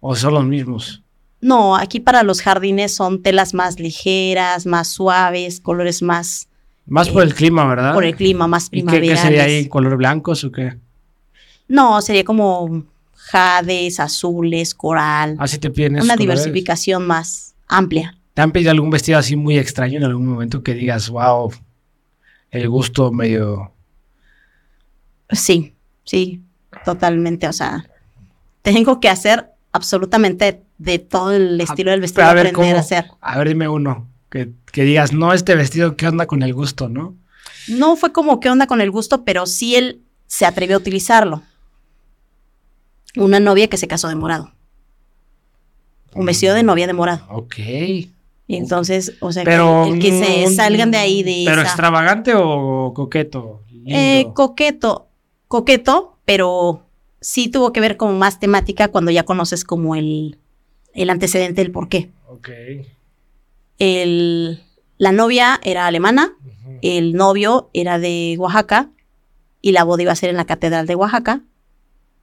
¿O 0.00 0.14
son 0.16 0.34
los 0.34 0.44
mismos? 0.44 1.02
No, 1.40 1.76
aquí 1.76 2.00
para 2.00 2.22
los 2.24 2.42
jardines 2.42 2.94
son 2.94 3.22
telas 3.22 3.54
más 3.54 3.78
ligeras, 3.78 4.66
más 4.66 4.88
suaves, 4.88 5.60
colores 5.60 6.02
más 6.02 6.48
Más 6.86 7.08
por 7.10 7.22
el 7.22 7.34
clima, 7.34 7.64
¿verdad? 7.66 7.94
por 7.94 8.04
el 8.04 8.16
clima, 8.16 8.46
más 8.48 8.66
¿Y 8.66 8.70
qué, 8.70 8.76
qué 8.78 8.82
primaverales. 8.98 9.20
sería 9.20 9.42
ahí? 9.44 9.68
¿Color 9.68 9.96
blancos 9.96 10.42
o 10.44 10.50
qué? 10.50 10.76
No, 11.68 12.00
sería 12.02 12.24
como 12.24 12.82
jades, 13.14 14.00
azules, 14.00 14.74
coral, 14.74 15.36
Así 15.38 15.58
te 15.58 15.70
piden 15.70 15.92
una 15.92 16.00
colores. 16.00 16.18
diversificación 16.18 17.06
más 17.06 17.54
amplia. 17.68 18.16
¿Te 18.34 18.42
han 18.42 18.52
pedido 18.52 18.70
algún 18.70 18.90
vestido 18.90 19.18
así 19.18 19.36
muy 19.36 19.58
extraño 19.58 19.98
en 19.98 20.04
algún 20.04 20.26
momento 20.26 20.62
que 20.62 20.74
digas, 20.74 21.08
wow, 21.10 21.52
el 22.50 22.68
gusto 22.68 23.12
medio... 23.12 23.72
Sí, 25.30 25.74
sí, 26.04 26.40
totalmente. 26.84 27.46
O 27.48 27.52
sea, 27.52 27.84
tengo 28.62 28.98
que 29.00 29.08
hacer 29.08 29.50
absolutamente 29.72 30.62
de 30.78 30.98
todo 30.98 31.32
el 31.32 31.60
estilo 31.60 31.90
del 31.90 32.00
vestido, 32.00 32.24
a 32.26 32.34
ver, 32.34 32.48
aprender 32.48 32.54
¿cómo? 32.70 32.76
a 32.76 32.80
hacer. 32.80 33.06
A 33.20 33.38
ver, 33.38 33.48
dime 33.48 33.68
uno. 33.68 34.08
Que, 34.30 34.50
que 34.72 34.82
digas, 34.84 35.12
no, 35.12 35.32
este 35.32 35.54
vestido, 35.54 35.96
¿qué 35.96 36.06
onda 36.06 36.26
con 36.26 36.42
el 36.42 36.52
gusto, 36.52 36.88
no? 36.88 37.14
No 37.68 37.96
fue 37.96 38.12
como 38.12 38.40
qué 38.40 38.50
onda 38.50 38.66
con 38.66 38.80
el 38.80 38.90
gusto, 38.90 39.24
pero 39.24 39.46
sí 39.46 39.74
él 39.76 40.02
se 40.26 40.46
atrevió 40.46 40.76
a 40.76 40.80
utilizarlo. 40.80 41.42
Una 43.16 43.40
novia 43.40 43.68
que 43.68 43.76
se 43.78 43.88
casó 43.88 44.08
de 44.08 44.14
morado. 44.14 44.52
Un 46.14 46.26
vestido 46.26 46.54
de 46.54 46.62
novia 46.62 46.86
de 46.86 46.92
morado. 46.92 47.24
Ok. 47.30 47.54
Y 47.58 48.56
entonces, 48.56 49.14
o 49.20 49.30
sea, 49.32 49.44
Pero... 49.44 49.84
el 49.86 49.98
que 49.98 50.10
se 50.10 50.46
mm, 50.48 50.54
salgan 50.54 50.90
de 50.90 50.98
ahí 50.98 51.22
de 51.22 51.42
¿Pero 51.46 51.60
esa- 51.60 51.68
extravagante 51.70 52.32
o 52.34 52.92
coqueto? 52.94 53.62
Eh, 53.86 54.26
coqueto, 54.34 55.08
coqueto, 55.48 56.18
pero 56.24 56.86
sí 57.28 57.48
tuvo 57.48 57.74
que 57.74 57.80
ver 57.82 57.98
con 57.98 58.18
más 58.18 58.40
temática 58.40 58.88
cuando 58.88 59.10
ya 59.10 59.22
conoces 59.22 59.62
como 59.62 59.94
el, 59.96 60.38
el 60.94 61.10
antecedente 61.10 61.60
del 61.60 61.70
por 61.70 61.90
qué. 61.90 62.10
ok. 62.26 62.48
El, 63.78 64.62
la 64.96 65.12
novia 65.12 65.60
era 65.62 65.86
alemana, 65.86 66.32
el 66.80 67.12
novio 67.12 67.68
era 67.74 67.98
de 67.98 68.34
Oaxaca 68.38 68.90
y 69.60 69.72
la 69.72 69.84
boda 69.84 70.04
iba 70.04 70.12
a 70.12 70.16
ser 70.16 70.30
en 70.30 70.38
la 70.38 70.46
catedral 70.46 70.86
de 70.86 70.94
Oaxaca 70.94 71.42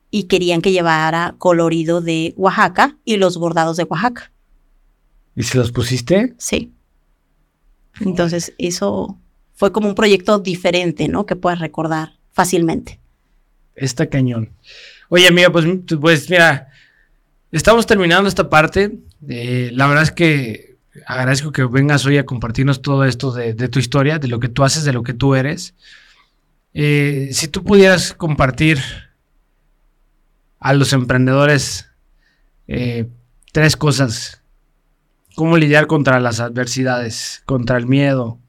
y 0.09 0.23
querían 0.23 0.63
que 0.63 0.71
llevara 0.71 1.35
colorido 1.37 2.01
de 2.01 2.33
Oaxaca 2.35 2.97
y 3.05 3.17
los 3.17 3.37
bordados 3.37 3.77
de 3.77 3.83
Oaxaca. 3.83 4.31
¿Y 5.35 5.43
si 5.43 5.55
los 5.59 5.71
pusiste? 5.71 6.33
Sí. 6.39 6.73
Entonces 8.01 8.53
eso 8.57 9.19
fue 9.53 9.71
como 9.71 9.87
un 9.87 9.95
proyecto 9.95 10.39
diferente, 10.39 11.07
¿no? 11.07 11.27
Que 11.27 11.35
puedes 11.35 11.59
recordar 11.59 12.17
fácilmente. 12.31 12.99
Está 13.75 14.09
cañón. 14.09 14.49
Oye, 15.09 15.27
amiga, 15.27 15.51
pues, 15.51 15.65
pues 15.99 16.29
mira, 16.29 16.69
estamos 17.51 17.85
terminando 17.85 18.27
esta 18.27 18.49
parte. 18.49 18.97
Eh, 19.27 19.69
la 19.73 19.87
verdad 19.87 20.03
es 20.03 20.11
que 20.11 20.75
agradezco 21.05 21.51
que 21.51 21.63
vengas 21.65 22.05
hoy 22.05 22.17
a 22.17 22.25
compartirnos 22.25 22.81
todo 22.81 23.05
esto 23.05 23.31
de, 23.31 23.53
tu 23.69 23.79
historia, 23.79 24.19
de 24.19 24.27
lo 24.27 24.39
que 24.39 24.49
tú 24.49 24.63
haces, 24.63 24.83
de 24.83 24.93
lo 24.93 25.03
que 25.03 25.13
tú 25.13 25.35
eres. 25.35 25.73
Eh, 26.73 27.29
si 27.31 27.47
tú 27.47 27.63
pudieras 27.63 28.13
compartir 28.13 28.79
a 30.59 30.73
los 30.73 30.93
emprendedores 30.93 31.89
eh, 32.67 33.07
tres 33.51 33.77
cosas. 33.77 34.41
Cómo 35.35 35.57
lidiar 35.57 35.85
contra 35.87 36.19
las 36.19 36.39
adversidades, 36.39 37.43
contra 37.45 37.77
el 37.77 37.87
miedo 37.87 38.39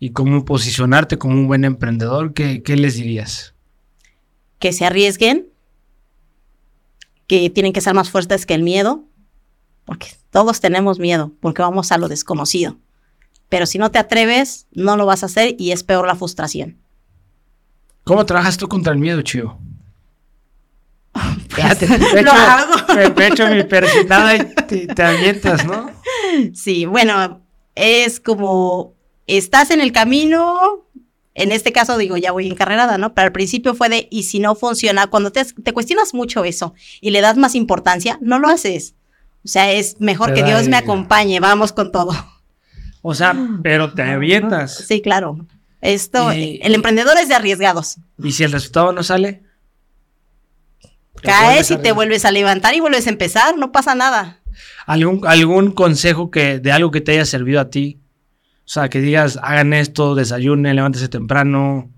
y 0.00 0.10
cómo 0.10 0.44
posicionarte 0.44 1.16
como 1.16 1.34
un 1.34 1.46
buen 1.46 1.64
emprendedor, 1.64 2.34
¿qué, 2.34 2.62
qué 2.62 2.76
les 2.76 2.96
dirías? 2.96 3.54
que 4.58 4.72
se 4.72 4.84
arriesguen, 4.84 5.46
que 7.28 7.48
tienen 7.50 7.72
que 7.72 7.80
ser 7.80 7.94
más 7.94 8.10
fuertes 8.10 8.44
que 8.46 8.54
el 8.54 8.62
miedo, 8.64 9.04
porque 9.84 10.08
todos 10.30 10.60
tenemos 10.60 10.98
miedo, 10.98 11.32
porque 11.40 11.62
vamos 11.62 11.92
a 11.92 11.98
lo 11.98 12.08
desconocido. 12.08 12.76
Pero 13.48 13.64
si 13.66 13.78
no 13.78 13.90
te 13.90 13.98
atreves, 13.98 14.66
no 14.72 14.96
lo 14.96 15.06
vas 15.06 15.22
a 15.22 15.26
hacer 15.26 15.54
y 15.58 15.70
es 15.70 15.82
peor 15.84 16.06
la 16.06 16.16
frustración. 16.16 16.76
¿Cómo 18.04 18.26
trabajas 18.26 18.56
tú 18.58 18.68
contra 18.68 18.92
el 18.92 18.98
miedo, 18.98 19.22
Chío? 19.22 19.56
Ya 21.56 21.74
te, 21.74 22.22
Lo 22.22 22.30
hago. 22.30 22.74
te- 22.94 23.10
te 23.10 23.26
echo 23.28 23.48
mi 23.48 23.62
persinada 23.64 24.36
y 24.36 24.54
te, 24.66 24.86
te 24.86 25.02
avientas, 25.02 25.64
¿no? 25.66 25.90
Sí, 26.54 26.84
bueno, 26.86 27.40
es 27.74 28.20
como 28.20 28.94
estás 29.26 29.70
en 29.70 29.80
el 29.80 29.90
camino, 29.92 30.86
en 31.38 31.52
este 31.52 31.72
caso 31.72 31.96
digo, 31.98 32.16
ya 32.16 32.32
voy 32.32 32.46
encarrerada, 32.48 32.98
¿no? 32.98 33.14
Pero 33.14 33.26
al 33.26 33.32
principio 33.32 33.74
fue 33.74 33.88
de, 33.88 34.08
y 34.10 34.24
si 34.24 34.38
no 34.38 34.54
funciona, 34.54 35.06
cuando 35.06 35.32
te, 35.32 35.44
te 35.44 35.72
cuestionas 35.72 36.14
mucho 36.14 36.44
eso 36.44 36.74
y 37.00 37.10
le 37.10 37.20
das 37.20 37.36
más 37.36 37.54
importancia, 37.54 38.18
no 38.20 38.38
lo 38.38 38.48
haces. 38.48 38.94
O 39.44 39.48
sea, 39.48 39.70
es 39.72 40.00
mejor 40.00 40.34
que 40.34 40.42
Dios 40.42 40.68
me 40.68 40.76
acompañe, 40.76 41.40
vamos 41.40 41.72
con 41.72 41.92
todo. 41.92 42.12
O 43.02 43.14
sea, 43.14 43.34
pero 43.62 43.92
te 43.94 44.02
avientas. 44.02 44.84
Sí, 44.86 45.00
claro. 45.00 45.46
Esto, 45.80 46.32
Y- 46.34 46.58
el 46.62 46.74
emprendedor 46.74 47.16
es 47.18 47.28
de 47.28 47.34
arriesgados. 47.36 47.96
¿Y 48.22 48.32
si 48.32 48.42
el 48.44 48.52
resultado 48.52 48.92
no 48.92 49.02
sale? 49.02 49.42
Caes 51.22 51.70
y 51.70 51.76
te 51.78 51.92
vuelves 51.92 52.24
a 52.24 52.30
levantar 52.30 52.74
y 52.74 52.80
vuelves 52.80 53.06
a 53.06 53.10
empezar, 53.10 53.56
no 53.56 53.72
pasa 53.72 53.94
nada. 53.94 54.40
¿Algún, 54.86 55.26
algún 55.26 55.72
consejo 55.72 56.30
que, 56.30 56.58
de 56.60 56.72
algo 56.72 56.90
que 56.90 57.00
te 57.00 57.12
haya 57.12 57.24
servido 57.24 57.60
a 57.60 57.70
ti? 57.70 57.98
O 58.68 58.70
sea, 58.70 58.90
que 58.90 59.00
digas, 59.00 59.38
hagan 59.42 59.72
esto, 59.72 60.14
desayunen, 60.14 60.76
levántese 60.76 61.08
temprano. 61.08 61.90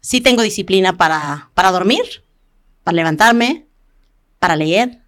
Sí 0.00 0.20
tengo 0.20 0.42
disciplina 0.42 0.96
para, 0.96 1.50
para 1.54 1.72
dormir, 1.72 2.02
para 2.84 2.94
levantarme, 2.94 3.66
para 4.38 4.54
leer, 4.54 5.02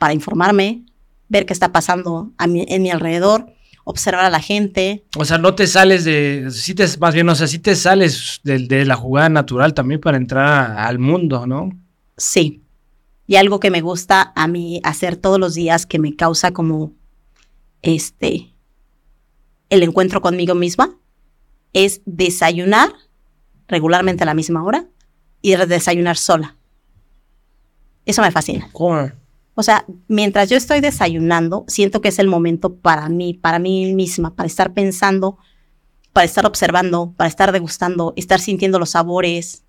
para 0.00 0.12
informarme, 0.12 0.86
ver 1.28 1.46
qué 1.46 1.52
está 1.52 1.70
pasando 1.70 2.32
a 2.36 2.48
mi- 2.48 2.66
en 2.68 2.82
mi 2.82 2.90
alrededor, 2.90 3.46
observar 3.84 4.24
a 4.24 4.30
la 4.30 4.40
gente. 4.40 5.04
O 5.16 5.24
sea, 5.24 5.38
no 5.38 5.54
te 5.54 5.68
sales 5.68 6.04
de. 6.04 6.48
Sí 6.50 6.74
te, 6.74 6.84
más 6.98 7.14
bien, 7.14 7.28
o 7.28 7.34
sea, 7.36 7.46
sí 7.46 7.60
te 7.60 7.76
sales 7.76 8.40
de, 8.42 8.58
de 8.58 8.84
la 8.84 8.96
jugada 8.96 9.28
natural 9.28 9.72
también 9.72 10.00
para 10.00 10.16
entrar 10.16 10.72
al 10.78 10.98
mundo, 10.98 11.46
¿no? 11.46 11.70
Sí. 12.16 12.60
Y 13.28 13.36
algo 13.36 13.60
que 13.60 13.70
me 13.70 13.82
gusta 13.82 14.32
a 14.34 14.48
mí 14.48 14.80
hacer 14.82 15.14
todos 15.16 15.38
los 15.38 15.54
días 15.54 15.86
que 15.86 16.00
me 16.00 16.16
causa 16.16 16.50
como 16.50 16.92
este 17.82 18.52
el 19.74 19.82
encuentro 19.82 20.20
conmigo 20.20 20.54
misma 20.54 20.96
es 21.72 22.00
desayunar 22.06 22.92
regularmente 23.68 24.22
a 24.22 24.26
la 24.26 24.34
misma 24.34 24.64
hora 24.64 24.86
y 25.42 25.56
desayunar 25.56 26.16
sola. 26.16 26.56
Eso 28.06 28.22
me 28.22 28.30
fascina. 28.30 28.68
¿Cómo? 28.72 29.10
O 29.54 29.62
sea, 29.62 29.84
mientras 30.08 30.48
yo 30.50 30.56
estoy 30.56 30.80
desayunando, 30.80 31.64
siento 31.68 32.00
que 32.00 32.08
es 32.08 32.18
el 32.18 32.26
momento 32.26 32.74
para 32.74 33.08
mí, 33.08 33.34
para 33.34 33.58
mí 33.58 33.94
misma, 33.94 34.34
para 34.34 34.46
estar 34.46 34.72
pensando, 34.74 35.38
para 36.12 36.24
estar 36.24 36.46
observando, 36.46 37.12
para 37.16 37.28
estar 37.28 37.52
degustando, 37.52 38.12
estar 38.16 38.40
sintiendo 38.40 38.78
los 38.78 38.90
sabores. 38.90 39.64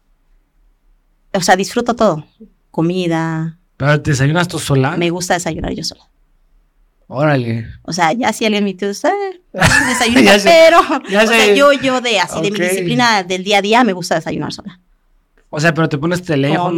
O 1.34 1.42
sea, 1.42 1.56
disfruto 1.56 1.96
todo. 1.96 2.26
Comida. 2.72 3.60
¿Pero 3.78 4.02
te 4.02 4.12
desayunas 4.12 4.48
tú 4.48 4.60
sola? 4.60 4.98
Me 4.98 5.10
gusta 5.10 5.36
desayunar 5.36 5.74
yo 5.74 5.84
sola. 5.84 6.10
Órale. 7.08 7.68
O 7.84 7.94
sea, 7.94 8.14
ya 8.14 8.34
si 8.34 8.46
alguien 8.46 8.64
me 8.64 8.74
dice, 8.74 8.92
desayuno, 9.88 10.22
Ya 10.22 10.38
pero 10.44 10.80
ya 11.10 11.24
o 11.24 11.28
sea, 11.28 11.54
yo, 11.54 11.72
yo 11.74 12.02
de 12.02 12.20
así, 12.20 12.42
de 12.42 12.52
mi 12.52 12.60
disciplina 12.60 13.24
del 13.24 13.44
día 13.44 13.60
a 13.60 13.62
día, 13.62 13.84
me 13.84 13.94
gusta 13.94 14.16
desayunar 14.16 14.52
sola. 14.54 14.80
O 15.50 15.60
sea, 15.60 15.74
pero 15.74 15.88
te 15.88 15.98
pones 15.98 16.24
teléfono. 16.24 16.72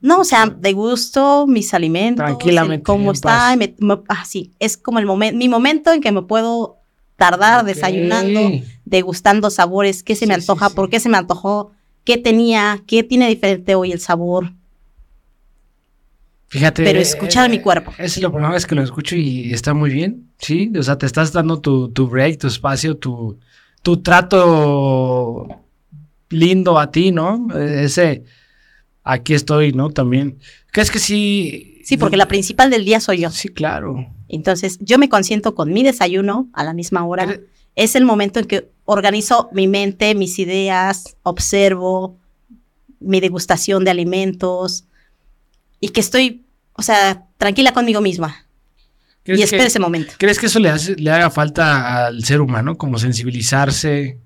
No, 0.00 0.18
o 0.20 0.24
sea, 0.24 0.46
de 0.46 0.72
gusto, 0.72 1.46
mis 1.48 1.72
alimentos, 1.74 2.24
Tranquilamente, 2.24 2.84
cómo 2.84 3.12
está, 3.12 3.56
me- 3.56 3.74
me- 3.78 3.98
ah, 4.08 4.24
sí, 4.24 4.52
es 4.58 4.76
como 4.76 4.98
el 4.98 5.06
momento, 5.06 5.36
mi 5.36 5.48
momento 5.48 5.92
en 5.92 6.00
que 6.00 6.12
me 6.12 6.22
puedo 6.22 6.76
tardar 7.16 7.64
desayunando, 7.64 8.52
degustando 8.84 9.50
sabores, 9.50 10.02
qué 10.02 10.14
se 10.14 10.26
me 10.26 10.34
Sí, 10.34 10.42
sí, 10.42 10.44
antoja, 10.50 10.68
sí. 10.68 10.76
por 10.76 10.90
qué 10.90 11.00
se 11.00 11.08
me 11.08 11.16
antojó, 11.16 11.72
qué 12.04 12.18
tenía, 12.18 12.82
qué 12.86 13.02
tiene 13.02 13.26
diferente 13.28 13.74
hoy 13.74 13.90
el 13.90 13.98
sabor. 14.00 14.52
Fíjate. 16.48 16.84
Pero 16.84 17.00
escuchar 17.00 17.50
mi 17.50 17.60
cuerpo. 17.60 17.92
Es 17.98 18.16
la 18.18 18.30
primera 18.30 18.52
vez 18.52 18.66
que 18.66 18.74
lo 18.74 18.82
escucho 18.82 19.16
y 19.16 19.52
está 19.52 19.74
muy 19.74 19.90
bien. 19.90 20.30
Sí, 20.38 20.70
o 20.78 20.82
sea, 20.82 20.96
te 20.96 21.06
estás 21.06 21.32
dando 21.32 21.60
tu, 21.60 21.88
tu 21.88 22.08
break, 22.08 22.38
tu 22.38 22.46
espacio, 22.46 22.96
tu, 22.96 23.38
tu 23.82 23.96
trato 23.98 25.48
lindo 26.28 26.78
a 26.78 26.90
ti, 26.90 27.10
¿no? 27.10 27.48
Ese. 27.58 28.24
Aquí 29.02 29.34
estoy, 29.34 29.72
¿no? 29.72 29.90
También. 29.90 30.38
¿Crees 30.72 30.90
que 30.90 30.98
sí? 30.98 31.80
Sí, 31.84 31.96
porque 31.96 32.16
la 32.16 32.26
principal 32.26 32.70
del 32.70 32.84
día 32.84 33.00
soy 33.00 33.20
yo. 33.20 33.30
Sí, 33.30 33.48
claro. 33.48 34.06
Entonces, 34.28 34.78
yo 34.80 34.98
me 34.98 35.08
consiento 35.08 35.54
con 35.54 35.72
mi 35.72 35.84
desayuno 35.84 36.48
a 36.52 36.64
la 36.64 36.74
misma 36.74 37.06
hora. 37.06 37.38
Es 37.76 37.94
el 37.94 38.04
momento 38.04 38.40
en 38.40 38.46
que 38.46 38.68
organizo 38.84 39.48
mi 39.52 39.68
mente, 39.68 40.14
mis 40.14 40.38
ideas, 40.38 41.16
observo 41.22 42.18
mi 42.98 43.20
degustación 43.20 43.84
de 43.84 43.90
alimentos 43.90 44.86
y 45.80 45.88
que 45.90 46.00
estoy, 46.00 46.46
o 46.72 46.82
sea, 46.82 47.26
tranquila 47.38 47.72
conmigo 47.72 48.00
misma. 48.00 48.46
Y 49.24 49.32
¿Crees 49.32 49.44
espero 49.44 49.64
ese 49.64 49.80
momento. 49.80 50.14
¿Crees 50.18 50.38
que 50.38 50.46
eso 50.46 50.60
le, 50.60 50.70
hace, 50.70 50.94
le 50.94 51.10
haga 51.10 51.30
falta 51.30 52.06
al 52.06 52.24
ser 52.24 52.40
humano? 52.40 52.78
Como 52.78 52.98
sensibilizarse, 52.98 54.20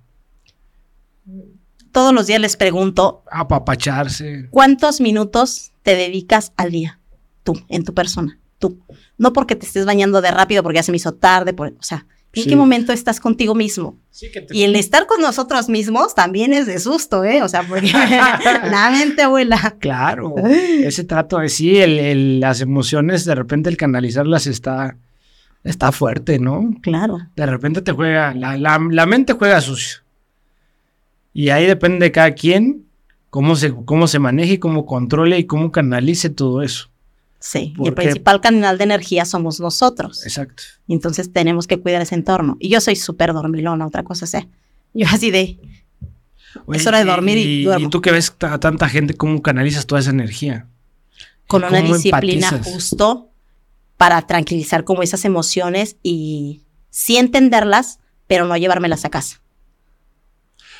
Todos 1.91 2.13
los 2.13 2.27
días 2.27 2.41
les 2.41 2.57
pregunto, 2.57 3.25
apapacharse. 3.31 4.49
¿cuántos 4.51 5.01
minutos 5.01 5.73
te 5.83 5.97
dedicas 5.97 6.53
al 6.57 6.71
día? 6.71 7.01
Tú, 7.43 7.55
en 7.69 7.85
tu 7.85 7.95
persona, 7.95 8.39
tú. 8.59 8.79
No 9.17 9.33
porque 9.33 9.57
te 9.57 9.65
estés 9.65 9.87
bañando 9.87 10.21
de 10.21 10.31
rápido, 10.31 10.63
porque 10.63 10.77
ya 10.77 10.83
se 10.83 10.93
me 10.93 10.99
hizo 10.99 11.15
tarde, 11.15 11.55
por, 11.55 11.69
o 11.69 11.83
sea, 11.83 12.07
¿en 12.33 12.43
Sí. 12.45 12.49
qué 12.49 12.57
momento 12.57 12.93
estás 12.93 13.18
contigo 13.20 13.55
mismo? 13.55 13.97
Sí, 14.11 14.31
que 14.31 14.41
te- 14.43 14.57
Y 14.57 14.62
el 14.62 14.76
estar 14.76 15.07
con 15.07 15.20
nosotros 15.20 15.68
mismos 15.68 16.14
también 16.14 16.53
es 16.53 16.66
de 16.66 16.78
susto, 16.78 17.24
¿eh? 17.24 17.43
O 17.43 17.49
sea, 17.49 17.62
porque 17.62 17.91
la 18.72 18.91
mente 18.93 19.22
abuela. 19.22 19.76
Claro, 19.81 20.35
ese 20.85 21.05
trato, 21.05 21.41
eh, 21.43 21.49
sí, 21.49 21.78
el, 21.78 21.99
el- 21.99 22.41
las 22.41 22.61
emociones, 22.61 23.24
de 23.24 23.35
repente 23.35 23.68
el 23.70 23.76
canalizarlas 23.76 24.47
está, 24.47 24.97
está 25.64 25.91
fuerte, 25.93 26.39
¿no? 26.39 26.70
Claro. 26.83 27.18
De 27.37 27.47
repente 27.47 27.83
te 27.83 27.93
juega, 27.93 28.33
la, 28.35 28.57
la- 28.57 28.78
la 28.91 29.07
mente 29.07 29.33
juega 29.33 29.61
sucio. 29.61 30.01
Y 31.33 31.51
ahí 31.51 31.66
depende 31.66 32.07
de 32.07 32.12
cada 32.12 32.33
quien 32.33 32.85
cómo 33.31 33.55
se, 33.57 33.72
cómo 33.85 34.07
se 34.09 34.18
maneje 34.18 34.55
y 34.55 34.59
cómo 34.59 34.85
controle 34.87 35.39
y 35.39 35.45
cómo 35.47 35.70
canalice 35.72 36.31
todo 36.31 36.62
eso. 36.62 36.89
Sí. 37.41 37.74
Y 37.78 37.88
el 37.88 37.95
principal 37.95 38.41
canal 38.41 38.76
de 38.78 38.84
energía 38.84 39.24
somos 39.24 39.59
nosotros. 39.61 40.24
Exacto. 40.24 40.62
Entonces 40.88 41.32
tenemos 41.32 41.66
que 41.66 41.80
cuidar 41.80 42.03
ese 42.03 42.14
entorno. 42.14 42.57
Y 42.61 42.68
yo 42.68 42.80
soy 42.80 42.97
súper 42.97 43.32
dormilona, 43.32 43.86
otra 43.86 44.03
cosa 44.05 44.26
sé. 44.26 44.47
Yo 44.93 45.07
así 45.11 45.30
de, 45.30 45.59
Es 46.72 46.86
hora 46.86 46.99
de 46.99 47.05
dormir 47.07 47.38
y 47.38 47.64
duermo. 47.64 47.86
Y 47.86 47.91
tú 47.91 48.01
que 48.03 48.12
ves 48.12 48.34
a 48.41 48.59
tanta 48.61 48.88
gente, 48.88 49.14
¿cómo 49.14 49.41
canalizas 49.43 49.86
toda 49.86 50.01
esa 50.01 50.11
energía? 50.11 50.66
con 51.47 51.64
una 51.64 51.80
¿Cómo 51.80 51.95
disciplina 51.97 52.47
empatizas? 52.49 52.72
justo 52.74 53.30
para 53.97 54.22
tranquilizar 54.26 54.84
como 54.84 55.03
esas 55.03 55.24
emociones 55.24 55.97
y 56.03 56.62
sí 56.91 57.16
entenderlas, 57.16 57.99
pero 58.28 58.47
no 58.47 58.57
llevármelas 58.57 59.05
a 59.05 59.11
casa. 59.11 59.41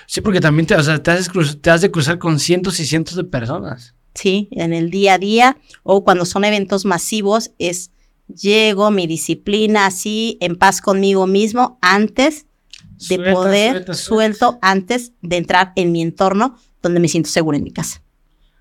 Sí, 0.07 0.21
porque 0.21 0.41
también 0.41 0.67
te, 0.67 0.75
o 0.77 0.83
sea, 0.83 1.03
te, 1.03 1.13
cruz- 1.25 1.61
te 1.61 1.71
has 1.71 1.81
de 1.81 1.91
cruzar 1.91 2.19
con 2.19 2.39
cientos 2.39 2.79
y 2.81 2.87
cientos 2.87 3.17
de 3.17 3.25
personas. 3.25 3.95
¿Sí? 4.15 4.49
En 4.53 4.73
el 4.73 4.91
día 4.91 5.15
a 5.15 5.19
día 5.19 5.57
o 5.83 6.05
cuando 6.05 6.25
son 6.25 6.45
eventos 6.45 6.85
masivos 6.85 7.53
es 7.59 7.91
llego, 8.29 8.91
mi 8.91 9.07
disciplina 9.07 9.87
así, 9.87 10.39
en 10.41 10.57
paz 10.57 10.81
conmigo 10.81 11.27
mismo 11.27 11.79
antes 11.81 12.47
de 13.09 13.17
Suelta, 13.17 13.33
poder, 13.33 13.71
suelta, 13.73 13.95
suelta. 13.95 14.39
suelto 14.39 14.59
antes 14.63 15.13
de 15.23 15.37
entrar 15.37 15.73
en 15.77 15.93
mi 15.93 16.03
entorno 16.03 16.57
donde 16.83 17.01
me 17.01 17.09
siento 17.09 17.31
segura 17.31 17.59
en 17.59 17.65
mi 17.65 17.73
casa. 17.73 18.03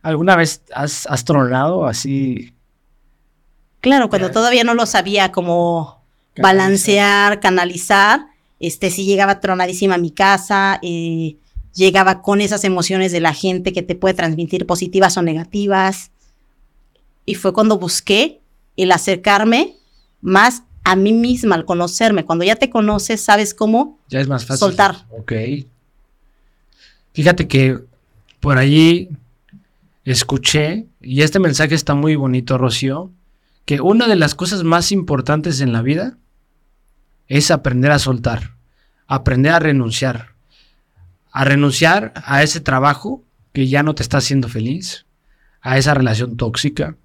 ¿Alguna 0.01 0.35
vez 0.35 0.63
has, 0.73 1.05
has 1.07 1.25
tronado 1.25 1.85
así? 1.85 2.53
Claro, 3.81 4.09
cuando 4.09 4.31
todavía 4.31 4.63
no 4.63 4.73
lo 4.73 4.85
sabía 4.85 5.31
como 5.31 6.03
balancear, 6.37 7.39
canalizar, 7.39 8.27
este 8.59 8.91
sí 8.91 9.05
llegaba 9.05 9.39
tronadísima 9.39 9.95
a 9.95 9.99
mi 9.99 10.11
casa, 10.11 10.79
eh, 10.81 11.37
llegaba 11.73 12.21
con 12.21 12.41
esas 12.41 12.63
emociones 12.63 13.11
de 13.11 13.19
la 13.19 13.33
gente 13.33 13.73
que 13.73 13.83
te 13.83 13.95
puede 13.95 14.13
transmitir 14.13 14.65
positivas 14.65 15.17
o 15.17 15.21
negativas. 15.21 16.11
Y 17.25 17.35
fue 17.35 17.53
cuando 17.53 17.77
busqué 17.77 18.41
el 18.75 18.91
acercarme 18.91 19.75
más 20.21 20.63
a 20.83 20.95
mí 20.95 21.13
misma, 21.13 21.55
al 21.55 21.65
conocerme. 21.65 22.25
Cuando 22.25 22.45
ya 22.45 22.55
te 22.55 22.69
conoces, 22.69 23.21
sabes 23.21 23.53
cómo 23.53 23.99
Ya 24.09 24.19
es 24.19 24.27
más 24.27 24.45
fácil. 24.45 24.59
Soltar. 24.59 25.05
Ok. 25.11 25.33
Fíjate 27.13 27.47
que 27.47 27.79
por 28.39 28.57
allí 28.57 29.09
escuché, 30.05 30.87
y 31.01 31.21
este 31.21 31.39
mensaje 31.39 31.75
está 31.75 31.93
muy 31.93 32.15
bonito, 32.15 32.57
Rocío, 32.57 33.11
que 33.65 33.81
una 33.81 34.07
de 34.07 34.15
las 34.15 34.33
cosas 34.33 34.63
más 34.63 34.91
importantes 34.91 35.61
en 35.61 35.73
la 35.73 35.81
vida 35.81 36.17
es 37.27 37.51
aprender 37.51 37.91
a 37.91 37.99
soltar, 37.99 38.55
aprender 39.07 39.51
a 39.51 39.59
renunciar, 39.59 40.28
a 41.31 41.45
renunciar 41.45 42.13
a 42.15 42.43
ese 42.43 42.59
trabajo 42.59 43.23
que 43.53 43.67
ya 43.67 43.83
no 43.83 43.95
te 43.95 44.03
está 44.03 44.17
haciendo 44.17 44.47
feliz, 44.47 45.05
a 45.61 45.77
esa 45.77 45.93
relación 45.93 46.37
tóxica, 46.37 46.95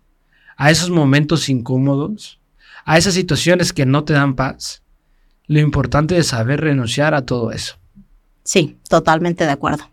a 0.56 0.70
esos 0.70 0.90
momentos 0.90 1.48
incómodos, 1.48 2.40
a 2.84 2.98
esas 2.98 3.14
situaciones 3.14 3.72
que 3.72 3.86
no 3.86 4.04
te 4.04 4.12
dan 4.12 4.34
paz. 4.34 4.82
Lo 5.46 5.60
importante 5.60 6.16
es 6.16 6.28
saber 6.28 6.60
renunciar 6.60 7.14
a 7.14 7.26
todo 7.26 7.52
eso. 7.52 7.76
Sí, 8.44 8.78
totalmente 8.88 9.44
de 9.44 9.52
acuerdo. 9.52 9.90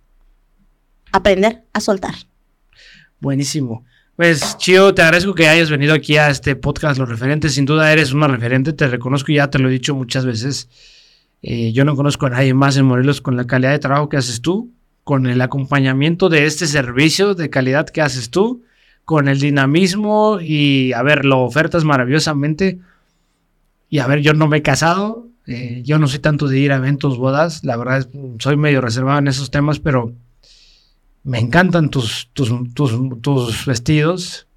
Aprender 1.12 1.64
a 1.74 1.80
soltar. 1.80 2.16
Buenísimo. 3.20 3.86
Pues, 4.16 4.58
Chio, 4.58 4.94
te 4.94 5.02
agradezco 5.02 5.34
que 5.34 5.48
hayas 5.48 5.70
venido 5.70 5.94
aquí 5.94 6.18
a 6.18 6.30
este 6.30 6.56
podcast, 6.56 7.00
Los 7.00 7.10
Referentes. 7.10 7.56
Sin 7.56 7.66
duda 7.66 7.92
eres 7.92 8.14
una 8.14 8.28
referente, 8.28 8.74
te 8.74 8.88
reconozco 8.88 9.32
y 9.32 9.36
ya 9.36 9.50
te 9.50 9.60
lo 9.60 9.70
he 9.70 9.72
dicho 9.72 9.96
muchas 9.96 10.26
veces. 10.26 10.70
Eh, 11.42 11.72
yo 11.74 11.86
no 11.86 11.96
conozco 11.96 12.28
a 12.28 12.30
nadie 12.30 12.54
más 12.54 12.78
en 12.78 12.86
Morelos 12.86 13.22
con 13.22 13.36
la 13.36 13.48
calidad 13.48 13.72
de 13.72 13.80
trabajo 13.80 14.10
que 14.10 14.18
haces 14.18 14.42
tú, 14.42 14.72
con 15.04 15.26
el 15.26 15.42
acompañamiento 15.42 16.30
de 16.30 16.46
este 16.46 16.68
servicio 16.68 17.34
de 17.34 17.50
calidad 17.50 17.90
que 17.90 18.02
haces 18.02 18.30
tú, 18.30 18.64
con 19.06 19.28
el 19.28 19.40
dinamismo 19.40 20.40
y, 20.40 20.94
a 20.94 21.02
ver, 21.02 21.26
lo 21.26 21.40
ofertas 21.40 21.84
maravillosamente. 21.84 22.80
Y 23.90 24.00
a 24.00 24.08
ver, 24.08 24.22
yo 24.22 24.34
no 24.34 24.48
me 24.48 24.58
he 24.58 24.62
casado, 24.62 25.28
eh, 25.48 25.82
yo 25.84 25.98
no 25.98 26.08
soy 26.08 26.20
tanto 26.20 26.48
de 26.48 26.60
ir 26.60 26.72
a 26.72 26.78
eventos, 26.78 27.18
bodas, 27.18 27.64
la 27.64 27.76
verdad 27.76 27.98
es, 27.98 28.10
soy 28.40 28.56
medio 28.56 28.80
reservado 28.80 29.20
en 29.20 29.28
esos 29.28 29.52
temas, 29.52 29.80
pero 29.80 30.14
me 31.24 31.40
encantan 31.40 31.90
tus, 31.90 32.30
tus, 32.34 32.52
tus, 32.74 33.66
vestidos. 33.66 34.48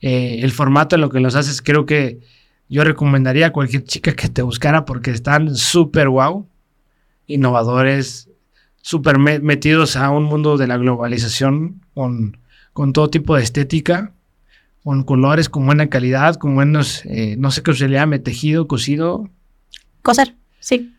Eh, 0.00 0.40
el 0.42 0.50
formato 0.50 0.96
en 0.96 1.00
lo 1.00 1.10
que 1.10 1.20
los 1.20 1.36
haces, 1.36 1.62
creo 1.62 1.86
que 1.86 2.20
yo 2.72 2.84
recomendaría 2.84 3.48
a 3.48 3.52
cualquier 3.52 3.84
chica 3.84 4.14
que 4.14 4.28
te 4.30 4.40
buscara 4.42 4.84
porque 4.86 5.10
están 5.10 5.54
súper 5.54 6.08
wow, 6.08 6.48
innovadores, 7.26 8.28
súper 8.80 9.18
me- 9.18 9.38
metidos 9.40 9.96
a 9.96 10.10
un 10.10 10.24
mundo 10.24 10.56
de 10.56 10.66
la 10.66 10.76
globalización 10.78 11.82
con, 11.94 12.38
con 12.72 12.92
todo 12.92 13.10
tipo 13.10 13.36
de 13.36 13.42
estética, 13.42 14.12
con 14.82 15.04
colores 15.04 15.48
con 15.48 15.66
buena 15.66 15.88
calidad, 15.88 16.36
con 16.36 16.54
buenos, 16.54 17.04
eh, 17.04 17.36
no 17.38 17.50
sé 17.50 17.62
qué 17.62 17.74
se 17.74 17.88
le 17.88 17.94
llame, 17.94 18.18
tejido, 18.18 18.66
cosido, 18.66 19.28
Coser, 20.02 20.34
sí. 20.58 20.94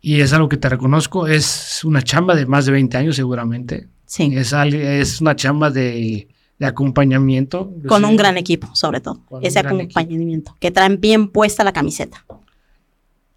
y 0.00 0.20
es 0.20 0.32
algo 0.32 0.48
que 0.48 0.56
te 0.56 0.68
reconozco, 0.68 1.26
es 1.28 1.84
una 1.84 2.02
chamba 2.02 2.34
de 2.34 2.46
más 2.46 2.66
de 2.66 2.72
20 2.72 2.96
años 2.96 3.16
seguramente. 3.16 3.86
Sí. 4.06 4.32
Es 4.34 5.20
una 5.20 5.36
chamba 5.36 5.70
de, 5.70 6.26
de 6.58 6.66
acompañamiento. 6.66 7.72
Con 7.86 8.04
un 8.04 8.16
gran 8.16 8.36
equipo, 8.36 8.68
sobre 8.74 9.00
todo. 9.00 9.20
Ese 9.42 9.60
acompañamiento. 9.60 10.56
Que 10.60 10.70
traen 10.70 11.00
bien 11.00 11.28
puesta 11.28 11.64
la 11.64 11.72
camiseta. 11.72 12.24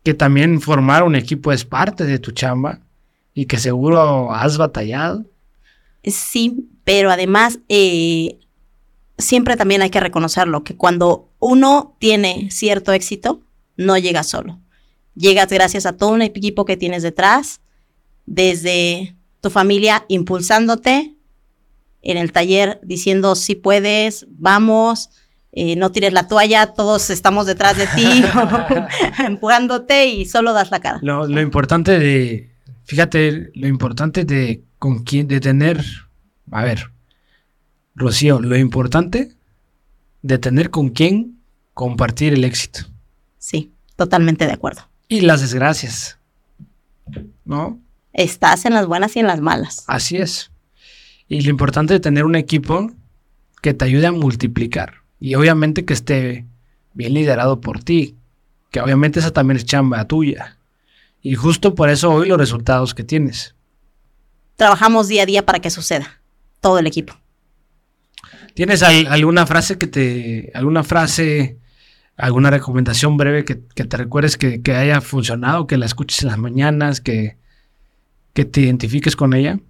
Que 0.04 0.14
también 0.14 0.62
formar 0.62 1.04
un 1.04 1.16
equipo 1.16 1.52
es 1.52 1.64
parte 1.64 2.06
de 2.06 2.18
tu 2.20 2.32
chamba 2.32 2.80
y 3.34 3.46
que 3.46 3.58
seguro 3.58 4.34
has 4.34 4.58
batallado. 4.58 5.26
Sí, 6.04 6.68
pero 6.84 7.12
además 7.12 7.60
eh, 7.70 8.40
siempre 9.18 9.56
también 9.56 9.82
hay 9.82 9.90
que 9.90 10.00
reconocerlo, 10.00 10.64
que 10.64 10.76
cuando 10.76 11.30
uno 11.40 11.96
tiene 12.00 12.50
cierto 12.52 12.92
éxito, 12.92 13.42
no 13.78 13.98
llega 13.98 14.24
solo. 14.24 14.60
Llegas 15.16 15.50
gracias 15.50 15.86
a 15.86 15.96
todo 15.96 16.10
un 16.10 16.22
equipo 16.22 16.66
que 16.66 16.78
tienes 16.78 17.04
detrás, 17.04 17.62
desde 18.26 19.16
tu 19.42 19.50
familia 19.50 20.06
impulsándote, 20.08 21.16
en 22.02 22.18
el 22.18 22.32
taller 22.32 22.80
diciendo 22.84 23.36
si 23.36 23.56
puedes, 23.56 24.26
vamos, 24.30 25.10
eh, 25.52 25.76
no 25.76 25.92
tires 25.92 26.14
la 26.14 26.28
toalla, 26.28 26.68
todos 26.68 27.10
estamos 27.10 27.46
detrás 27.46 27.78
de 27.78 27.88
ti, 27.88 28.24
empujándote 29.26 30.08
y 30.08 30.26
solo 30.26 30.54
das 30.54 30.72
la 30.72 30.80
cara. 30.80 31.00
Lo, 31.02 31.28
lo 31.28 31.42
importante 31.42 32.00
de, 32.00 32.50
fíjate, 32.86 33.52
lo 33.54 33.68
importante 33.68 34.26
de 34.26 34.64
con 34.80 35.04
quién, 35.04 35.28
de 35.28 35.40
tener, 35.40 35.84
a 36.52 36.64
ver, 36.64 36.92
Rocío, 37.96 38.40
lo 38.40 38.58
importante 38.58 39.36
de 40.22 40.38
tener 40.38 40.70
con 40.70 40.90
quién 40.90 41.40
compartir 41.74 42.34
el 42.34 42.44
éxito. 42.44 42.82
Sí, 43.38 43.74
totalmente 43.96 44.46
de 44.46 44.54
acuerdo. 44.54 44.88
Y 45.08 45.22
las 45.22 45.42
desgracias. 45.42 46.18
¿No? 47.44 47.80
Estás 48.14 48.66
en 48.66 48.74
las 48.74 48.86
buenas 48.86 49.16
y 49.16 49.20
en 49.20 49.28
las 49.28 49.42
malas. 49.42 49.84
Así 49.88 50.18
es. 50.18 50.51
Y 51.32 51.40
lo 51.44 51.50
importante 51.50 51.94
de 51.94 52.02
tener 52.02 52.26
un 52.26 52.36
equipo 52.36 52.92
que 53.62 53.74
te 53.74 53.86
ayude 53.86 54.06
a 54.06 54.12
multiplicar. 54.12 54.96
Y 55.18 55.36
obviamente 55.36 55.86
que 55.86 55.94
esté 55.94 56.46
bien 56.94 57.14
liderado 57.14 57.62
por 57.62 57.82
ti. 57.82 58.18
Que 58.70 58.82
obviamente 58.82 59.22
esa 59.22 59.32
también 59.32 59.56
es 59.56 59.64
chamba 59.64 60.06
tuya. 60.10 60.58
Y 61.22 61.36
justo 61.36 61.74
por 61.74 61.90
eso 61.90 62.12
hoy 62.12 62.28
los 62.28 62.38
resultados 62.38 62.94
que 62.94 63.06
tienes. 63.06 63.56
Trabajamos 64.58 65.08
día 65.08 65.24
a 65.24 65.26
día 65.26 65.46
para 65.46 65.60
que 65.60 65.70
suceda. 65.70 66.20
Todo 66.60 66.80
el 66.80 66.86
equipo. 66.86 67.14
¿Tienes 68.54 68.84
alguna 68.84 69.46
frase 69.46 69.78
que 69.78 69.88
te. 69.88 70.52
alguna 70.54 70.84
frase, 70.84 71.58
alguna 72.18 72.50
recomendación 72.50 73.16
breve 73.16 73.46
que, 73.46 73.56
te 73.56 73.96
recuerdes 73.96 74.36
que, 74.36 74.62
haya 74.76 75.00
funcionado, 75.00 75.66
que 75.66 75.78
la 75.78 75.86
escuches 75.86 76.24
en 76.24 76.28
las 76.28 76.38
mañanas, 76.38 77.00
que, 77.00 77.38
que 78.34 78.44
te 78.44 78.60
identifiques 78.60 79.16
con 79.16 79.34
ella? 79.34 79.62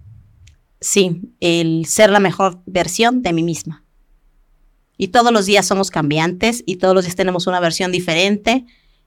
Sí, 0.82 1.22
el 1.38 1.86
ser 1.86 2.10
la 2.10 2.18
mejor 2.18 2.60
versión 2.66 3.22
de 3.22 3.32
mí 3.32 3.44
misma. 3.44 3.84
Y 4.98 5.08
todos 5.08 5.32
los 5.32 5.46
días 5.46 5.64
somos 5.64 5.92
cambiantes 5.92 6.64
y 6.66 6.76
todos 6.76 6.92
los 6.92 7.04
días 7.04 7.14
tenemos 7.14 7.46
una 7.46 7.60
versión 7.60 7.92
diferente 7.92 8.66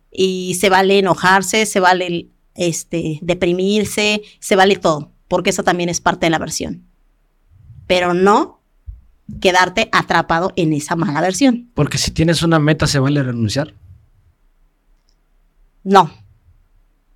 y 0.10 0.56
se 0.56 0.70
vale 0.70 0.98
enojarse, 0.98 1.66
se 1.66 1.82
vale 1.82 2.30
este, 2.56 3.20
deprimirse, 3.22 4.22
se 4.40 4.56
vale 4.56 4.78
todo, 4.78 5.12
porque 5.28 5.50
eso 5.50 5.64
también 5.64 5.90
es 5.90 6.00
parte 6.00 6.28
de 6.28 6.30
la 6.30 6.40
versión. 6.40 6.88
Pero 7.88 8.14
no 8.14 8.62
quedarte 9.42 9.90
atrapado 9.92 10.54
en 10.56 10.72
esa 10.72 10.96
mala 10.96 11.20
versión. 11.20 11.70
Porque 11.74 11.98
si 11.98 12.12
tienes 12.12 12.42
una 12.42 12.58
meta, 12.58 12.88
¿se 12.88 13.00
vale 13.00 13.22
renunciar? 13.22 13.74
No. 15.84 16.10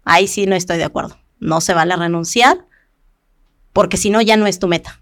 Ahí 0.03 0.27
sí 0.27 0.45
no 0.47 0.55
estoy 0.55 0.77
de 0.77 0.83
acuerdo. 0.83 1.17
No 1.39 1.61
se 1.61 1.73
vale 1.73 1.95
renunciar 1.95 2.68
porque 3.73 3.97
si 3.97 4.09
no 4.09 4.21
ya 4.21 4.37
no 4.37 4.47
es 4.47 4.59
tu 4.59 4.67
meta. 4.67 5.01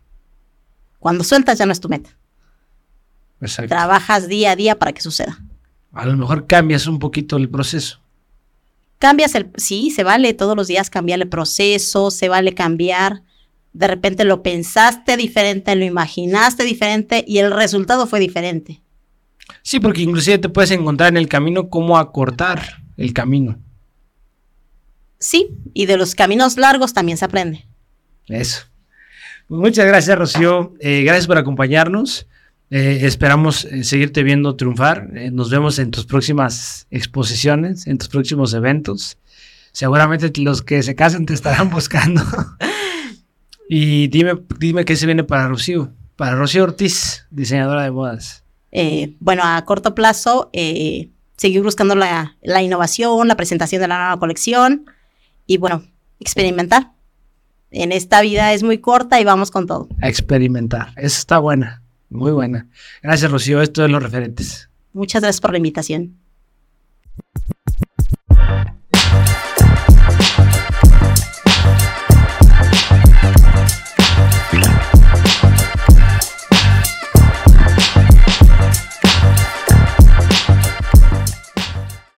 Cuando 0.99 1.23
sueltas 1.23 1.57
ya 1.57 1.65
no 1.65 1.71
es 1.71 1.79
tu 1.79 1.89
meta. 1.89 2.09
Exacto. 3.41 3.69
Trabajas 3.69 4.27
día 4.27 4.51
a 4.51 4.55
día 4.55 4.79
para 4.79 4.93
que 4.93 5.01
suceda. 5.01 5.39
A 5.93 6.05
lo 6.05 6.17
mejor 6.17 6.47
cambias 6.47 6.87
un 6.87 6.99
poquito 6.99 7.37
el 7.37 7.49
proceso. 7.49 7.99
Cambias 8.99 9.35
el, 9.35 9.51
sí, 9.57 9.91
se 9.91 10.03
vale 10.03 10.33
todos 10.33 10.55
los 10.55 10.67
días 10.67 10.89
cambiar 10.89 11.19
el 11.19 11.29
proceso, 11.29 12.09
se 12.09 12.29
vale 12.29 12.53
cambiar. 12.53 13.21
De 13.73 13.87
repente 13.87 14.23
lo 14.23 14.41
pensaste 14.41 15.17
diferente, 15.17 15.75
lo 15.75 15.85
imaginaste 15.85 16.63
diferente 16.63 17.23
y 17.27 17.37
el 17.37 17.51
resultado 17.51 18.07
fue 18.07 18.19
diferente. 18.19 18.81
Sí, 19.61 19.79
porque 19.79 20.01
inclusive 20.01 20.39
te 20.39 20.49
puedes 20.49 20.71
encontrar 20.71 21.09
en 21.09 21.17
el 21.17 21.27
camino 21.27 21.69
cómo 21.69 21.97
acortar 21.97 22.83
el 22.97 23.13
camino. 23.13 23.59
Sí, 25.19 25.49
y 25.73 25.85
de 25.85 25.97
los 25.97 26.15
caminos 26.15 26.57
largos 26.57 26.93
también 26.93 27.17
se 27.17 27.25
aprende. 27.25 27.65
Eso. 28.27 28.63
Pues 29.47 29.61
muchas 29.61 29.85
gracias, 29.85 30.17
Rocío. 30.17 30.73
Eh, 30.79 31.03
gracias 31.03 31.25
por 31.25 31.37
acompañarnos. 31.37 32.27
Eh, 32.69 32.99
esperamos 33.03 33.63
eh, 33.63 33.85
seguirte 33.85 34.23
viendo 34.23 34.57
triunfar. 34.57 35.09
nos 35.31 35.49
vemos 35.49 35.79
en 35.79 35.89
tus 35.89 36.05
próximas 36.05 36.85
exposiciones, 36.91 37.87
en 37.87 37.97
tus 37.97 38.09
próximos 38.09 38.53
eventos. 38.53 39.17
Seguramente 39.71 40.31
los 40.41 40.61
que 40.61 40.83
se 40.83 40.95
casen 40.95 41.25
te 41.25 41.33
estarán 41.33 41.69
buscando. 41.71 42.21
y 43.69 44.07
dime, 44.07 44.33
dime 44.59 44.83
qué 44.83 44.97
se 44.97 45.05
viene 45.05 45.23
para 45.23 45.47
Rocío. 45.47 45.93
Para 46.17 46.35
Rocío 46.35 46.63
Ortiz, 46.63 47.25
diseñadora 47.29 47.83
de 47.83 47.91
modas. 47.91 48.43
bueno, 49.19 49.43
a 49.45 49.63
corto 49.63 49.95
plazo, 49.95 50.49
seguir 51.37 51.61
buscando 51.61 51.95
la, 51.95 52.35
la 52.41 52.63
innovación, 52.63 53.27
la 53.27 53.37
presentación 53.37 53.81
de 53.81 53.87
la 53.87 53.97
nueva 53.97 54.19
colección 54.19 54.87
y 55.45 55.57
bueno, 55.57 55.83
experimentar 56.19 56.96
en 57.71 57.91
esta 57.91 58.21
vida 58.21 58.53
es 58.53 58.63
muy 58.63 58.79
corta 58.79 59.19
y 59.19 59.23
vamos 59.23 59.51
con 59.51 59.67
todo. 59.67 59.87
A 60.01 60.07
experimentar. 60.07 60.89
Esa 60.95 61.19
está 61.19 61.39
buena, 61.39 61.81
muy 62.09 62.31
buena. 62.31 62.67
Gracias, 63.01 63.31
Rocío. 63.31 63.61
Esto 63.61 63.83
es 63.85 63.91
Los 63.91 64.03
Referentes. 64.03 64.69
Muchas 64.93 65.21
gracias 65.21 65.41
por 65.41 65.51
la 65.51 65.57
invitación. 65.57 66.17